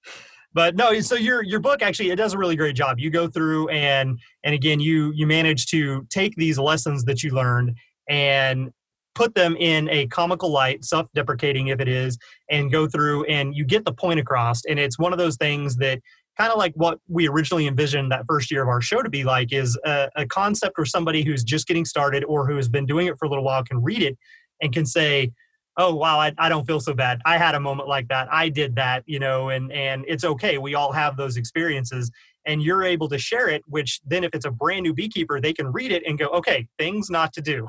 but 0.53 0.75
no 0.75 0.99
so 1.01 1.15
your 1.15 1.43
your 1.43 1.59
book 1.59 1.81
actually 1.81 2.11
it 2.11 2.15
does 2.15 2.33
a 2.33 2.37
really 2.37 2.55
great 2.55 2.75
job. 2.75 2.99
You 2.99 3.09
go 3.09 3.27
through 3.27 3.69
and 3.69 4.19
and 4.43 4.53
again 4.53 4.79
you 4.79 5.11
you 5.15 5.27
manage 5.27 5.67
to 5.67 6.05
take 6.09 6.35
these 6.35 6.59
lessons 6.59 7.03
that 7.05 7.23
you 7.23 7.31
learned 7.31 7.75
and 8.09 8.71
put 9.15 9.35
them 9.35 9.55
in 9.57 9.89
a 9.89 10.07
comical 10.07 10.49
light 10.49 10.83
self-deprecating 10.83 11.67
if 11.67 11.79
it 11.79 11.87
is 11.87 12.17
and 12.49 12.71
go 12.71 12.87
through 12.87 13.23
and 13.25 13.55
you 13.55 13.63
get 13.63 13.85
the 13.85 13.93
point 13.93 14.19
across. 14.19 14.65
And 14.65 14.79
it's 14.79 14.97
one 14.97 15.13
of 15.13 15.19
those 15.19 15.37
things 15.37 15.75
that 15.77 15.99
kind 16.37 16.51
of 16.51 16.57
like 16.57 16.73
what 16.75 16.99
we 17.07 17.27
originally 17.27 17.67
envisioned 17.67 18.11
that 18.11 18.25
first 18.27 18.49
year 18.49 18.63
of 18.63 18.67
our 18.67 18.81
show 18.81 19.01
to 19.03 19.09
be 19.09 19.23
like 19.23 19.53
is 19.53 19.77
a, 19.85 20.09
a 20.15 20.25
concept 20.25 20.77
where 20.77 20.85
somebody 20.85 21.23
who's 21.23 21.43
just 21.43 21.67
getting 21.67 21.85
started 21.85 22.23
or 22.23 22.47
who 22.47 22.55
has 22.55 22.67
been 22.67 22.85
doing 22.85 23.07
it 23.07 23.15
for 23.19 23.25
a 23.25 23.29
little 23.29 23.43
while 23.43 23.63
can 23.63 23.81
read 23.83 24.01
it 24.01 24.17
and 24.61 24.73
can 24.73 24.85
say 24.85 25.31
oh 25.77 25.93
wow 25.93 26.19
I, 26.19 26.33
I 26.37 26.49
don't 26.49 26.65
feel 26.65 26.79
so 26.79 26.93
bad 26.93 27.21
i 27.25 27.37
had 27.37 27.55
a 27.55 27.59
moment 27.59 27.89
like 27.89 28.07
that 28.09 28.27
i 28.31 28.49
did 28.49 28.75
that 28.75 29.03
you 29.05 29.19
know 29.19 29.49
and 29.49 29.71
and 29.71 30.05
it's 30.07 30.23
okay 30.23 30.57
we 30.57 30.75
all 30.75 30.91
have 30.91 31.17
those 31.17 31.37
experiences 31.37 32.11
and 32.45 32.61
you're 32.61 32.83
able 32.83 33.07
to 33.09 33.17
share 33.17 33.49
it 33.49 33.63
which 33.67 33.99
then 34.05 34.23
if 34.23 34.31
it's 34.33 34.45
a 34.45 34.51
brand 34.51 34.83
new 34.83 34.93
beekeeper 34.93 35.39
they 35.39 35.53
can 35.53 35.71
read 35.71 35.91
it 35.91 36.03
and 36.05 36.19
go 36.19 36.27
okay 36.27 36.67
things 36.77 37.09
not 37.09 37.33
to 37.33 37.41
do 37.41 37.67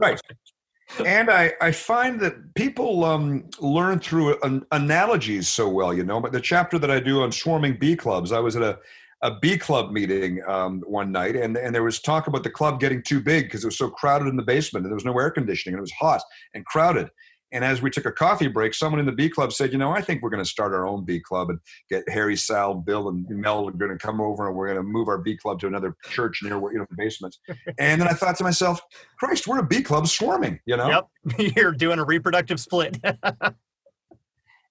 right. 0.00 0.20
And 1.04 1.30
I, 1.30 1.52
I 1.60 1.72
find 1.72 2.20
that 2.20 2.54
people 2.54 3.04
um, 3.04 3.48
learn 3.58 3.98
through 3.98 4.38
an, 4.42 4.64
analogies 4.70 5.48
so 5.48 5.68
well, 5.68 5.94
you 5.94 6.04
know. 6.04 6.20
But 6.20 6.32
the 6.32 6.40
chapter 6.40 6.78
that 6.78 6.90
I 6.90 7.00
do 7.00 7.22
on 7.22 7.32
swarming 7.32 7.78
bee 7.78 7.96
clubs, 7.96 8.32
I 8.32 8.38
was 8.38 8.54
at 8.54 8.62
a, 8.62 8.78
a 9.24 9.30
bee 9.30 9.56
club 9.56 9.90
meeting 9.90 10.42
um, 10.46 10.82
one 10.86 11.10
night, 11.10 11.34
and, 11.34 11.56
and 11.56 11.74
there 11.74 11.82
was 11.82 11.98
talk 11.98 12.26
about 12.26 12.44
the 12.44 12.50
club 12.50 12.78
getting 12.78 13.02
too 13.02 13.20
big 13.20 13.44
because 13.44 13.64
it 13.64 13.66
was 13.66 13.78
so 13.78 13.88
crowded 13.88 14.28
in 14.28 14.36
the 14.36 14.42
basement 14.42 14.84
and 14.84 14.92
there 14.92 14.96
was 14.96 15.04
no 15.04 15.18
air 15.18 15.30
conditioning 15.30 15.74
and 15.74 15.80
it 15.80 15.80
was 15.80 15.92
hot 15.92 16.20
and 16.52 16.64
crowded. 16.66 17.08
And 17.50 17.64
as 17.64 17.80
we 17.80 17.88
took 17.88 18.04
a 18.04 18.12
coffee 18.12 18.48
break, 18.48 18.74
someone 18.74 18.98
in 18.98 19.06
the 19.06 19.12
bee 19.12 19.30
club 19.30 19.52
said, 19.52 19.72
"You 19.72 19.78
know, 19.78 19.92
I 19.92 20.02
think 20.02 20.22
we're 20.22 20.28
going 20.28 20.42
to 20.42 20.48
start 20.48 20.72
our 20.72 20.86
own 20.86 21.04
bee 21.04 21.20
club 21.20 21.50
and 21.50 21.58
get 21.88 22.06
Harry, 22.08 22.36
Sal, 22.36 22.74
Bill, 22.74 23.08
and 23.08 23.24
Mel 23.30 23.68
are 23.68 23.72
going 23.72 23.92
to 23.92 23.96
come 23.96 24.20
over 24.20 24.48
and 24.48 24.56
we're 24.56 24.66
going 24.66 24.76
to 24.76 24.82
move 24.82 25.08
our 25.08 25.18
bee 25.18 25.36
club 25.36 25.60
to 25.60 25.68
another 25.68 25.96
church 26.10 26.40
near 26.42 26.58
where 26.58 26.72
you 26.72 26.78
know 26.78 26.86
the 26.90 26.96
basement." 26.96 27.36
and 27.78 28.00
then 28.00 28.08
I 28.08 28.12
thought 28.12 28.36
to 28.38 28.44
myself, 28.44 28.80
"Christ, 29.20 29.46
we're 29.46 29.60
a 29.60 29.66
bee 29.66 29.82
club 29.82 30.08
swarming," 30.08 30.58
you 30.66 30.76
know. 30.76 30.88
yep 30.88 31.54
you're 31.56 31.72
doing 31.72 31.98
a 31.98 32.04
reproductive 32.04 32.58
split 32.58 32.98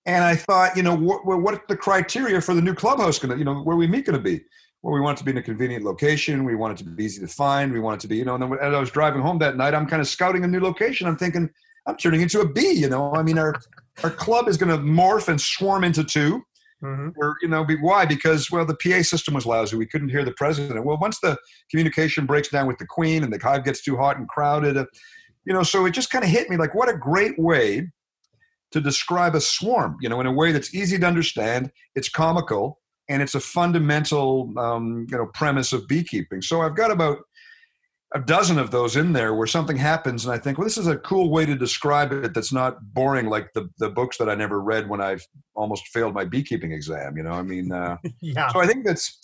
And 0.05 0.23
I 0.23 0.35
thought, 0.35 0.75
you 0.75 0.83
know, 0.83 0.95
what, 0.95 1.25
what 1.25 1.67
the 1.67 1.77
criteria 1.77 2.41
for 2.41 2.53
the 2.53 2.61
new 2.61 2.73
clubhouse 2.73 3.19
going 3.19 3.31
to, 3.31 3.37
you 3.37 3.45
know, 3.45 3.61
where 3.61 3.77
we 3.77 3.87
meet 3.87 4.05
going 4.05 4.17
to 4.17 4.23
be? 4.23 4.41
Well, 4.81 4.93
we 4.93 4.99
want 4.99 5.17
it 5.17 5.19
to 5.19 5.23
be 5.23 5.31
in 5.31 5.37
a 5.37 5.41
convenient 5.41 5.85
location. 5.85 6.43
We 6.43 6.55
want 6.55 6.79
it 6.79 6.83
to 6.83 6.89
be 6.89 7.05
easy 7.05 7.21
to 7.21 7.27
find. 7.27 7.71
We 7.71 7.79
want 7.79 7.99
it 7.99 8.01
to 8.01 8.07
be, 8.09 8.17
you 8.17 8.25
know, 8.25 8.35
and 8.35 8.43
then 8.43 8.53
as 8.61 8.73
I 8.73 8.79
was 8.79 8.91
driving 8.91 9.21
home 9.21 9.39
that 9.39 9.55
night, 9.55 9.73
I'm 9.73 9.87
kind 9.87 10.01
of 10.01 10.07
scouting 10.09 10.43
a 10.43 10.47
new 10.47 10.59
location. 10.59 11.07
I'm 11.07 11.15
thinking, 11.15 11.49
I'm 11.85 11.95
turning 11.95 12.19
into 12.19 12.41
a 12.41 12.47
bee, 12.47 12.71
you 12.71 12.89
know. 12.89 13.13
I 13.15 13.23
mean, 13.23 13.37
our 13.37 13.55
our 14.03 14.09
club 14.09 14.49
is 14.49 14.57
going 14.57 14.69
to 14.69 14.83
morph 14.83 15.29
and 15.29 15.39
swarm 15.39 15.85
into 15.85 16.03
two. 16.03 16.43
hmm 16.81 17.09
Or, 17.15 17.37
you 17.41 17.47
know, 17.47 17.63
be, 17.63 17.75
why? 17.75 18.05
Because, 18.05 18.51
well, 18.51 18.65
the 18.65 18.75
PA 18.75 19.03
system 19.03 19.35
was 19.35 19.45
lousy. 19.45 19.77
We 19.77 19.85
couldn't 19.85 20.09
hear 20.09 20.25
the 20.25 20.33
president. 20.33 20.83
Well, 20.83 20.97
once 20.99 21.19
the 21.21 21.37
communication 21.71 22.25
breaks 22.25 22.49
down 22.49 22.67
with 22.67 22.77
the 22.77 22.85
queen 22.85 23.23
and 23.23 23.31
the 23.31 23.39
hive 23.41 23.63
gets 23.63 23.81
too 23.81 23.95
hot 23.95 24.17
and 24.17 24.27
crowded, 24.27 24.75
uh, 24.75 24.85
you 25.45 25.53
know, 25.53 25.63
so 25.63 25.85
it 25.85 25.91
just 25.91 26.09
kind 26.09 26.25
of 26.25 26.29
hit 26.29 26.49
me 26.49 26.57
like, 26.57 26.75
what 26.75 26.89
a 26.89 26.97
great 26.97 27.37
way 27.39 27.89
to 28.73 28.81
describe 28.81 29.35
a 29.35 29.41
swarm, 29.41 29.97
you 30.01 30.09
know, 30.09 30.19
in 30.19 30.27
a 30.27 30.31
way 30.31 30.51
that's 30.51 30.73
easy 30.75 30.99
to 30.99 31.05
understand, 31.05 31.71
it's 31.95 32.09
comical, 32.09 32.79
and 33.09 33.21
it's 33.21 33.35
a 33.35 33.39
fundamental, 33.39 34.53
um, 34.57 35.05
you 35.09 35.17
know, 35.17 35.27
premise 35.33 35.73
of 35.73 35.87
beekeeping. 35.87 36.41
So 36.41 36.61
I've 36.61 36.75
got 36.75 36.91
about 36.91 37.19
a 38.15 38.19
dozen 38.19 38.59
of 38.59 38.71
those 38.71 38.95
in 38.95 39.13
there 39.13 39.33
where 39.33 39.47
something 39.47 39.77
happens, 39.77 40.25
and 40.25 40.33
I 40.33 40.37
think, 40.37 40.57
well, 40.57 40.65
this 40.65 40.77
is 40.77 40.87
a 40.87 40.97
cool 40.97 41.31
way 41.31 41.45
to 41.45 41.55
describe 41.55 42.11
it 42.11 42.33
that's 42.33 42.53
not 42.53 42.77
boring 42.93 43.27
like 43.27 43.51
the, 43.53 43.69
the 43.79 43.89
books 43.89 44.17
that 44.17 44.29
I 44.29 44.35
never 44.35 44.61
read 44.61 44.87
when 44.87 45.01
I've 45.01 45.25
almost 45.55 45.87
failed 45.87 46.13
my 46.13 46.25
beekeeping 46.25 46.71
exam, 46.71 47.17
you 47.17 47.23
know, 47.23 47.31
I 47.31 47.41
mean, 47.41 47.71
uh, 47.71 47.97
yeah. 48.21 48.49
so 48.49 48.59
I 48.59 48.67
think 48.67 48.85
that's 48.85 49.19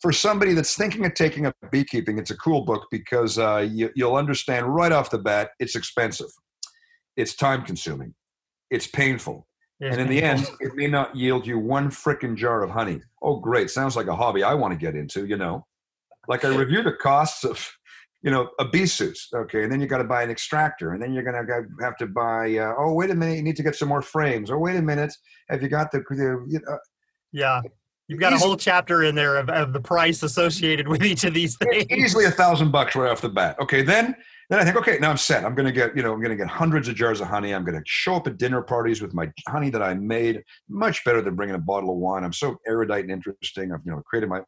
for 0.00 0.12
somebody 0.12 0.52
that's 0.52 0.76
thinking 0.76 1.06
of 1.06 1.14
taking 1.14 1.46
up 1.46 1.54
beekeeping, 1.70 2.18
it's 2.18 2.32
a 2.32 2.36
cool 2.36 2.64
book 2.64 2.88
because 2.90 3.38
uh, 3.38 3.66
you, 3.70 3.90
you'll 3.94 4.16
understand 4.16 4.66
right 4.66 4.90
off 4.90 5.10
the 5.10 5.18
bat 5.18 5.50
it's 5.60 5.76
expensive, 5.76 6.30
it's 7.16 7.34
time 7.34 7.62
consuming, 7.62 8.12
it's 8.72 8.86
painful. 8.86 9.46
It's 9.80 9.96
and 9.96 10.00
in 10.00 10.08
the 10.08 10.22
end, 10.22 10.48
it 10.60 10.74
may 10.74 10.86
not 10.86 11.14
yield 11.14 11.46
you 11.46 11.58
one 11.58 11.90
frickin' 11.90 12.36
jar 12.36 12.62
of 12.62 12.70
honey. 12.70 13.00
Oh, 13.20 13.36
great. 13.36 13.68
Sounds 13.68 13.96
like 13.96 14.06
a 14.06 14.16
hobby 14.16 14.42
I 14.42 14.54
want 14.54 14.72
to 14.72 14.78
get 14.78 14.96
into, 14.96 15.26
you 15.26 15.36
know. 15.36 15.66
Like 16.28 16.44
I 16.44 16.48
review 16.48 16.82
the 16.82 16.92
costs 16.92 17.44
of, 17.44 17.68
you 18.22 18.30
know, 18.30 18.48
a 18.60 18.64
bee 18.64 18.86
suit. 18.86 19.18
Okay. 19.34 19.64
And 19.64 19.72
then 19.72 19.80
you 19.80 19.86
got 19.88 19.98
to 19.98 20.04
buy 20.04 20.22
an 20.22 20.30
extractor. 20.30 20.92
And 20.92 21.02
then 21.02 21.12
you're 21.12 21.24
going 21.24 21.46
to 21.46 21.64
have 21.84 21.96
to 21.98 22.06
buy, 22.06 22.56
uh, 22.56 22.74
oh, 22.78 22.94
wait 22.94 23.10
a 23.10 23.14
minute. 23.14 23.36
You 23.36 23.42
need 23.42 23.56
to 23.56 23.64
get 23.64 23.74
some 23.74 23.88
more 23.88 24.02
frames. 24.02 24.50
Oh, 24.50 24.58
wait 24.58 24.76
a 24.76 24.82
minute. 24.82 25.12
Have 25.50 25.62
you 25.62 25.68
got 25.68 25.90
the, 25.90 25.98
the 26.08 26.46
you 26.48 26.60
know, 26.66 26.78
yeah. 27.32 27.60
You've 28.08 28.20
got 28.20 28.32
a 28.32 28.38
whole 28.38 28.56
chapter 28.56 29.02
in 29.02 29.14
there 29.16 29.36
of, 29.36 29.48
of 29.50 29.72
the 29.72 29.80
price 29.80 30.22
associated 30.22 30.86
with 30.86 31.02
each 31.04 31.24
of 31.24 31.34
these 31.34 31.56
things. 31.56 31.86
easily 31.90 32.24
a 32.24 32.30
thousand 32.30 32.70
bucks 32.70 32.94
right 32.94 33.10
off 33.10 33.20
the 33.20 33.28
bat. 33.28 33.56
Okay. 33.60 33.82
Then, 33.82 34.14
then 34.52 34.60
I 34.60 34.64
think, 34.64 34.76
okay, 34.76 34.98
now 35.00 35.08
I'm 35.08 35.16
set. 35.16 35.46
I'm 35.46 35.54
going 35.54 35.64
to 35.64 35.72
get, 35.72 35.96
you 35.96 36.02
know, 36.02 36.12
I'm 36.12 36.20
going 36.20 36.30
to 36.30 36.36
get 36.36 36.46
hundreds 36.46 36.86
of 36.86 36.94
jars 36.94 37.22
of 37.22 37.28
honey. 37.28 37.54
I'm 37.54 37.64
going 37.64 37.78
to 37.78 37.82
show 37.86 38.16
up 38.16 38.26
at 38.26 38.36
dinner 38.36 38.60
parties 38.60 39.00
with 39.00 39.14
my 39.14 39.32
honey 39.48 39.70
that 39.70 39.82
I 39.82 39.94
made. 39.94 40.42
Much 40.68 41.02
better 41.06 41.22
than 41.22 41.36
bringing 41.36 41.54
a 41.54 41.58
bottle 41.58 41.90
of 41.90 41.96
wine. 41.96 42.22
I'm 42.22 42.34
so 42.34 42.56
erudite 42.66 43.04
and 43.04 43.10
interesting. 43.10 43.72
I've, 43.72 43.80
you 43.86 43.92
know, 43.92 44.02
created 44.04 44.28
my. 44.28 44.42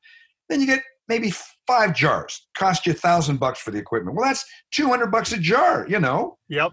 Then 0.50 0.60
you 0.60 0.66
get 0.66 0.82
maybe 1.08 1.32
five 1.66 1.94
jars. 1.94 2.46
Cost 2.54 2.84
you 2.84 2.92
a 2.92 2.94
thousand 2.94 3.38
bucks 3.38 3.60
for 3.60 3.70
the 3.70 3.78
equipment. 3.78 4.14
Well, 4.14 4.26
that's 4.26 4.44
two 4.72 4.88
hundred 4.88 5.10
bucks 5.10 5.32
a 5.32 5.38
jar. 5.38 5.86
You 5.88 6.00
know. 6.00 6.36
Yep. 6.50 6.72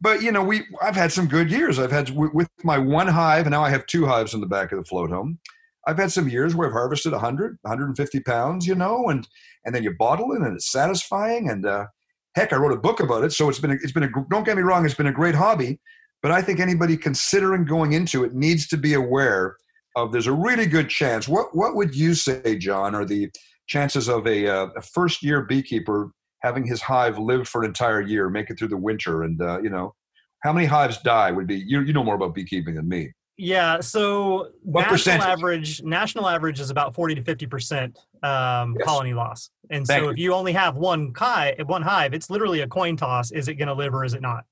But 0.00 0.22
you 0.22 0.30
know, 0.30 0.44
we 0.44 0.62
I've 0.80 0.94
had 0.94 1.10
some 1.10 1.26
good 1.26 1.50
years. 1.50 1.80
I've 1.80 1.90
had 1.90 2.10
with 2.10 2.32
with 2.32 2.48
my 2.62 2.78
one 2.78 3.08
hive, 3.08 3.46
and 3.46 3.52
now 3.52 3.64
I 3.64 3.70
have 3.70 3.86
two 3.86 4.06
hives 4.06 4.34
in 4.34 4.40
the 4.40 4.46
back 4.46 4.70
of 4.70 4.78
the 4.78 4.84
float 4.84 5.10
home. 5.10 5.40
I've 5.86 5.98
had 5.98 6.12
some 6.12 6.28
years 6.28 6.54
where 6.54 6.68
I've 6.68 6.72
harvested 6.72 7.12
100, 7.12 7.58
150 7.62 8.20
pounds, 8.20 8.66
you 8.66 8.74
know, 8.74 9.08
and 9.08 9.26
and 9.64 9.74
then 9.74 9.82
you 9.82 9.94
bottle 9.98 10.32
it, 10.32 10.42
and 10.42 10.54
it's 10.54 10.70
satisfying. 10.70 11.48
And 11.48 11.66
uh, 11.66 11.86
heck, 12.36 12.52
I 12.52 12.56
wrote 12.56 12.72
a 12.72 12.76
book 12.76 13.00
about 13.00 13.24
it, 13.24 13.32
so 13.32 13.48
it's 13.48 13.58
been 13.58 13.72
a, 13.72 13.74
it's 13.82 13.92
been 13.92 14.04
a 14.04 14.10
don't 14.30 14.44
get 14.44 14.56
me 14.56 14.62
wrong, 14.62 14.84
it's 14.84 14.94
been 14.94 15.06
a 15.06 15.12
great 15.12 15.34
hobby. 15.34 15.80
But 16.22 16.30
I 16.30 16.42
think 16.42 16.60
anybody 16.60 16.96
considering 16.96 17.64
going 17.64 17.92
into 17.92 18.24
it 18.24 18.34
needs 18.34 18.68
to 18.68 18.76
be 18.76 18.94
aware 18.94 19.56
of 19.96 20.12
there's 20.12 20.26
a 20.26 20.32
really 20.32 20.66
good 20.66 20.88
chance. 20.88 21.26
What 21.26 21.56
what 21.56 21.74
would 21.74 21.96
you 21.96 22.14
say, 22.14 22.56
John, 22.58 22.94
are 22.94 23.04
the 23.04 23.30
chances 23.66 24.08
of 24.08 24.26
a, 24.26 24.46
uh, 24.46 24.66
a 24.76 24.82
first 24.82 25.22
year 25.22 25.42
beekeeper 25.42 26.10
having 26.42 26.64
his 26.64 26.80
hive 26.80 27.18
live 27.18 27.48
for 27.48 27.62
an 27.62 27.66
entire 27.66 28.00
year, 28.00 28.30
make 28.30 28.50
it 28.50 28.58
through 28.58 28.68
the 28.68 28.76
winter, 28.76 29.22
and 29.22 29.40
uh, 29.40 29.60
you 29.62 29.70
know, 29.70 29.94
how 30.42 30.52
many 30.52 30.66
hives 30.66 30.98
die 30.98 31.32
would 31.32 31.46
be 31.46 31.56
you 31.56 31.80
you 31.80 31.92
know 31.92 32.04
more 32.04 32.14
about 32.14 32.34
beekeeping 32.34 32.74
than 32.74 32.88
me. 32.88 33.12
Yeah. 33.38 33.80
So 33.80 34.50
What 34.62 34.82
national 34.82 34.94
percentage? 35.18 35.26
average 35.26 35.82
national 35.82 36.28
average 36.28 36.58
is 36.60 36.70
about 36.70 36.94
forty 36.94 37.14
to 37.14 37.22
fifty 37.22 37.46
percent 37.46 37.98
um, 38.22 38.74
Yes. 38.78 38.86
colony 38.86 39.12
loss. 39.14 39.50
And 39.70 39.86
Thank 39.86 40.04
so 40.04 40.08
if 40.10 40.18
you 40.18 40.32
only 40.32 40.52
have 40.52 40.76
one 40.76 41.12
hive, 41.16 41.56
one 41.66 41.82
hive, 41.82 42.14
it's 42.14 42.30
literally 42.30 42.60
a 42.62 42.66
coin 42.68 42.96
toss. 42.96 43.30
Is 43.32 43.48
it 43.48 43.54
going 43.54 43.68
to 43.68 43.74
live 43.74 43.94
or 43.94 44.04
is 44.04 44.14
it 44.14 44.22
not? 44.22 44.44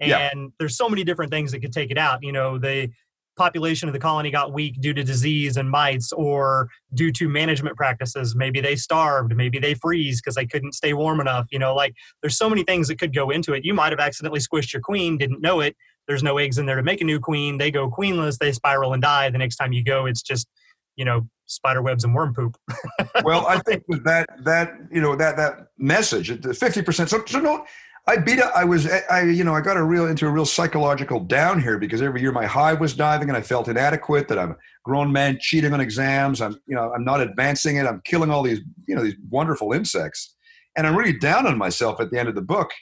And 0.00 0.08
Yeah. 0.10 0.30
there's 0.58 0.76
so 0.76 0.88
many 0.88 1.04
different 1.04 1.30
things 1.30 1.52
that 1.52 1.60
could 1.60 1.72
take 1.72 1.90
it 1.90 1.98
out. 1.98 2.22
You 2.22 2.32
know, 2.32 2.56
the 2.56 2.90
population 3.36 3.88
of 3.88 3.92
the 3.92 3.98
colony 3.98 4.30
got 4.30 4.52
weak 4.52 4.80
due 4.80 4.92
to 4.92 5.02
disease 5.04 5.56
and 5.56 5.70
mites 5.70 6.12
or 6.12 6.68
due 6.94 7.10
to 7.12 7.28
management 7.28 7.76
practices. 7.76 8.34
Maybe 8.34 8.60
they 8.60 8.76
starved, 8.76 9.34
maybe 9.34 9.58
they 9.58 9.74
freeze 9.74 10.20
because 10.20 10.34
they 10.34 10.46
couldn't 10.46 10.72
stay 10.72 10.92
warm 10.94 11.20
enough. 11.20 11.46
You 11.50 11.58
know, 11.58 11.74
like 11.74 11.94
there's 12.22 12.36
so 12.36 12.48
many 12.50 12.64
things 12.64 12.88
that 12.88 12.98
could 12.98 13.14
go 13.14 13.30
into 13.30 13.52
it. 13.54 13.64
You 13.64 13.72
might 13.74 13.92
have 13.92 14.00
accidentally 14.00 14.40
squished 14.40 14.72
your 14.72 14.82
queen, 14.82 15.16
didn't 15.18 15.40
know 15.42 15.60
it. 15.60 15.76
There's 16.10 16.24
no 16.24 16.38
eggs 16.38 16.58
in 16.58 16.66
there 16.66 16.74
to 16.74 16.82
make 16.82 17.00
a 17.00 17.04
new 17.04 17.20
queen. 17.20 17.56
They 17.56 17.70
go 17.70 17.88
queenless, 17.88 18.36
they 18.36 18.50
spiral 18.50 18.94
and 18.94 19.00
die. 19.00 19.30
The 19.30 19.38
next 19.38 19.54
time 19.54 19.72
you 19.72 19.84
go, 19.84 20.06
it's 20.06 20.22
just, 20.22 20.48
you 20.96 21.04
know, 21.04 21.28
spider 21.46 21.82
webs 21.82 22.02
and 22.02 22.12
worm 22.12 22.34
poop. 22.34 22.56
well, 23.24 23.46
I 23.46 23.60
think 23.60 23.84
that 24.02 24.26
that 24.42 24.72
you 24.90 25.00
know 25.00 25.14
that 25.14 25.36
that 25.36 25.68
message, 25.78 26.40
the 26.40 26.52
fifty 26.52 26.82
percent. 26.82 27.10
So, 27.10 27.22
so 27.26 27.38
no, 27.38 27.64
I 28.08 28.16
beat. 28.16 28.40
I 28.40 28.64
was 28.64 28.90
I 29.08 29.22
you 29.22 29.44
know 29.44 29.54
I 29.54 29.60
got 29.60 29.76
a 29.76 29.84
real 29.84 30.08
into 30.08 30.26
a 30.26 30.30
real 30.30 30.46
psychological 30.46 31.20
down 31.20 31.62
here 31.62 31.78
because 31.78 32.02
every 32.02 32.20
year 32.20 32.32
my 32.32 32.44
hive 32.44 32.80
was 32.80 32.92
diving 32.92 33.28
and 33.28 33.36
I 33.36 33.42
felt 33.42 33.68
inadequate. 33.68 34.26
That 34.26 34.38
I'm 34.40 34.50
a 34.50 34.56
grown 34.82 35.12
man 35.12 35.38
cheating 35.40 35.72
on 35.72 35.80
exams. 35.80 36.40
I'm 36.40 36.60
you 36.66 36.74
know 36.74 36.92
I'm 36.92 37.04
not 37.04 37.20
advancing 37.20 37.76
it. 37.76 37.86
I'm 37.86 38.00
killing 38.04 38.32
all 38.32 38.42
these 38.42 38.58
you 38.88 38.96
know 38.96 39.04
these 39.04 39.16
wonderful 39.30 39.72
insects, 39.72 40.34
and 40.76 40.88
I'm 40.88 40.96
really 40.96 41.16
down 41.16 41.46
on 41.46 41.56
myself 41.56 42.00
at 42.00 42.10
the 42.10 42.18
end 42.18 42.28
of 42.28 42.34
the 42.34 42.42
book. 42.42 42.72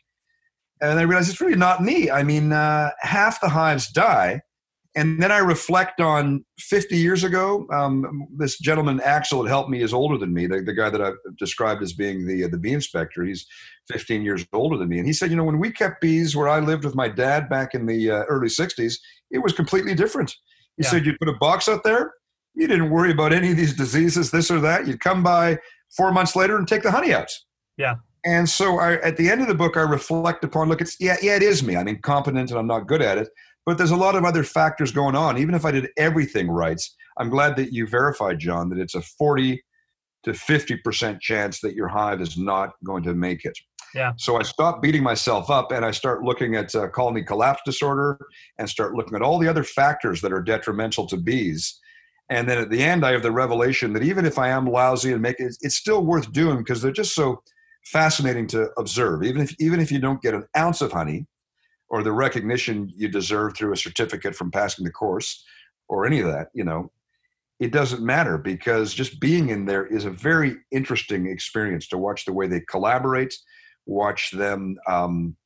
And 0.80 0.98
I 0.98 1.02
realized 1.02 1.30
it's 1.30 1.40
really 1.40 1.56
not 1.56 1.82
me. 1.82 2.10
I 2.10 2.22
mean, 2.22 2.52
uh, 2.52 2.90
half 3.00 3.40
the 3.40 3.48
hives 3.48 3.90
die. 3.90 4.40
And 4.94 5.22
then 5.22 5.30
I 5.30 5.38
reflect 5.38 6.00
on 6.00 6.44
50 6.58 6.96
years 6.96 7.22
ago. 7.22 7.66
Um, 7.72 8.26
this 8.36 8.58
gentleman, 8.58 9.00
Axel, 9.04 9.42
had 9.44 9.48
helped 9.48 9.70
me, 9.70 9.82
is 9.82 9.92
older 9.92 10.18
than 10.18 10.32
me. 10.32 10.46
The, 10.46 10.60
the 10.62 10.72
guy 10.72 10.90
that 10.90 11.00
I've 11.00 11.14
described 11.38 11.82
as 11.82 11.92
being 11.92 12.26
the, 12.26 12.48
the 12.48 12.58
bee 12.58 12.72
inspector, 12.72 13.22
he's 13.22 13.46
15 13.92 14.22
years 14.22 14.44
older 14.52 14.76
than 14.76 14.88
me. 14.88 14.98
And 14.98 15.06
he 15.06 15.12
said, 15.12 15.30
you 15.30 15.36
know, 15.36 15.44
when 15.44 15.58
we 15.60 15.70
kept 15.70 16.00
bees 16.00 16.34
where 16.34 16.48
I 16.48 16.58
lived 16.58 16.84
with 16.84 16.96
my 16.96 17.06
dad 17.08 17.48
back 17.48 17.74
in 17.74 17.86
the 17.86 18.10
uh, 18.10 18.22
early 18.24 18.48
60s, 18.48 18.94
it 19.30 19.38
was 19.38 19.52
completely 19.52 19.94
different. 19.94 20.34
He 20.76 20.82
Yeah. 20.84 20.90
said, 20.90 21.06
you'd 21.06 21.18
put 21.20 21.28
a 21.28 21.34
box 21.34 21.68
out 21.68 21.84
there, 21.84 22.12
you 22.54 22.66
didn't 22.66 22.90
worry 22.90 23.12
about 23.12 23.32
any 23.32 23.50
of 23.52 23.56
these 23.56 23.74
diseases, 23.76 24.32
this 24.32 24.50
or 24.50 24.58
that. 24.60 24.88
You'd 24.88 25.00
come 25.00 25.22
by 25.22 25.58
four 25.96 26.10
months 26.12 26.34
later 26.34 26.56
and 26.58 26.66
take 26.66 26.82
the 26.82 26.90
honey 26.90 27.12
out. 27.14 27.30
Yeah. 27.76 27.96
And 28.24 28.48
so 28.48 28.78
I, 28.78 28.94
at 28.96 29.16
the 29.16 29.30
end 29.30 29.40
of 29.40 29.48
the 29.48 29.54
book, 29.54 29.76
I 29.76 29.82
reflect 29.82 30.44
upon, 30.44 30.68
look, 30.68 30.80
it's, 30.80 30.96
yeah, 30.98 31.16
yeah, 31.22 31.36
it 31.36 31.42
is 31.42 31.62
me. 31.62 31.76
I'm 31.76 31.88
incompetent 31.88 32.50
and 32.50 32.58
I'm 32.58 32.66
not 32.66 32.86
good 32.86 33.02
at 33.02 33.18
it 33.18 33.28
but 33.68 33.76
there's 33.76 33.90
a 33.90 33.96
lot 33.96 34.16
of 34.16 34.24
other 34.24 34.44
factors 34.44 34.90
going 34.90 35.14
on. 35.14 35.36
Even 35.36 35.54
if 35.54 35.66
I 35.66 35.70
did 35.70 35.90
everything 35.98 36.48
right, 36.48 36.80
I'm 37.18 37.28
glad 37.28 37.54
that 37.56 37.70
you 37.70 37.86
verified, 37.86 38.38
John, 38.38 38.70
that 38.70 38.78
it's 38.78 38.94
a 38.94 39.02
40 39.02 39.62
to 40.22 40.30
50% 40.30 41.20
chance 41.20 41.60
that 41.60 41.74
your 41.74 41.86
hive 41.86 42.22
is 42.22 42.38
not 42.38 42.70
going 42.82 43.02
to 43.02 43.14
make 43.14 43.44
it. 43.44 43.52
Yeah. 43.94 44.14
So 44.16 44.38
I 44.38 44.42
stop 44.42 44.80
beating 44.80 45.02
myself 45.02 45.50
up 45.50 45.70
and 45.70 45.84
I 45.84 45.90
start 45.90 46.22
looking 46.22 46.56
at 46.56 46.74
uh, 46.74 46.88
colony 46.88 47.22
collapse 47.22 47.60
disorder 47.66 48.18
and 48.56 48.66
start 48.70 48.94
looking 48.94 49.14
at 49.14 49.20
all 49.20 49.38
the 49.38 49.48
other 49.48 49.64
factors 49.64 50.22
that 50.22 50.32
are 50.32 50.40
detrimental 50.40 51.06
to 51.06 51.18
bees. 51.18 51.78
And 52.30 52.48
then 52.48 52.56
at 52.56 52.70
the 52.70 52.82
end, 52.82 53.04
I 53.04 53.12
have 53.12 53.22
the 53.22 53.32
revelation 53.32 53.92
that 53.92 54.02
even 54.02 54.24
if 54.24 54.38
I 54.38 54.48
am 54.48 54.64
lousy 54.64 55.12
and 55.12 55.20
make 55.20 55.40
it, 55.40 55.54
it's 55.60 55.76
still 55.76 56.06
worth 56.06 56.32
doing 56.32 56.56
because 56.56 56.80
they're 56.80 56.90
just 56.90 57.14
so 57.14 57.42
fascinating 57.92 58.46
to 58.48 58.70
observe. 58.76 59.22
Even 59.22 59.42
if 59.42 59.54
even 59.58 59.80
if 59.80 59.90
you 59.90 59.98
don't 59.98 60.22
get 60.22 60.34
an 60.34 60.44
ounce 60.56 60.80
of 60.80 60.92
honey, 60.92 61.26
or 61.90 62.02
the 62.02 62.12
recognition 62.12 62.92
you 62.96 63.08
deserve 63.08 63.56
through 63.56 63.72
a 63.72 63.76
certificate 63.76 64.34
from 64.34 64.50
passing 64.50 64.84
the 64.84 64.90
course 64.90 65.44
or 65.88 66.06
any 66.06 66.20
of 66.20 66.26
that, 66.26 66.48
you 66.54 66.64
know, 66.64 66.90
it 67.60 67.72
doesn't 67.72 68.04
matter 68.04 68.38
because 68.38 68.94
just 68.94 69.18
being 69.20 69.48
in 69.48 69.64
there 69.64 69.86
is 69.86 70.04
a 70.04 70.10
very 70.10 70.56
interesting 70.70 71.26
experience 71.26 71.88
to 71.88 71.98
watch 71.98 72.24
the 72.24 72.32
way 72.32 72.46
they 72.46 72.60
collaborate, 72.60 73.34
watch 73.86 74.30
them. 74.30 74.76
Um, 74.86 75.36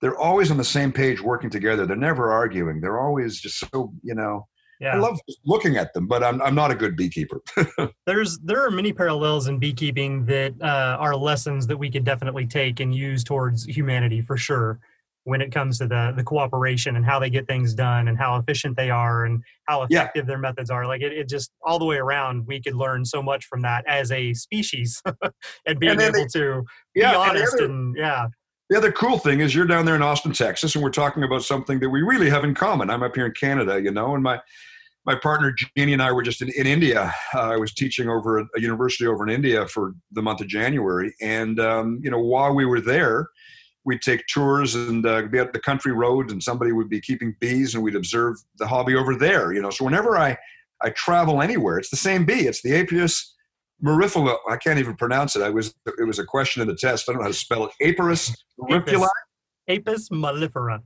they're 0.00 0.16
always 0.16 0.50
on 0.50 0.56
the 0.56 0.64
same 0.64 0.92
page 0.92 1.20
working 1.20 1.50
together. 1.50 1.84
They're 1.84 1.96
never 1.96 2.30
arguing. 2.32 2.80
They're 2.80 3.00
always 3.00 3.40
just 3.40 3.58
so, 3.58 3.92
you 4.02 4.14
know, 4.14 4.46
Yeah. 4.80 4.94
I 4.94 4.98
love 4.98 5.18
just 5.28 5.40
looking 5.44 5.76
at 5.76 5.92
them, 5.92 6.06
but 6.06 6.22
I'm, 6.22 6.40
I'm 6.40 6.54
not 6.54 6.70
a 6.70 6.74
good 6.74 6.96
beekeeper. 6.96 7.40
there's 8.06 8.38
there 8.38 8.64
are 8.64 8.70
many 8.70 8.92
parallels 8.92 9.48
in 9.48 9.58
beekeeping 9.58 10.24
that 10.26 10.54
uh, 10.62 10.96
are 11.00 11.16
lessons 11.16 11.66
that 11.66 11.76
we 11.76 11.90
could 11.90 12.04
definitely 12.04 12.46
take 12.46 12.78
and 12.80 12.94
use 12.94 13.24
towards 13.24 13.64
humanity 13.64 14.20
for 14.20 14.36
sure 14.36 14.78
when 15.24 15.42
it 15.42 15.52
comes 15.52 15.78
to 15.78 15.86
the 15.86 16.12
the 16.16 16.22
cooperation 16.22 16.96
and 16.96 17.04
how 17.04 17.18
they 17.18 17.28
get 17.28 17.46
things 17.46 17.74
done 17.74 18.08
and 18.08 18.16
how 18.16 18.36
efficient 18.36 18.76
they 18.76 18.88
are 18.88 19.24
and 19.26 19.42
how 19.66 19.80
Yeah. 19.90 20.02
effective 20.02 20.26
their 20.26 20.38
methods 20.38 20.70
are 20.70 20.86
like 20.86 21.02
it, 21.02 21.12
it 21.12 21.28
just 21.28 21.50
all 21.62 21.78
the 21.78 21.84
way 21.84 21.96
around 21.96 22.46
we 22.46 22.62
could 22.62 22.74
learn 22.76 23.04
so 23.04 23.22
much 23.22 23.44
from 23.46 23.60
that 23.62 23.84
as 23.86 24.10
a 24.12 24.32
species 24.32 25.02
and 25.66 25.78
being 25.80 25.92
And 25.92 26.00
able 26.00 26.12
they- 26.20 26.26
to 26.40 26.62
Yeah, 26.94 27.10
be 27.10 27.16
and 27.16 27.30
honest 27.30 27.54
other- 27.54 27.64
and 27.66 27.96
yeah 27.98 28.26
The 28.68 28.76
other 28.76 28.92
cool 28.92 29.18
thing 29.18 29.40
is 29.40 29.54
you're 29.54 29.66
down 29.66 29.86
there 29.86 29.96
in 29.96 30.02
Austin, 30.02 30.32
Texas, 30.32 30.74
and 30.74 30.84
we're 30.84 30.90
talking 30.90 31.22
about 31.22 31.42
something 31.42 31.80
that 31.80 31.88
we 31.88 32.02
really 32.02 32.28
have 32.28 32.44
in 32.44 32.54
common. 32.54 32.90
I'm 32.90 33.02
up 33.02 33.14
here 33.14 33.24
in 33.24 33.32
Canada, 33.32 33.80
you 33.80 33.90
know, 33.90 34.14
and 34.14 34.22
my 34.22 34.40
my 35.06 35.14
partner 35.14 35.54
Jeannie 35.74 35.94
and 35.94 36.02
I 36.02 36.12
were 36.12 36.22
just 36.22 36.42
in, 36.42 36.50
in 36.50 36.66
India. 36.66 37.14
Uh, 37.34 37.52
I 37.52 37.56
was 37.56 37.72
teaching 37.72 38.10
over 38.10 38.40
at 38.40 38.46
a 38.54 38.60
university 38.60 39.06
over 39.06 39.26
in 39.26 39.34
India 39.34 39.66
for 39.68 39.94
the 40.12 40.20
month 40.20 40.42
of 40.42 40.48
January, 40.48 41.14
and 41.22 41.58
um, 41.58 41.98
you 42.02 42.10
know, 42.10 42.18
while 42.18 42.54
we 42.54 42.66
were 42.66 42.82
there, 42.82 43.28
we'd 43.86 44.02
take 44.02 44.26
tours 44.26 44.74
and 44.74 45.06
uh, 45.06 45.22
be 45.22 45.38
at 45.38 45.54
the 45.54 45.60
country 45.60 45.92
roads, 45.92 46.30
and 46.30 46.42
somebody 46.42 46.72
would 46.72 46.90
be 46.90 47.00
keeping 47.00 47.34
bees, 47.40 47.74
and 47.74 47.82
we'd 47.82 47.96
observe 47.96 48.36
the 48.58 48.66
hobby 48.66 48.96
over 48.96 49.14
there. 49.14 49.54
You 49.54 49.62
know, 49.62 49.70
so 49.70 49.86
whenever 49.86 50.18
I 50.18 50.36
I 50.82 50.90
travel 50.90 51.40
anywhere, 51.40 51.78
it's 51.78 51.88
the 51.88 51.96
same 51.96 52.26
bee. 52.26 52.46
It's 52.46 52.60
the 52.60 52.72
Apius 52.72 53.32
marifula. 53.82 54.36
I 54.48 54.56
can't 54.56 54.78
even 54.78 54.96
pronounce 54.96 55.36
it. 55.36 55.42
I 55.42 55.50
was 55.50 55.74
it 55.86 56.06
was 56.06 56.18
a 56.18 56.24
question 56.24 56.62
in 56.62 56.68
the 56.68 56.74
test. 56.76 57.08
I 57.08 57.12
don't 57.12 57.20
know 57.20 57.24
how 57.24 57.28
to 57.28 57.34
spell 57.34 57.66
it. 57.66 57.72
Marifula. 58.60 59.08
apis 59.68 60.08
mellifera 60.10 60.80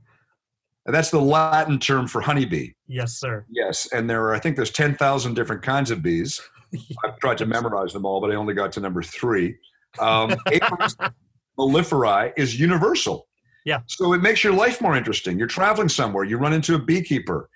And 0.85 0.93
that's 0.95 1.09
the 1.11 1.19
Latin 1.21 1.79
term 1.79 2.07
for 2.07 2.21
honeybee. 2.21 2.69
yes 2.87 3.13
sir 3.19 3.45
Yes, 3.49 3.87
and 3.93 4.09
there 4.09 4.21
are 4.25 4.33
I 4.35 4.39
think 4.39 4.55
there's 4.55 4.71
ten 4.71 4.95
thousand 4.95 5.33
different 5.35 5.61
kinds 5.61 5.91
of 5.91 6.01
bees. 6.01 6.39
I've 7.05 7.17
tried 7.19 7.37
to 7.39 7.45
memorize 7.45 7.93
them 7.93 8.05
all, 8.05 8.19
but 8.21 8.31
I 8.31 8.35
only 8.35 8.53
got 8.53 8.71
to 8.73 8.79
number 8.79 9.03
three. 9.03 9.55
Um, 9.99 10.31
Apis 10.51 10.95
melliferae 11.59 12.33
is 12.37 12.59
universal. 12.59 13.27
Yeah. 13.65 13.79
So 13.87 14.11
it 14.13 14.21
makes 14.21 14.43
your 14.43 14.53
life 14.53 14.81
more 14.81 14.95
interesting. 14.97 15.37
You're 15.39 15.47
traveling 15.47 15.87
somewhere, 15.89 16.23
you 16.25 16.37
run 16.37 16.51
into 16.53 16.75
a 16.75 16.79
beekeeper. 16.79 17.49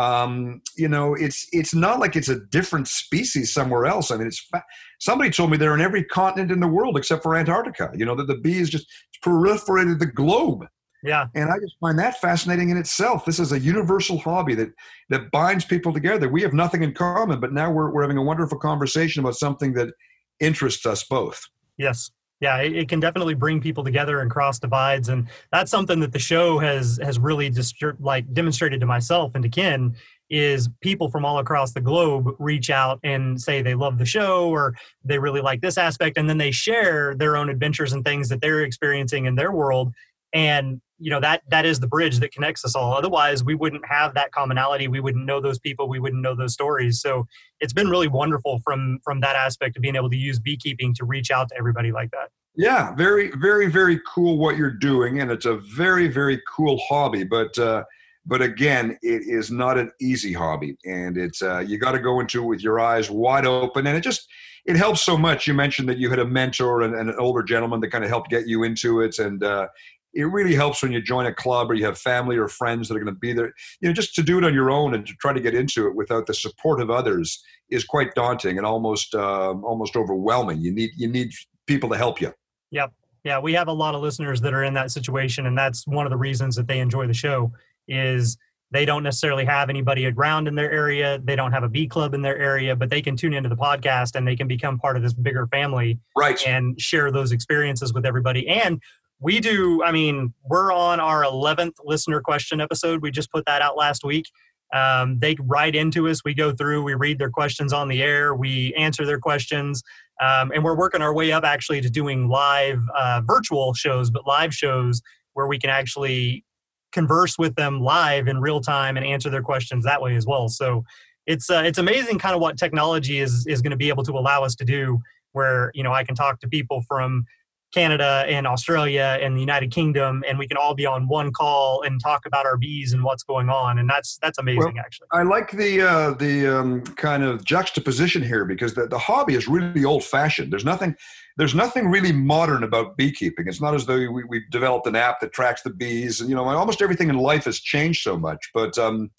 Um, 0.00 0.62
you 0.78 0.88
know, 0.88 1.14
it's 1.14 1.46
it's 1.52 1.74
not 1.74 2.00
like 2.00 2.16
it's 2.16 2.30
a 2.30 2.40
different 2.40 2.88
species 2.88 3.52
somewhere 3.52 3.84
else. 3.84 4.10
I 4.10 4.16
mean, 4.16 4.28
it's 4.28 4.40
fa- 4.40 4.64
somebody 4.98 5.28
told 5.28 5.50
me 5.50 5.58
they're 5.58 5.74
in 5.74 5.82
every 5.82 6.04
continent 6.04 6.50
in 6.50 6.58
the 6.58 6.68
world 6.68 6.96
except 6.96 7.22
for 7.22 7.36
Antarctica. 7.36 7.90
You 7.94 8.06
know 8.06 8.14
that 8.14 8.26
the 8.26 8.36
bee 8.36 8.58
is 8.58 8.70
just 8.70 8.86
proliferated 9.22 9.98
the 9.98 10.06
globe. 10.06 10.64
Yeah. 11.02 11.26
And 11.34 11.50
I 11.50 11.58
just 11.58 11.76
find 11.80 11.98
that 11.98 12.18
fascinating 12.20 12.70
in 12.70 12.78
itself. 12.78 13.24
This 13.26 13.38
is 13.38 13.52
a 13.52 13.58
universal 13.58 14.18
hobby 14.18 14.54
that 14.54 14.70
that 15.10 15.30
binds 15.32 15.66
people 15.66 15.92
together. 15.92 16.30
We 16.30 16.40
have 16.42 16.54
nothing 16.54 16.82
in 16.82 16.94
common, 16.94 17.38
but 17.38 17.52
now 17.52 17.70
we're 17.70 17.90
we're 17.92 18.02
having 18.02 18.16
a 18.16 18.22
wonderful 18.22 18.58
conversation 18.58 19.20
about 19.20 19.36
something 19.36 19.74
that 19.74 19.92
interests 20.40 20.86
us 20.86 21.04
both. 21.04 21.42
Yes. 21.76 22.10
Yeah, 22.40 22.58
it, 22.58 22.74
it 22.74 22.88
can 22.88 23.00
definitely 23.00 23.34
bring 23.34 23.60
people 23.60 23.84
together 23.84 24.20
and 24.20 24.30
cross 24.30 24.58
divides, 24.58 25.10
and 25.10 25.28
that's 25.52 25.70
something 25.70 26.00
that 26.00 26.12
the 26.12 26.18
show 26.18 26.58
has 26.58 26.98
has 27.02 27.18
really 27.18 27.50
just 27.50 27.76
like 28.00 28.32
demonstrated 28.32 28.80
to 28.80 28.86
myself 28.86 29.32
and 29.34 29.42
to 29.42 29.48
Ken 29.48 29.94
is 30.30 30.68
people 30.80 31.10
from 31.10 31.24
all 31.24 31.38
across 31.38 31.72
the 31.72 31.80
globe 31.80 32.28
reach 32.38 32.70
out 32.70 33.00
and 33.02 33.40
say 33.40 33.62
they 33.62 33.74
love 33.74 33.98
the 33.98 34.04
show 34.04 34.48
or 34.48 34.74
they 35.04 35.18
really 35.18 35.40
like 35.40 35.60
this 35.60 35.76
aspect 35.76 36.16
and 36.16 36.28
then 36.28 36.38
they 36.38 36.52
share 36.52 37.16
their 37.16 37.36
own 37.36 37.50
adventures 37.50 37.92
and 37.92 38.04
things 38.04 38.28
that 38.28 38.40
they're 38.40 38.62
experiencing 38.62 39.26
in 39.26 39.34
their 39.34 39.50
world 39.50 39.92
and 40.32 40.80
you 41.00 41.10
know 41.10 41.20
that 41.20 41.42
that 41.48 41.64
is 41.64 41.80
the 41.80 41.88
bridge 41.88 42.18
that 42.18 42.32
connects 42.32 42.64
us 42.64 42.76
all. 42.76 42.92
Otherwise 42.94 43.42
we 43.42 43.54
wouldn't 43.54 43.84
have 43.86 44.14
that 44.14 44.30
commonality. 44.32 44.86
We 44.86 45.00
wouldn't 45.00 45.24
know 45.24 45.40
those 45.40 45.58
people. 45.58 45.88
We 45.88 45.98
wouldn't 45.98 46.22
know 46.22 46.36
those 46.36 46.52
stories. 46.52 47.00
So 47.00 47.26
it's 47.58 47.72
been 47.72 47.88
really 47.88 48.08
wonderful 48.08 48.60
from 48.60 49.00
from 49.02 49.20
that 49.20 49.34
aspect 49.34 49.76
of 49.76 49.82
being 49.82 49.96
able 49.96 50.10
to 50.10 50.16
use 50.16 50.38
beekeeping 50.38 50.94
to 50.94 51.04
reach 51.04 51.30
out 51.30 51.48
to 51.48 51.56
everybody 51.58 51.90
like 51.90 52.10
that. 52.10 52.28
Yeah 52.56 52.94
very 52.94 53.30
very 53.30 53.70
very 53.70 54.00
cool 54.12 54.36
what 54.38 54.56
you're 54.56 54.70
doing 54.70 55.20
and 55.20 55.30
it's 55.30 55.46
a 55.46 55.56
very 55.56 56.08
very 56.08 56.42
cool 56.48 56.78
hobby 56.88 57.24
but 57.24 57.56
uh 57.58 57.84
but 58.26 58.42
again 58.42 58.98
it 59.02 59.22
is 59.22 59.50
not 59.52 59.78
an 59.78 59.92
easy 60.00 60.32
hobby 60.32 60.76
and 60.84 61.16
it's 61.16 61.42
uh 61.42 61.60
you 61.60 61.78
got 61.78 61.92
to 61.92 62.00
go 62.00 62.18
into 62.18 62.42
it 62.42 62.46
with 62.46 62.60
your 62.60 62.80
eyes 62.80 63.08
wide 63.08 63.46
open 63.46 63.86
and 63.86 63.96
it 63.96 64.00
just 64.00 64.28
it 64.66 64.76
helps 64.76 65.00
so 65.00 65.16
much. 65.16 65.46
You 65.46 65.54
mentioned 65.54 65.88
that 65.88 65.98
you 65.98 66.10
had 66.10 66.18
a 66.18 66.24
mentor 66.24 66.82
and, 66.82 66.94
and 66.94 67.08
an 67.08 67.16
older 67.18 67.42
gentleman 67.42 67.80
that 67.80 67.88
kind 67.88 68.04
of 68.04 68.10
helped 68.10 68.30
get 68.30 68.46
you 68.46 68.62
into 68.64 69.00
it 69.00 69.18
and 69.18 69.42
uh 69.42 69.68
it 70.12 70.24
really 70.24 70.54
helps 70.54 70.82
when 70.82 70.92
you 70.92 71.00
join 71.00 71.26
a 71.26 71.34
club 71.34 71.70
or 71.70 71.74
you 71.74 71.84
have 71.84 71.98
family 71.98 72.36
or 72.36 72.48
friends 72.48 72.88
that 72.88 72.96
are 72.96 73.00
going 73.00 73.14
to 73.14 73.18
be 73.18 73.32
there. 73.32 73.52
You 73.80 73.88
know, 73.88 73.92
just 73.92 74.14
to 74.16 74.22
do 74.22 74.38
it 74.38 74.44
on 74.44 74.54
your 74.54 74.70
own 74.70 74.94
and 74.94 75.06
to 75.06 75.14
try 75.14 75.32
to 75.32 75.40
get 75.40 75.54
into 75.54 75.86
it 75.86 75.94
without 75.94 76.26
the 76.26 76.34
support 76.34 76.80
of 76.80 76.90
others 76.90 77.42
is 77.70 77.84
quite 77.84 78.14
daunting 78.14 78.58
and 78.58 78.66
almost 78.66 79.14
um, 79.14 79.64
almost 79.64 79.96
overwhelming. 79.96 80.60
You 80.60 80.72
need 80.72 80.90
you 80.96 81.08
need 81.08 81.32
people 81.66 81.88
to 81.90 81.96
help 81.96 82.20
you. 82.20 82.32
Yep. 82.70 82.92
Yeah, 83.22 83.38
we 83.38 83.52
have 83.52 83.68
a 83.68 83.72
lot 83.72 83.94
of 83.94 84.00
listeners 84.00 84.40
that 84.40 84.54
are 84.54 84.64
in 84.64 84.74
that 84.74 84.90
situation, 84.90 85.46
and 85.46 85.56
that's 85.56 85.86
one 85.86 86.06
of 86.06 86.10
the 86.10 86.16
reasons 86.16 86.56
that 86.56 86.66
they 86.66 86.80
enjoy 86.80 87.06
the 87.06 87.14
show. 87.14 87.52
Is 87.86 88.38
they 88.72 88.84
don't 88.84 89.02
necessarily 89.02 89.44
have 89.44 89.68
anybody 89.68 90.06
around 90.06 90.46
in 90.46 90.54
their 90.54 90.70
area. 90.70 91.20
They 91.22 91.34
don't 91.34 91.52
have 91.52 91.64
a 91.64 91.68
bee 91.68 91.88
club 91.88 92.14
in 92.14 92.22
their 92.22 92.38
area, 92.38 92.76
but 92.76 92.88
they 92.88 93.02
can 93.02 93.16
tune 93.16 93.34
into 93.34 93.48
the 93.48 93.56
podcast 93.56 94.14
and 94.14 94.26
they 94.26 94.36
can 94.36 94.46
become 94.46 94.78
part 94.78 94.96
of 94.96 95.02
this 95.02 95.12
bigger 95.12 95.48
family, 95.48 95.98
right? 96.16 96.40
And 96.46 96.80
share 96.80 97.10
those 97.10 97.32
experiences 97.32 97.92
with 97.92 98.06
everybody. 98.06 98.48
And 98.48 98.80
we 99.20 99.40
do 99.40 99.82
i 99.84 99.92
mean 99.92 100.32
we're 100.44 100.72
on 100.72 101.00
our 101.00 101.22
11th 101.22 101.74
listener 101.84 102.20
question 102.20 102.60
episode. 102.60 103.02
We 103.02 103.10
just 103.10 103.30
put 103.30 103.44
that 103.46 103.62
out 103.62 103.76
last 103.76 104.04
week. 104.04 104.26
Um, 104.72 105.18
they 105.18 105.36
write 105.40 105.74
into 105.74 106.08
us. 106.08 106.22
We 106.24 106.34
go 106.34 106.52
through 106.52 106.82
we 106.82 106.94
read 106.94 107.18
their 107.18 107.30
questions 107.30 107.72
on 107.72 107.88
the 107.88 108.02
air. 108.02 108.34
We 108.34 108.72
answer 108.74 109.04
their 109.04 109.18
questions. 109.18 109.82
Um, 110.20 110.52
and 110.52 110.62
we're 110.62 110.76
working 110.76 111.02
our 111.02 111.14
way 111.14 111.32
up 111.32 111.44
actually 111.44 111.80
to 111.80 111.90
doing 111.90 112.28
live 112.28 112.80
uh, 112.96 113.22
virtual 113.24 113.74
shows 113.74 114.10
but 114.10 114.26
live 114.26 114.54
shows 114.54 115.00
where 115.34 115.46
we 115.46 115.58
can 115.58 115.70
actually 115.70 116.44
converse 116.92 117.38
with 117.38 117.54
them 117.54 117.80
live 117.80 118.26
in 118.26 118.40
real 118.40 118.60
time 118.60 118.96
and 118.96 119.06
answer 119.06 119.30
their 119.30 119.42
questions 119.42 119.84
that 119.84 120.02
way 120.02 120.16
as 120.16 120.26
well. 120.26 120.48
So 120.48 120.84
it's 121.26 121.50
uh, 121.50 121.62
it's 121.64 121.78
amazing 121.78 122.18
kind 122.18 122.34
of 122.34 122.40
what 122.40 122.58
technology 122.58 123.18
is 123.18 123.46
is 123.46 123.62
going 123.62 123.70
to 123.70 123.76
be 123.76 123.88
able 123.88 124.02
to 124.04 124.12
allow 124.12 124.42
us 124.42 124.54
to 124.56 124.64
do 124.64 125.00
where 125.32 125.70
you 125.74 125.82
know 125.82 125.92
i 125.92 126.02
can 126.02 126.14
talk 126.14 126.40
to 126.40 126.48
people 126.48 126.82
from 126.88 127.24
Canada 127.72 128.24
and 128.26 128.46
Australia 128.46 129.18
and 129.20 129.36
the 129.36 129.40
United 129.40 129.70
Kingdom, 129.70 130.24
and 130.26 130.38
we 130.38 130.48
can 130.48 130.56
all 130.56 130.74
be 130.74 130.86
on 130.86 131.06
one 131.06 131.32
call 131.32 131.82
and 131.82 132.00
talk 132.00 132.26
about 132.26 132.46
our 132.46 132.56
bees 132.56 132.92
and 132.92 133.04
what's 133.04 133.22
going 133.22 133.48
on, 133.48 133.78
and 133.78 133.88
that's 133.88 134.18
that's 134.20 134.38
amazing, 134.38 134.74
well, 134.74 134.84
actually. 134.84 135.06
I 135.12 135.22
like 135.22 135.52
the 135.52 135.82
uh, 135.82 136.14
the 136.14 136.48
um, 136.48 136.82
kind 136.82 137.22
of 137.22 137.44
juxtaposition 137.44 138.22
here 138.22 138.44
because 138.44 138.74
the, 138.74 138.86
the 138.86 138.98
hobby 138.98 139.34
is 139.34 139.46
really 139.48 139.84
old 139.84 140.04
fashioned. 140.04 140.52
There's 140.52 140.64
nothing 140.64 140.96
there's 141.36 141.54
nothing 141.54 141.88
really 141.88 142.12
modern 142.12 142.64
about 142.64 142.96
beekeeping. 142.96 143.46
It's 143.48 143.60
not 143.60 143.74
as 143.74 143.86
though 143.86 144.10
we, 144.10 144.24
we 144.24 144.44
developed 144.50 144.86
an 144.86 144.96
app 144.96 145.20
that 145.20 145.32
tracks 145.32 145.62
the 145.62 145.70
bees, 145.70 146.20
and 146.20 146.28
you 146.28 146.36
know 146.36 146.44
almost 146.44 146.82
everything 146.82 147.08
in 147.08 147.16
life 147.16 147.44
has 147.44 147.60
changed 147.60 148.02
so 148.02 148.18
much. 148.18 148.50
But 148.52 148.76
um, 148.78 149.10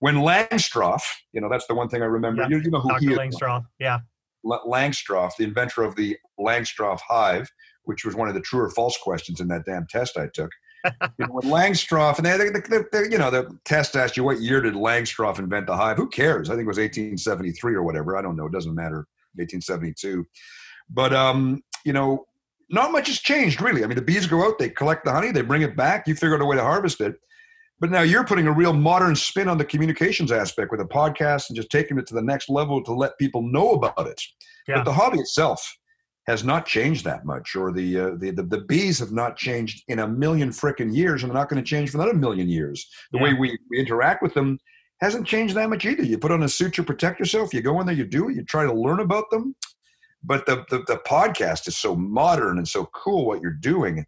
when 0.00 0.16
Langstroth, 0.16 1.02
you 1.32 1.40
know 1.40 1.48
that's 1.48 1.66
the 1.66 1.74
one 1.74 1.88
thing 1.88 2.02
I 2.02 2.06
remember. 2.06 2.42
Yeah. 2.42 2.48
You, 2.48 2.58
you 2.60 2.70
know 2.70 2.80
who 2.80 2.90
Dr. 2.90 3.00
he 3.00 3.12
is. 3.12 3.18
Langstroth, 3.18 3.64
yeah. 3.78 3.98
Langstroth, 4.44 5.32
the 5.36 5.44
inventor 5.44 5.82
of 5.82 5.96
the 5.96 6.16
Langstroth 6.38 7.00
hive, 7.06 7.50
which 7.88 8.04
was 8.04 8.14
one 8.14 8.28
of 8.28 8.34
the 8.34 8.40
true 8.40 8.60
or 8.60 8.68
false 8.68 8.98
questions 8.98 9.40
in 9.40 9.48
that 9.48 9.64
damn 9.64 9.86
test 9.86 10.18
I 10.18 10.26
took. 10.26 10.50
you 10.84 10.90
know, 11.20 11.28
when 11.30 11.44
Langstroth, 11.50 12.18
and 12.18 12.26
they, 12.26 12.36
they, 12.36 12.60
they, 12.68 12.84
they, 12.92 13.10
you 13.10 13.16
know, 13.16 13.30
the 13.30 13.58
test 13.64 13.96
asked 13.96 14.14
you 14.14 14.24
what 14.24 14.40
year 14.42 14.60
did 14.60 14.74
Langstroth 14.74 15.38
invent 15.38 15.66
the 15.66 15.74
hive? 15.74 15.96
Who 15.96 16.06
cares? 16.06 16.50
I 16.50 16.52
think 16.52 16.64
it 16.64 16.68
was 16.68 16.76
1873 16.76 17.74
or 17.74 17.82
whatever. 17.82 18.14
I 18.14 18.20
don't 18.20 18.36
know. 18.36 18.44
It 18.44 18.52
doesn't 18.52 18.74
matter. 18.74 19.06
1872. 19.36 20.26
But, 20.90 21.14
um, 21.14 21.62
you 21.86 21.94
know, 21.94 22.26
not 22.68 22.92
much 22.92 23.06
has 23.06 23.20
changed 23.20 23.62
really. 23.62 23.82
I 23.82 23.86
mean, 23.86 23.96
the 23.96 24.02
bees 24.02 24.26
go 24.26 24.46
out, 24.46 24.58
they 24.58 24.68
collect 24.68 25.06
the 25.06 25.12
honey, 25.12 25.32
they 25.32 25.40
bring 25.40 25.62
it 25.62 25.74
back, 25.74 26.06
you 26.06 26.14
figure 26.14 26.34
out 26.34 26.42
a 26.42 26.44
way 26.44 26.56
to 26.56 26.62
harvest 26.62 27.00
it. 27.00 27.16
But 27.80 27.90
now 27.90 28.02
you're 28.02 28.24
putting 28.24 28.46
a 28.46 28.52
real 28.52 28.74
modern 28.74 29.16
spin 29.16 29.48
on 29.48 29.56
the 29.56 29.64
communications 29.64 30.30
aspect 30.30 30.70
with 30.70 30.80
a 30.80 30.84
podcast 30.84 31.48
and 31.48 31.56
just 31.56 31.70
taking 31.70 31.98
it 31.98 32.06
to 32.08 32.14
the 32.14 32.22
next 32.22 32.50
level 32.50 32.84
to 32.84 32.92
let 32.92 33.16
people 33.18 33.40
know 33.40 33.70
about 33.70 34.06
it. 34.06 34.20
Yeah. 34.66 34.76
But 34.76 34.84
the 34.84 34.92
hobby 34.92 35.18
itself, 35.18 35.78
has 36.28 36.44
not 36.44 36.66
changed 36.66 37.04
that 37.06 37.24
much, 37.24 37.56
or 37.56 37.72
the, 37.72 37.98
uh, 37.98 38.10
the, 38.18 38.30
the 38.30 38.42
the 38.42 38.60
bees 38.60 38.98
have 38.98 39.12
not 39.12 39.36
changed 39.36 39.82
in 39.88 40.00
a 40.00 40.06
million 40.06 40.50
frickin' 40.50 40.94
years, 40.94 41.22
and 41.22 41.30
they're 41.30 41.40
not 41.40 41.48
going 41.48 41.62
to 41.62 41.68
change 41.68 41.90
for 41.90 41.96
another 41.96 42.14
million 42.14 42.48
years. 42.48 42.86
The 43.12 43.18
yeah. 43.18 43.24
way 43.24 43.32
we, 43.32 43.58
we 43.70 43.80
interact 43.80 44.22
with 44.22 44.34
them 44.34 44.58
hasn't 45.00 45.26
changed 45.26 45.54
that 45.54 45.70
much 45.70 45.86
either. 45.86 46.02
You 46.02 46.18
put 46.18 46.30
on 46.30 46.42
a 46.42 46.48
suit 46.48 46.74
to 46.74 46.84
protect 46.84 47.18
yourself. 47.18 47.54
You 47.54 47.62
go 47.62 47.80
in 47.80 47.86
there, 47.86 47.94
you 47.94 48.04
do 48.04 48.28
it. 48.28 48.36
You 48.36 48.44
try 48.44 48.64
to 48.64 48.72
learn 48.72 49.00
about 49.00 49.30
them. 49.30 49.56
But 50.22 50.44
the, 50.44 50.66
the, 50.68 50.78
the 50.86 51.00
podcast 51.06 51.66
is 51.66 51.78
so 51.78 51.96
modern 51.96 52.58
and 52.58 52.68
so 52.68 52.90
cool 52.94 53.24
what 53.24 53.40
you're 53.40 53.52
doing 53.52 54.04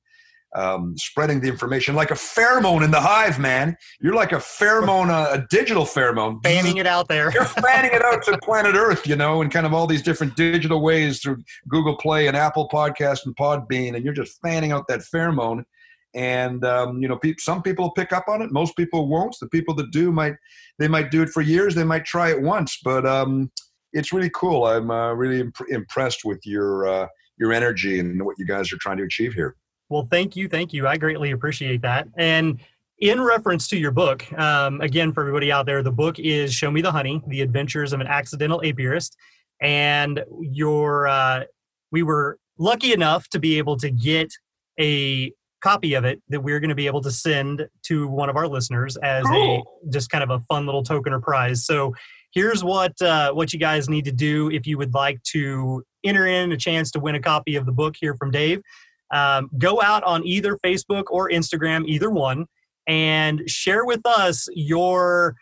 um, 0.54 0.96
spreading 0.96 1.40
the 1.40 1.48
information 1.48 1.94
like 1.94 2.10
a 2.10 2.14
pheromone 2.14 2.84
in 2.84 2.90
the 2.90 3.00
hive, 3.00 3.38
man. 3.38 3.76
You're 4.00 4.14
like 4.14 4.32
a 4.32 4.36
pheromone, 4.36 5.08
uh, 5.08 5.38
a 5.40 5.46
digital 5.48 5.84
pheromone. 5.84 6.42
Fanning 6.42 6.78
it 6.78 6.86
out 6.86 7.08
there. 7.08 7.30
You're 7.32 7.44
fanning 7.44 7.92
it 7.92 8.04
out 8.04 8.22
to 8.24 8.38
planet 8.42 8.74
Earth, 8.74 9.06
you 9.06 9.16
know, 9.16 9.42
and 9.42 9.50
kind 9.50 9.66
of 9.66 9.72
all 9.72 9.86
these 9.86 10.02
different 10.02 10.36
digital 10.36 10.82
ways 10.82 11.20
through 11.20 11.38
Google 11.68 11.96
Play 11.96 12.26
and 12.26 12.36
Apple 12.36 12.68
Podcast 12.68 13.26
and 13.26 13.36
Podbean, 13.36 13.94
and 13.94 14.04
you're 14.04 14.14
just 14.14 14.40
fanning 14.40 14.72
out 14.72 14.88
that 14.88 15.00
pheromone. 15.00 15.64
And 16.14 16.64
um, 16.64 17.00
you 17.00 17.06
know, 17.06 17.16
pe- 17.16 17.36
some 17.38 17.62
people 17.62 17.92
pick 17.92 18.12
up 18.12 18.24
on 18.26 18.42
it. 18.42 18.50
Most 18.50 18.76
people 18.76 19.08
won't. 19.08 19.36
The 19.40 19.48
people 19.48 19.74
that 19.76 19.92
do 19.92 20.10
might, 20.10 20.34
they 20.80 20.88
might 20.88 21.12
do 21.12 21.22
it 21.22 21.28
for 21.28 21.40
years. 21.40 21.76
They 21.76 21.84
might 21.84 22.04
try 22.04 22.30
it 22.30 22.42
once, 22.42 22.80
but 22.82 23.06
um, 23.06 23.52
it's 23.92 24.12
really 24.12 24.30
cool. 24.34 24.66
I'm 24.66 24.90
uh, 24.90 25.12
really 25.12 25.40
imp- 25.40 25.68
impressed 25.68 26.24
with 26.24 26.40
your 26.44 26.88
uh, 26.88 27.06
your 27.38 27.52
energy 27.52 28.00
and 28.00 28.24
what 28.24 28.36
you 28.38 28.46
guys 28.46 28.72
are 28.72 28.78
trying 28.78 28.96
to 28.98 29.04
achieve 29.04 29.34
here. 29.34 29.54
Well, 29.90 30.06
thank 30.08 30.36
you. 30.36 30.48
Thank 30.48 30.72
you. 30.72 30.86
I 30.86 30.96
greatly 30.96 31.32
appreciate 31.32 31.82
that. 31.82 32.06
And 32.16 32.60
in 33.00 33.20
reference 33.20 33.66
to 33.68 33.76
your 33.76 33.90
book, 33.90 34.32
um, 34.38 34.80
again, 34.80 35.12
for 35.12 35.22
everybody 35.22 35.50
out 35.50 35.66
there, 35.66 35.82
the 35.82 35.90
book 35.90 36.20
is 36.20 36.54
Show 36.54 36.70
Me 36.70 36.80
the 36.80 36.92
Honey 36.92 37.20
The 37.26 37.42
Adventures 37.42 37.92
of 37.92 38.00
an 38.00 38.06
Accidental 38.06 38.60
Apiarist. 38.60 39.16
And 39.60 40.22
your, 40.40 41.08
uh, 41.08 41.44
we 41.90 42.04
were 42.04 42.38
lucky 42.56 42.92
enough 42.92 43.28
to 43.30 43.40
be 43.40 43.58
able 43.58 43.76
to 43.78 43.90
get 43.90 44.32
a 44.78 45.32
copy 45.60 45.94
of 45.94 46.04
it 46.04 46.22
that 46.28 46.40
we're 46.40 46.60
going 46.60 46.70
to 46.70 46.76
be 46.76 46.86
able 46.86 47.02
to 47.02 47.10
send 47.10 47.68
to 47.82 48.06
one 48.06 48.30
of 48.30 48.36
our 48.36 48.46
listeners 48.46 48.96
as 48.98 49.24
a 49.28 49.60
just 49.90 50.08
kind 50.08 50.22
of 50.22 50.30
a 50.30 50.38
fun 50.40 50.66
little 50.66 50.84
token 50.84 51.12
or 51.12 51.20
prize. 51.20 51.66
So 51.66 51.94
here's 52.32 52.62
what 52.62 53.00
uh, 53.02 53.32
what 53.32 53.52
you 53.52 53.58
guys 53.58 53.88
need 53.88 54.04
to 54.06 54.12
do 54.12 54.50
if 54.50 54.66
you 54.66 54.78
would 54.78 54.94
like 54.94 55.22
to 55.24 55.84
enter 56.04 56.26
in 56.26 56.52
a 56.52 56.56
chance 56.56 56.90
to 56.92 57.00
win 57.00 57.14
a 57.14 57.20
copy 57.20 57.56
of 57.56 57.66
the 57.66 57.72
book 57.72 57.96
here 58.00 58.14
from 58.14 58.30
Dave 58.30 58.62
um, 59.12 59.50
go 59.58 59.82
out 59.82 60.02
on 60.04 60.26
either 60.26 60.56
Facebook 60.64 61.04
or 61.10 61.30
Instagram, 61.30 61.86
either 61.86 62.10
one, 62.10 62.46
and 62.86 63.42
share 63.48 63.84
with 63.84 64.00
us 64.04 64.48
your 64.54 65.36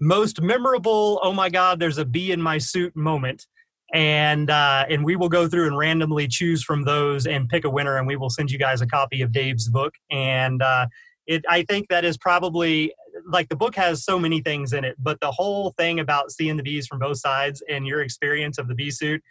most 0.00 0.40
memorable, 0.40 1.20
oh 1.22 1.32
my 1.32 1.50
God, 1.50 1.78
there's 1.78 1.98
a 1.98 2.04
bee 2.04 2.32
in 2.32 2.40
my 2.40 2.58
suit 2.58 2.96
moment. 2.96 3.46
And 3.92 4.50
uh, 4.50 4.86
and 4.88 5.04
we 5.04 5.16
will 5.16 5.28
go 5.28 5.48
through 5.48 5.66
and 5.66 5.76
randomly 5.76 6.28
choose 6.28 6.62
from 6.62 6.84
those 6.84 7.26
and 7.26 7.48
pick 7.48 7.64
a 7.64 7.70
winner, 7.70 7.96
and 7.96 8.06
we 8.06 8.14
will 8.14 8.30
send 8.30 8.52
you 8.52 8.58
guys 8.58 8.80
a 8.80 8.86
copy 8.86 9.20
of 9.20 9.32
Dave's 9.32 9.68
book. 9.68 9.92
And 10.12 10.62
uh, 10.62 10.86
it, 11.26 11.44
I 11.48 11.62
think 11.62 11.88
that 11.88 12.04
is 12.04 12.16
probably 12.16 12.94
like 13.26 13.48
the 13.48 13.56
book 13.56 13.74
has 13.74 14.04
so 14.04 14.18
many 14.18 14.40
things 14.42 14.72
in 14.72 14.84
it, 14.84 14.96
but 14.98 15.18
the 15.20 15.32
whole 15.32 15.72
thing 15.72 15.98
about 16.00 16.30
seeing 16.30 16.56
the 16.56 16.62
bees 16.62 16.86
from 16.86 17.00
both 17.00 17.18
sides 17.18 17.62
and 17.68 17.86
your 17.86 18.02
experience 18.02 18.58
of 18.58 18.68
the 18.68 18.74
bee 18.74 18.90
suit 18.92 19.22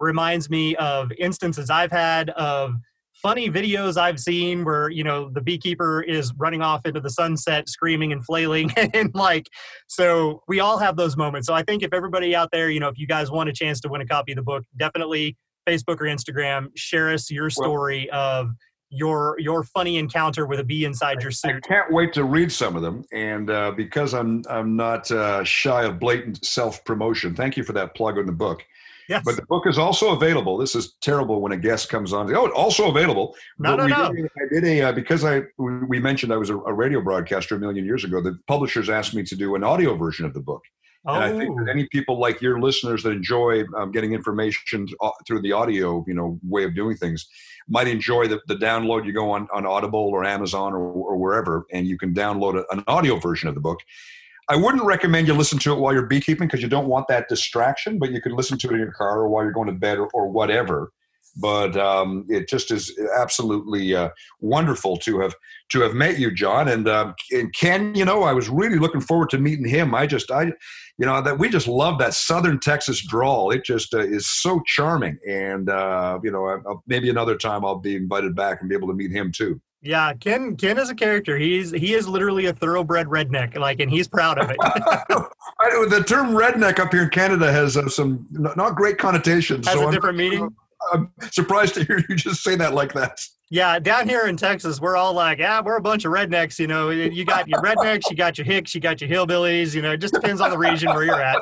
reminds 0.00 0.50
me 0.50 0.76
of 0.76 1.10
instances 1.18 1.70
I've 1.70 1.92
had 1.92 2.30
of 2.30 2.74
funny 3.22 3.50
videos 3.50 3.96
I've 3.96 4.20
seen 4.20 4.64
where 4.64 4.90
you 4.90 5.04
know 5.04 5.30
the 5.30 5.40
beekeeper 5.40 6.02
is 6.02 6.32
running 6.36 6.62
off 6.62 6.86
into 6.86 7.00
the 7.00 7.10
sunset, 7.10 7.68
screaming 7.68 8.12
and 8.12 8.24
flailing, 8.24 8.72
and 8.94 9.14
like 9.14 9.48
so 9.86 10.42
we 10.48 10.60
all 10.60 10.78
have 10.78 10.96
those 10.96 11.16
moments. 11.16 11.46
So 11.46 11.54
I 11.54 11.62
think 11.62 11.82
if 11.82 11.92
everybody 11.92 12.34
out 12.34 12.50
there, 12.52 12.70
you 12.70 12.80
know, 12.80 12.88
if 12.88 12.98
you 12.98 13.06
guys 13.06 13.30
want 13.30 13.48
a 13.48 13.52
chance 13.52 13.80
to 13.80 13.88
win 13.88 14.00
a 14.00 14.06
copy 14.06 14.32
of 14.32 14.36
the 14.36 14.42
book, 14.42 14.64
definitely 14.76 15.36
Facebook 15.68 16.00
or 16.00 16.06
Instagram, 16.06 16.68
share 16.76 17.10
us 17.10 17.30
your 17.30 17.50
story 17.50 18.08
well, 18.10 18.20
of 18.20 18.50
your 18.90 19.36
your 19.38 19.64
funny 19.64 19.98
encounter 19.98 20.46
with 20.46 20.60
a 20.60 20.64
bee 20.64 20.84
inside 20.84 21.22
your 21.22 21.30
suit. 21.30 21.62
I 21.64 21.68
can't 21.68 21.92
wait 21.92 22.12
to 22.14 22.24
read 22.24 22.50
some 22.50 22.76
of 22.76 22.82
them, 22.82 23.04
and 23.12 23.50
uh, 23.50 23.72
because 23.72 24.14
I'm 24.14 24.42
I'm 24.48 24.76
not 24.76 25.10
uh, 25.10 25.44
shy 25.44 25.84
of 25.84 25.98
blatant 25.98 26.44
self 26.44 26.84
promotion. 26.84 27.34
Thank 27.34 27.56
you 27.56 27.64
for 27.64 27.72
that 27.74 27.94
plug 27.94 28.18
in 28.18 28.26
the 28.26 28.32
book. 28.32 28.64
Yes. 29.08 29.22
But 29.24 29.36
the 29.36 29.46
book 29.46 29.66
is 29.66 29.78
also 29.78 30.14
available. 30.14 30.58
This 30.58 30.74
is 30.74 30.94
terrible 31.00 31.40
when 31.40 31.52
a 31.52 31.56
guest 31.56 31.88
comes 31.88 32.12
on. 32.12 32.34
Oh, 32.34 32.50
also 32.50 32.90
available. 32.90 33.34
No, 33.58 33.76
but 33.76 33.86
no, 33.86 34.08
no. 34.08 34.12
Did, 34.12 34.26
I 34.26 34.54
did 34.54 34.64
a 34.64 34.82
uh, 34.82 34.92
because 34.92 35.24
I 35.24 35.42
we 35.56 35.98
mentioned 35.98 36.32
I 36.32 36.36
was 36.36 36.50
a, 36.50 36.58
a 36.58 36.72
radio 36.72 37.00
broadcaster 37.00 37.56
a 37.56 37.58
million 37.58 37.84
years 37.84 38.04
ago. 38.04 38.20
The 38.20 38.38
publishers 38.46 38.90
asked 38.90 39.14
me 39.14 39.22
to 39.24 39.34
do 39.34 39.54
an 39.54 39.64
audio 39.64 39.96
version 39.96 40.26
of 40.26 40.34
the 40.34 40.40
book. 40.40 40.62
Oh. 41.06 41.14
And 41.14 41.24
I 41.24 41.38
think 41.38 41.56
that 41.56 41.66
oh. 41.68 41.70
any 41.70 41.86
people 41.90 42.18
like 42.18 42.42
your 42.42 42.60
listeners 42.60 43.02
that 43.04 43.10
enjoy 43.10 43.64
um, 43.76 43.92
getting 43.92 44.12
information 44.12 44.88
through 45.26 45.40
the 45.40 45.52
audio, 45.52 46.04
you 46.06 46.14
know, 46.14 46.38
way 46.42 46.64
of 46.64 46.74
doing 46.74 46.96
things, 46.96 47.28
might 47.68 47.88
enjoy 47.88 48.28
the, 48.28 48.40
the 48.46 48.56
download. 48.56 49.06
You 49.06 49.12
go 49.12 49.30
on, 49.30 49.48
on 49.54 49.64
Audible 49.64 50.00
or 50.00 50.24
Amazon 50.24 50.72
or, 50.72 50.80
or 50.80 51.16
wherever, 51.16 51.66
and 51.72 51.86
you 51.86 51.96
can 51.96 52.12
download 52.12 52.58
a, 52.58 52.64
an 52.74 52.84
audio 52.88 53.18
version 53.18 53.48
of 53.48 53.54
the 53.54 53.60
book. 53.60 53.80
I 54.48 54.56
wouldn't 54.56 54.84
recommend 54.84 55.28
you 55.28 55.34
listen 55.34 55.58
to 55.60 55.72
it 55.72 55.78
while 55.78 55.92
you're 55.92 56.06
beekeeping 56.06 56.48
because 56.48 56.62
you 56.62 56.68
don't 56.68 56.88
want 56.88 57.06
that 57.08 57.28
distraction, 57.28 57.98
but 57.98 58.12
you 58.12 58.20
can 58.20 58.34
listen 58.34 58.56
to 58.58 58.68
it 58.68 58.72
in 58.72 58.78
your 58.78 58.92
car 58.92 59.20
or 59.20 59.28
while 59.28 59.44
you're 59.44 59.52
going 59.52 59.68
to 59.68 59.74
bed 59.74 59.98
or, 59.98 60.08
or 60.14 60.28
whatever 60.28 60.90
but 61.38 61.76
um, 61.76 62.26
it 62.28 62.48
just 62.48 62.70
is 62.70 62.98
absolutely 63.16 63.94
uh, 63.94 64.10
wonderful 64.40 64.96
to 64.98 65.20
have 65.20 65.34
to 65.70 65.80
have 65.80 65.94
met 65.94 66.18
you, 66.18 66.32
John. 66.32 66.68
And, 66.68 66.88
um, 66.88 67.14
and 67.30 67.54
Ken, 67.54 67.94
you 67.94 68.04
know, 68.04 68.22
I 68.22 68.32
was 68.32 68.48
really 68.48 68.78
looking 68.78 69.00
forward 69.00 69.30
to 69.30 69.38
meeting 69.38 69.68
him. 69.68 69.94
I 69.94 70.06
just, 70.06 70.30
I, 70.30 70.44
you 70.44 71.06
know, 71.06 71.20
that 71.20 71.38
we 71.38 71.48
just 71.48 71.68
love 71.68 71.98
that 71.98 72.14
Southern 72.14 72.58
Texas 72.58 73.04
drawl. 73.06 73.50
It 73.50 73.64
just 73.64 73.94
uh, 73.94 74.00
is 74.00 74.28
so 74.28 74.60
charming. 74.66 75.18
And 75.28 75.68
uh, 75.68 76.18
you 76.22 76.30
know, 76.30 76.46
I'll, 76.46 76.82
maybe 76.86 77.10
another 77.10 77.36
time 77.36 77.64
I'll 77.64 77.78
be 77.78 77.96
invited 77.96 78.34
back 78.34 78.60
and 78.60 78.68
be 78.68 78.74
able 78.74 78.88
to 78.88 78.94
meet 78.94 79.12
him 79.12 79.30
too. 79.32 79.60
Yeah, 79.80 80.12
Ken. 80.14 80.56
Ken 80.56 80.78
is 80.78 80.90
a 80.90 80.94
character. 80.94 81.38
He's 81.38 81.70
he 81.70 81.94
is 81.94 82.08
literally 82.08 82.46
a 82.46 82.52
thoroughbred 82.52 83.06
redneck. 83.06 83.56
Like, 83.56 83.80
and 83.80 83.90
he's 83.90 84.08
proud 84.08 84.38
of 84.38 84.50
it. 84.50 84.56
the 85.90 86.04
term 86.06 86.28
redneck 86.28 86.78
up 86.78 86.92
here 86.92 87.04
in 87.04 87.10
Canada 87.10 87.52
has 87.52 87.76
uh, 87.76 87.88
some 87.88 88.26
not 88.30 88.74
great 88.74 88.98
connotations. 88.98 89.66
Has 89.68 89.78
so 89.78 89.88
a 89.88 89.92
different 89.92 90.20
I'm, 90.20 90.30
meaning. 90.30 90.56
I'm 90.92 91.12
surprised 91.30 91.74
to 91.74 91.84
hear 91.84 92.02
you 92.08 92.16
just 92.16 92.42
say 92.42 92.56
that 92.56 92.74
like 92.74 92.92
that. 92.94 93.20
Yeah, 93.50 93.78
down 93.78 94.08
here 94.08 94.26
in 94.26 94.36
Texas, 94.36 94.80
we're 94.80 94.96
all 94.96 95.12
like, 95.14 95.38
yeah, 95.38 95.60
we're 95.60 95.76
a 95.76 95.80
bunch 95.80 96.04
of 96.04 96.12
rednecks. 96.12 96.58
You 96.58 96.66
know, 96.66 96.90
you 96.90 97.24
got 97.24 97.48
your 97.48 97.60
rednecks, 97.62 98.10
you 98.10 98.16
got 98.16 98.36
your 98.36 98.44
hicks, 98.44 98.74
you 98.74 98.80
got 98.80 99.00
your 99.00 99.08
hillbillies. 99.08 99.74
You 99.74 99.82
know, 99.82 99.92
it 99.92 99.98
just 99.98 100.14
depends 100.14 100.40
on 100.40 100.50
the 100.50 100.58
region 100.58 100.88
where 100.92 101.04
you're 101.04 101.22
at. 101.22 101.40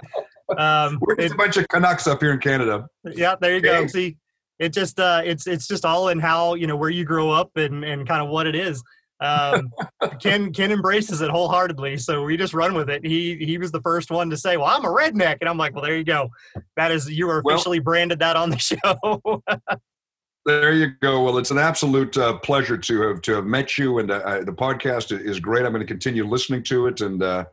Um, 0.56 0.98
we're 1.00 1.16
just 1.16 1.32
it, 1.32 1.32
a 1.32 1.36
bunch 1.36 1.56
of 1.56 1.68
Canucks 1.68 2.06
up 2.06 2.20
here 2.20 2.32
in 2.32 2.38
Canada. 2.38 2.86
Yeah, 3.04 3.34
there 3.40 3.54
you 3.56 3.60
go. 3.60 3.86
See, 3.88 4.16
it 4.58 4.72
just 4.72 4.98
uh, 4.98 5.22
it's 5.24 5.46
it's 5.46 5.66
just 5.66 5.84
all 5.84 6.08
in 6.08 6.18
how 6.18 6.54
you 6.54 6.66
know 6.66 6.76
where 6.76 6.90
you 6.90 7.04
grow 7.04 7.30
up 7.30 7.56
and 7.56 7.84
and 7.84 8.06
kind 8.06 8.22
of 8.22 8.28
what 8.28 8.46
it 8.46 8.54
is. 8.54 8.82
Um, 9.20 9.72
Ken 10.20 10.52
Ken 10.52 10.70
embraces 10.70 11.20
it 11.20 11.30
wholeheartedly, 11.30 11.98
so 11.98 12.22
we 12.24 12.36
just 12.36 12.54
run 12.54 12.74
with 12.74 12.90
it. 12.90 13.04
He 13.04 13.36
he 13.36 13.58
was 13.58 13.72
the 13.72 13.80
first 13.80 14.10
one 14.10 14.30
to 14.30 14.36
say, 14.36 14.56
"Well, 14.56 14.66
I'm 14.66 14.84
a 14.84 14.88
redneck," 14.88 15.38
and 15.40 15.48
I'm 15.48 15.58
like, 15.58 15.74
"Well, 15.74 15.84
there 15.84 15.96
you 15.96 16.04
go. 16.04 16.28
That 16.76 16.90
is 16.90 17.08
you 17.10 17.28
are 17.30 17.40
officially 17.40 17.80
well, 17.80 17.84
branded 17.84 18.18
that 18.18 18.36
on 18.36 18.50
the 18.50 18.58
show." 18.58 19.42
there 20.44 20.72
you 20.72 20.88
go. 21.00 21.22
Well, 21.22 21.38
it's 21.38 21.50
an 21.50 21.58
absolute 21.58 22.16
uh, 22.16 22.38
pleasure 22.38 22.76
to 22.76 23.00
have 23.02 23.22
to 23.22 23.34
have 23.34 23.46
met 23.46 23.78
you, 23.78 23.98
and 23.98 24.10
uh, 24.10 24.40
the 24.40 24.52
podcast 24.52 25.18
is 25.18 25.40
great. 25.40 25.64
I'm 25.64 25.72
going 25.72 25.80
to 25.80 25.86
continue 25.86 26.26
listening 26.26 26.62
to 26.64 26.86
it, 26.86 27.00
and 27.00 27.22
uh, 27.22 27.44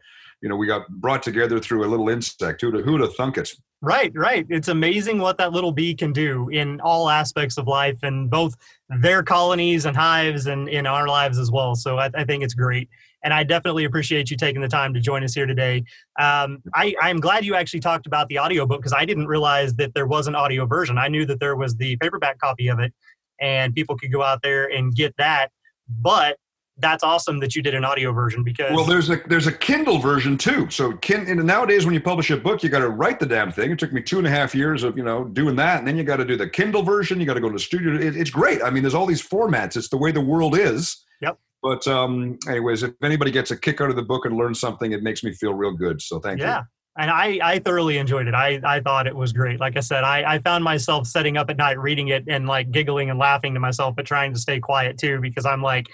you 0.43 0.49
know, 0.49 0.57
we 0.57 0.67
got 0.67 0.87
brought 0.89 1.23
together 1.23 1.57
through 1.57 1.85
a 1.85 1.87
little 1.87 2.09
insect. 2.09 2.61
Who'd 2.61 2.83
who'd 2.83 2.99
have 2.99 3.15
thunk 3.15 3.37
it? 3.37 3.49
Right, 3.81 4.11
right. 4.13 4.45
It's 4.49 4.67
amazing 4.67 5.19
what 5.19 5.37
that 5.37 5.53
little 5.53 5.71
bee 5.71 5.95
can 5.95 6.11
do 6.11 6.49
in 6.49 6.81
all 6.81 7.09
aspects 7.09 7.57
of 7.57 7.65
life, 7.65 7.97
and 8.03 8.29
both 8.29 8.55
their 8.89 9.23
colonies 9.23 9.85
and 9.85 9.95
hives, 9.95 10.47
and 10.47 10.67
in 10.67 10.85
our 10.85 11.07
lives 11.07 11.39
as 11.39 11.49
well. 11.49 11.75
So 11.75 11.97
I, 11.97 12.09
I 12.13 12.25
think 12.25 12.43
it's 12.43 12.53
great, 12.53 12.89
and 13.23 13.33
I 13.33 13.43
definitely 13.43 13.85
appreciate 13.85 14.29
you 14.29 14.35
taking 14.35 14.61
the 14.61 14.67
time 14.67 14.93
to 14.93 14.99
join 14.99 15.23
us 15.23 15.33
here 15.33 15.45
today. 15.45 15.85
Um, 16.19 16.61
I, 16.75 16.93
I'm 17.01 17.21
glad 17.21 17.45
you 17.45 17.55
actually 17.55 17.79
talked 17.79 18.05
about 18.05 18.27
the 18.27 18.39
audiobook 18.39 18.81
because 18.81 18.93
I 18.93 19.05
didn't 19.05 19.27
realize 19.27 19.73
that 19.75 19.93
there 19.93 20.07
was 20.07 20.27
an 20.27 20.35
audio 20.35 20.65
version. 20.65 20.97
I 20.97 21.07
knew 21.07 21.25
that 21.25 21.39
there 21.39 21.55
was 21.55 21.77
the 21.77 21.95
paperback 21.97 22.37
copy 22.37 22.67
of 22.67 22.79
it, 22.79 22.93
and 23.39 23.73
people 23.73 23.97
could 23.97 24.11
go 24.11 24.21
out 24.21 24.41
there 24.41 24.69
and 24.69 24.93
get 24.93 25.15
that. 25.17 25.51
But 25.87 26.37
that's 26.77 27.03
awesome 27.03 27.39
that 27.39 27.55
you 27.55 27.61
did 27.61 27.75
an 27.75 27.85
audio 27.85 28.11
version 28.11 28.43
because 28.43 28.71
well 28.73 28.85
there's 28.85 29.09
a 29.09 29.17
there's 29.27 29.45
a 29.45 29.51
kindle 29.51 29.99
version 29.99 30.37
too. 30.37 30.67
So 30.69 30.93
kin, 30.93 31.27
and 31.27 31.43
nowadays 31.43 31.85
when 31.85 31.93
you 31.93 32.01
publish 32.01 32.31
a 32.31 32.37
book 32.37 32.63
you 32.63 32.69
got 32.69 32.79
to 32.79 32.89
write 32.89 33.19
the 33.19 33.27
damn 33.27 33.51
thing. 33.51 33.71
It 33.71 33.79
took 33.79 33.93
me 33.93 34.01
two 34.01 34.17
and 34.17 34.25
a 34.25 34.29
half 34.29 34.55
years 34.55 34.83
of 34.83 34.97
you 34.97 35.03
know 35.03 35.25
doing 35.25 35.55
that. 35.57 35.79
And 35.79 35.87
then 35.87 35.97
you 35.97 36.03
got 36.03 36.17
to 36.17 36.25
do 36.25 36.35
the 36.35 36.49
kindle 36.49 36.81
version. 36.81 37.19
You 37.19 37.25
got 37.25 37.35
to 37.35 37.41
go 37.41 37.47
to 37.47 37.53
the 37.53 37.59
studio. 37.59 37.95
It, 37.95 38.17
it's 38.17 38.31
great. 38.31 38.63
I 38.63 38.69
mean 38.69 38.81
there's 38.81 38.95
all 38.95 39.05
these 39.05 39.21
formats. 39.21 39.77
It's 39.77 39.89
the 39.89 39.97
way 39.97 40.11
the 40.11 40.21
world 40.21 40.57
is. 40.57 41.03
Yep. 41.21 41.37
But 41.61 41.87
um 41.87 42.39
anyways 42.47 42.81
if 42.81 42.93
anybody 43.03 43.29
gets 43.29 43.51
a 43.51 43.57
kick 43.57 43.79
out 43.79 43.89
of 43.89 43.95
the 43.95 44.03
book 44.03 44.25
and 44.25 44.35
learns 44.35 44.59
something 44.59 44.91
it 44.93 45.03
makes 45.03 45.23
me 45.23 45.31
feel 45.33 45.53
real 45.53 45.73
good. 45.73 46.01
So 46.01 46.19
thank 46.19 46.39
yeah. 46.39 46.45
you. 46.45 46.51
Yeah. 46.51 46.63
And 46.95 47.09
I, 47.09 47.39
I 47.41 47.59
thoroughly 47.59 47.97
enjoyed 47.97 48.27
it. 48.27 48.35
I, 48.35 48.61
I 48.63 48.79
thought 48.79 49.07
it 49.07 49.15
was 49.15 49.33
great. 49.33 49.59
Like 49.59 49.77
I 49.77 49.79
said, 49.79 50.03
I, 50.03 50.35
I 50.35 50.39
found 50.39 50.63
myself 50.63 51.07
setting 51.07 51.37
up 51.37 51.49
at 51.49 51.57
night 51.57 51.79
reading 51.79 52.09
it 52.09 52.25
and 52.27 52.47
like 52.47 52.69
giggling 52.69 53.09
and 53.09 53.17
laughing 53.17 53.55
to 53.55 53.59
myself, 53.59 53.95
but 53.95 54.05
trying 54.05 54.31
to 54.33 54.39
stay 54.39 54.59
quiet 54.59 54.99
too, 54.99 55.19
because 55.19 55.43
I'm 55.43 55.63
like, 55.63 55.87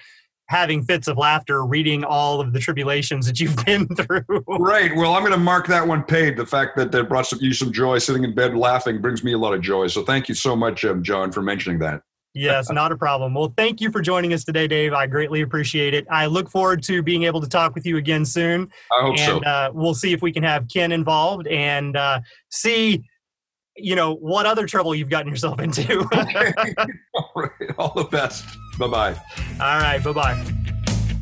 having 0.50 0.84
fits 0.84 1.08
of 1.08 1.16
laughter 1.16 1.64
reading 1.64 2.04
all 2.04 2.41
of 2.41 2.54
the 2.54 2.60
tribulations 2.60 3.28
that 3.28 3.39
you've 3.39 3.56
been 3.66 3.88
through. 3.88 4.43
Right. 4.47 4.93
Well, 4.95 5.14
I'm 5.14 5.22
going 5.22 5.32
to 5.32 5.38
mark 5.38 5.68
that 5.68 5.88
one 5.88 6.04
paid. 6.04 6.38
The 6.38 6.45
fact 6.45 6.76
that 6.78 6.91
that 6.91 7.08
brought 7.08 7.28
some, 7.28 7.38
you 7.39 7.54
some 7.54 7.72
joy, 7.72 8.00
sitting 8.00 8.24
in 8.24 8.34
bed 8.34 8.56
laughing, 8.56 9.00
brings 9.00 9.24
me 9.24 9.34
a 9.34 9.38
lot 9.38 9.54
of 9.54 9.62
joy. 9.62 9.88
So 9.88 10.04
thank 10.04 10.28
you 10.28 10.34
so 10.34 10.56
much, 10.56 10.84
um, 10.86 11.04
John, 11.04 11.32
for 11.32 11.43
mentioning 11.43 11.78
that. 11.80 12.02
yes, 12.34 12.70
not 12.72 12.91
a 12.91 12.97
problem. 12.97 13.36
Well, 13.36 13.54
thank 13.56 13.80
you 13.80 13.91
for 13.91 14.02
joining 14.02 14.34
us 14.34 14.43
today, 14.43 14.68
Dave. 14.68 14.91
I 14.91 15.06
greatly 15.06 15.41
appreciate 15.41 15.93
it. 15.93 16.08
I 16.10 16.26
look 16.26 16.50
forward 16.50 16.82
to 16.84 17.04
being 17.04 17.24
able 17.24 17.41
to 17.41 17.47
talk 17.47 17.76
with 17.76 17.86
you 17.86 17.97
again 17.97 18.26
soon. 18.26 18.72
I 18.91 19.04
hope 19.04 19.20
and, 19.20 19.43
so. 19.43 19.47
Uh, 19.47 19.70
we'll 19.72 19.93
see 19.93 20.14
if 20.14 20.24
we 20.24 20.32
can 20.32 20.41
have 20.41 20.68
Ken 20.68 20.91
involved 20.91 21.45
and 21.45 21.95
uh, 21.95 22.22
see 22.50 23.04
you 23.82 23.96
know 23.96 24.16
what 24.16 24.46
other 24.46 24.66
trouble 24.66 24.94
you've 24.96 25.10
gotten 25.10 25.30
yourself 25.30 25.60
into. 25.60 26.00
all 26.00 27.32
right, 27.36 27.70
all 27.78 27.94
the 27.96 28.08
best. 28.12 28.46
Bye 28.78 28.88
bye. 28.88 29.14
All 29.60 29.80
right, 29.80 30.04
bye 30.04 30.14
bye. 30.14 30.46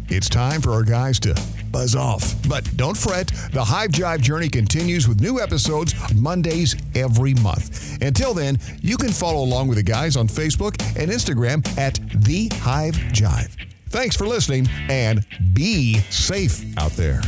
It's 0.09 0.29
time 0.29 0.61
for 0.61 0.71
our 0.71 0.83
guys 0.83 1.19
to 1.21 1.35
buzz 1.71 1.95
off. 1.95 2.33
But 2.47 2.69
don't 2.77 2.95
fret, 2.95 3.27
the 3.51 3.63
Hive 3.63 3.89
Jive 3.91 4.21
journey 4.21 4.47
continues 4.47 5.07
with 5.07 5.19
new 5.19 5.39
episodes 5.39 5.93
Mondays 6.15 6.75
every 6.95 7.33
month. 7.35 8.01
Until 8.01 8.33
then, 8.33 8.57
you 8.81 8.95
can 8.95 9.09
follow 9.09 9.43
along 9.43 9.67
with 9.67 9.77
the 9.77 9.83
guys 9.83 10.15
on 10.15 10.27
Facebook 10.27 10.81
and 10.97 11.11
Instagram 11.11 11.67
at 11.77 11.99
The 12.23 12.49
Hive 12.55 12.95
Jive. 13.11 13.53
Thanks 13.89 14.15
for 14.15 14.25
listening 14.27 14.67
and 14.89 15.25
be 15.53 15.99
safe 16.09 16.63
out 16.77 16.91
there. 16.91 17.21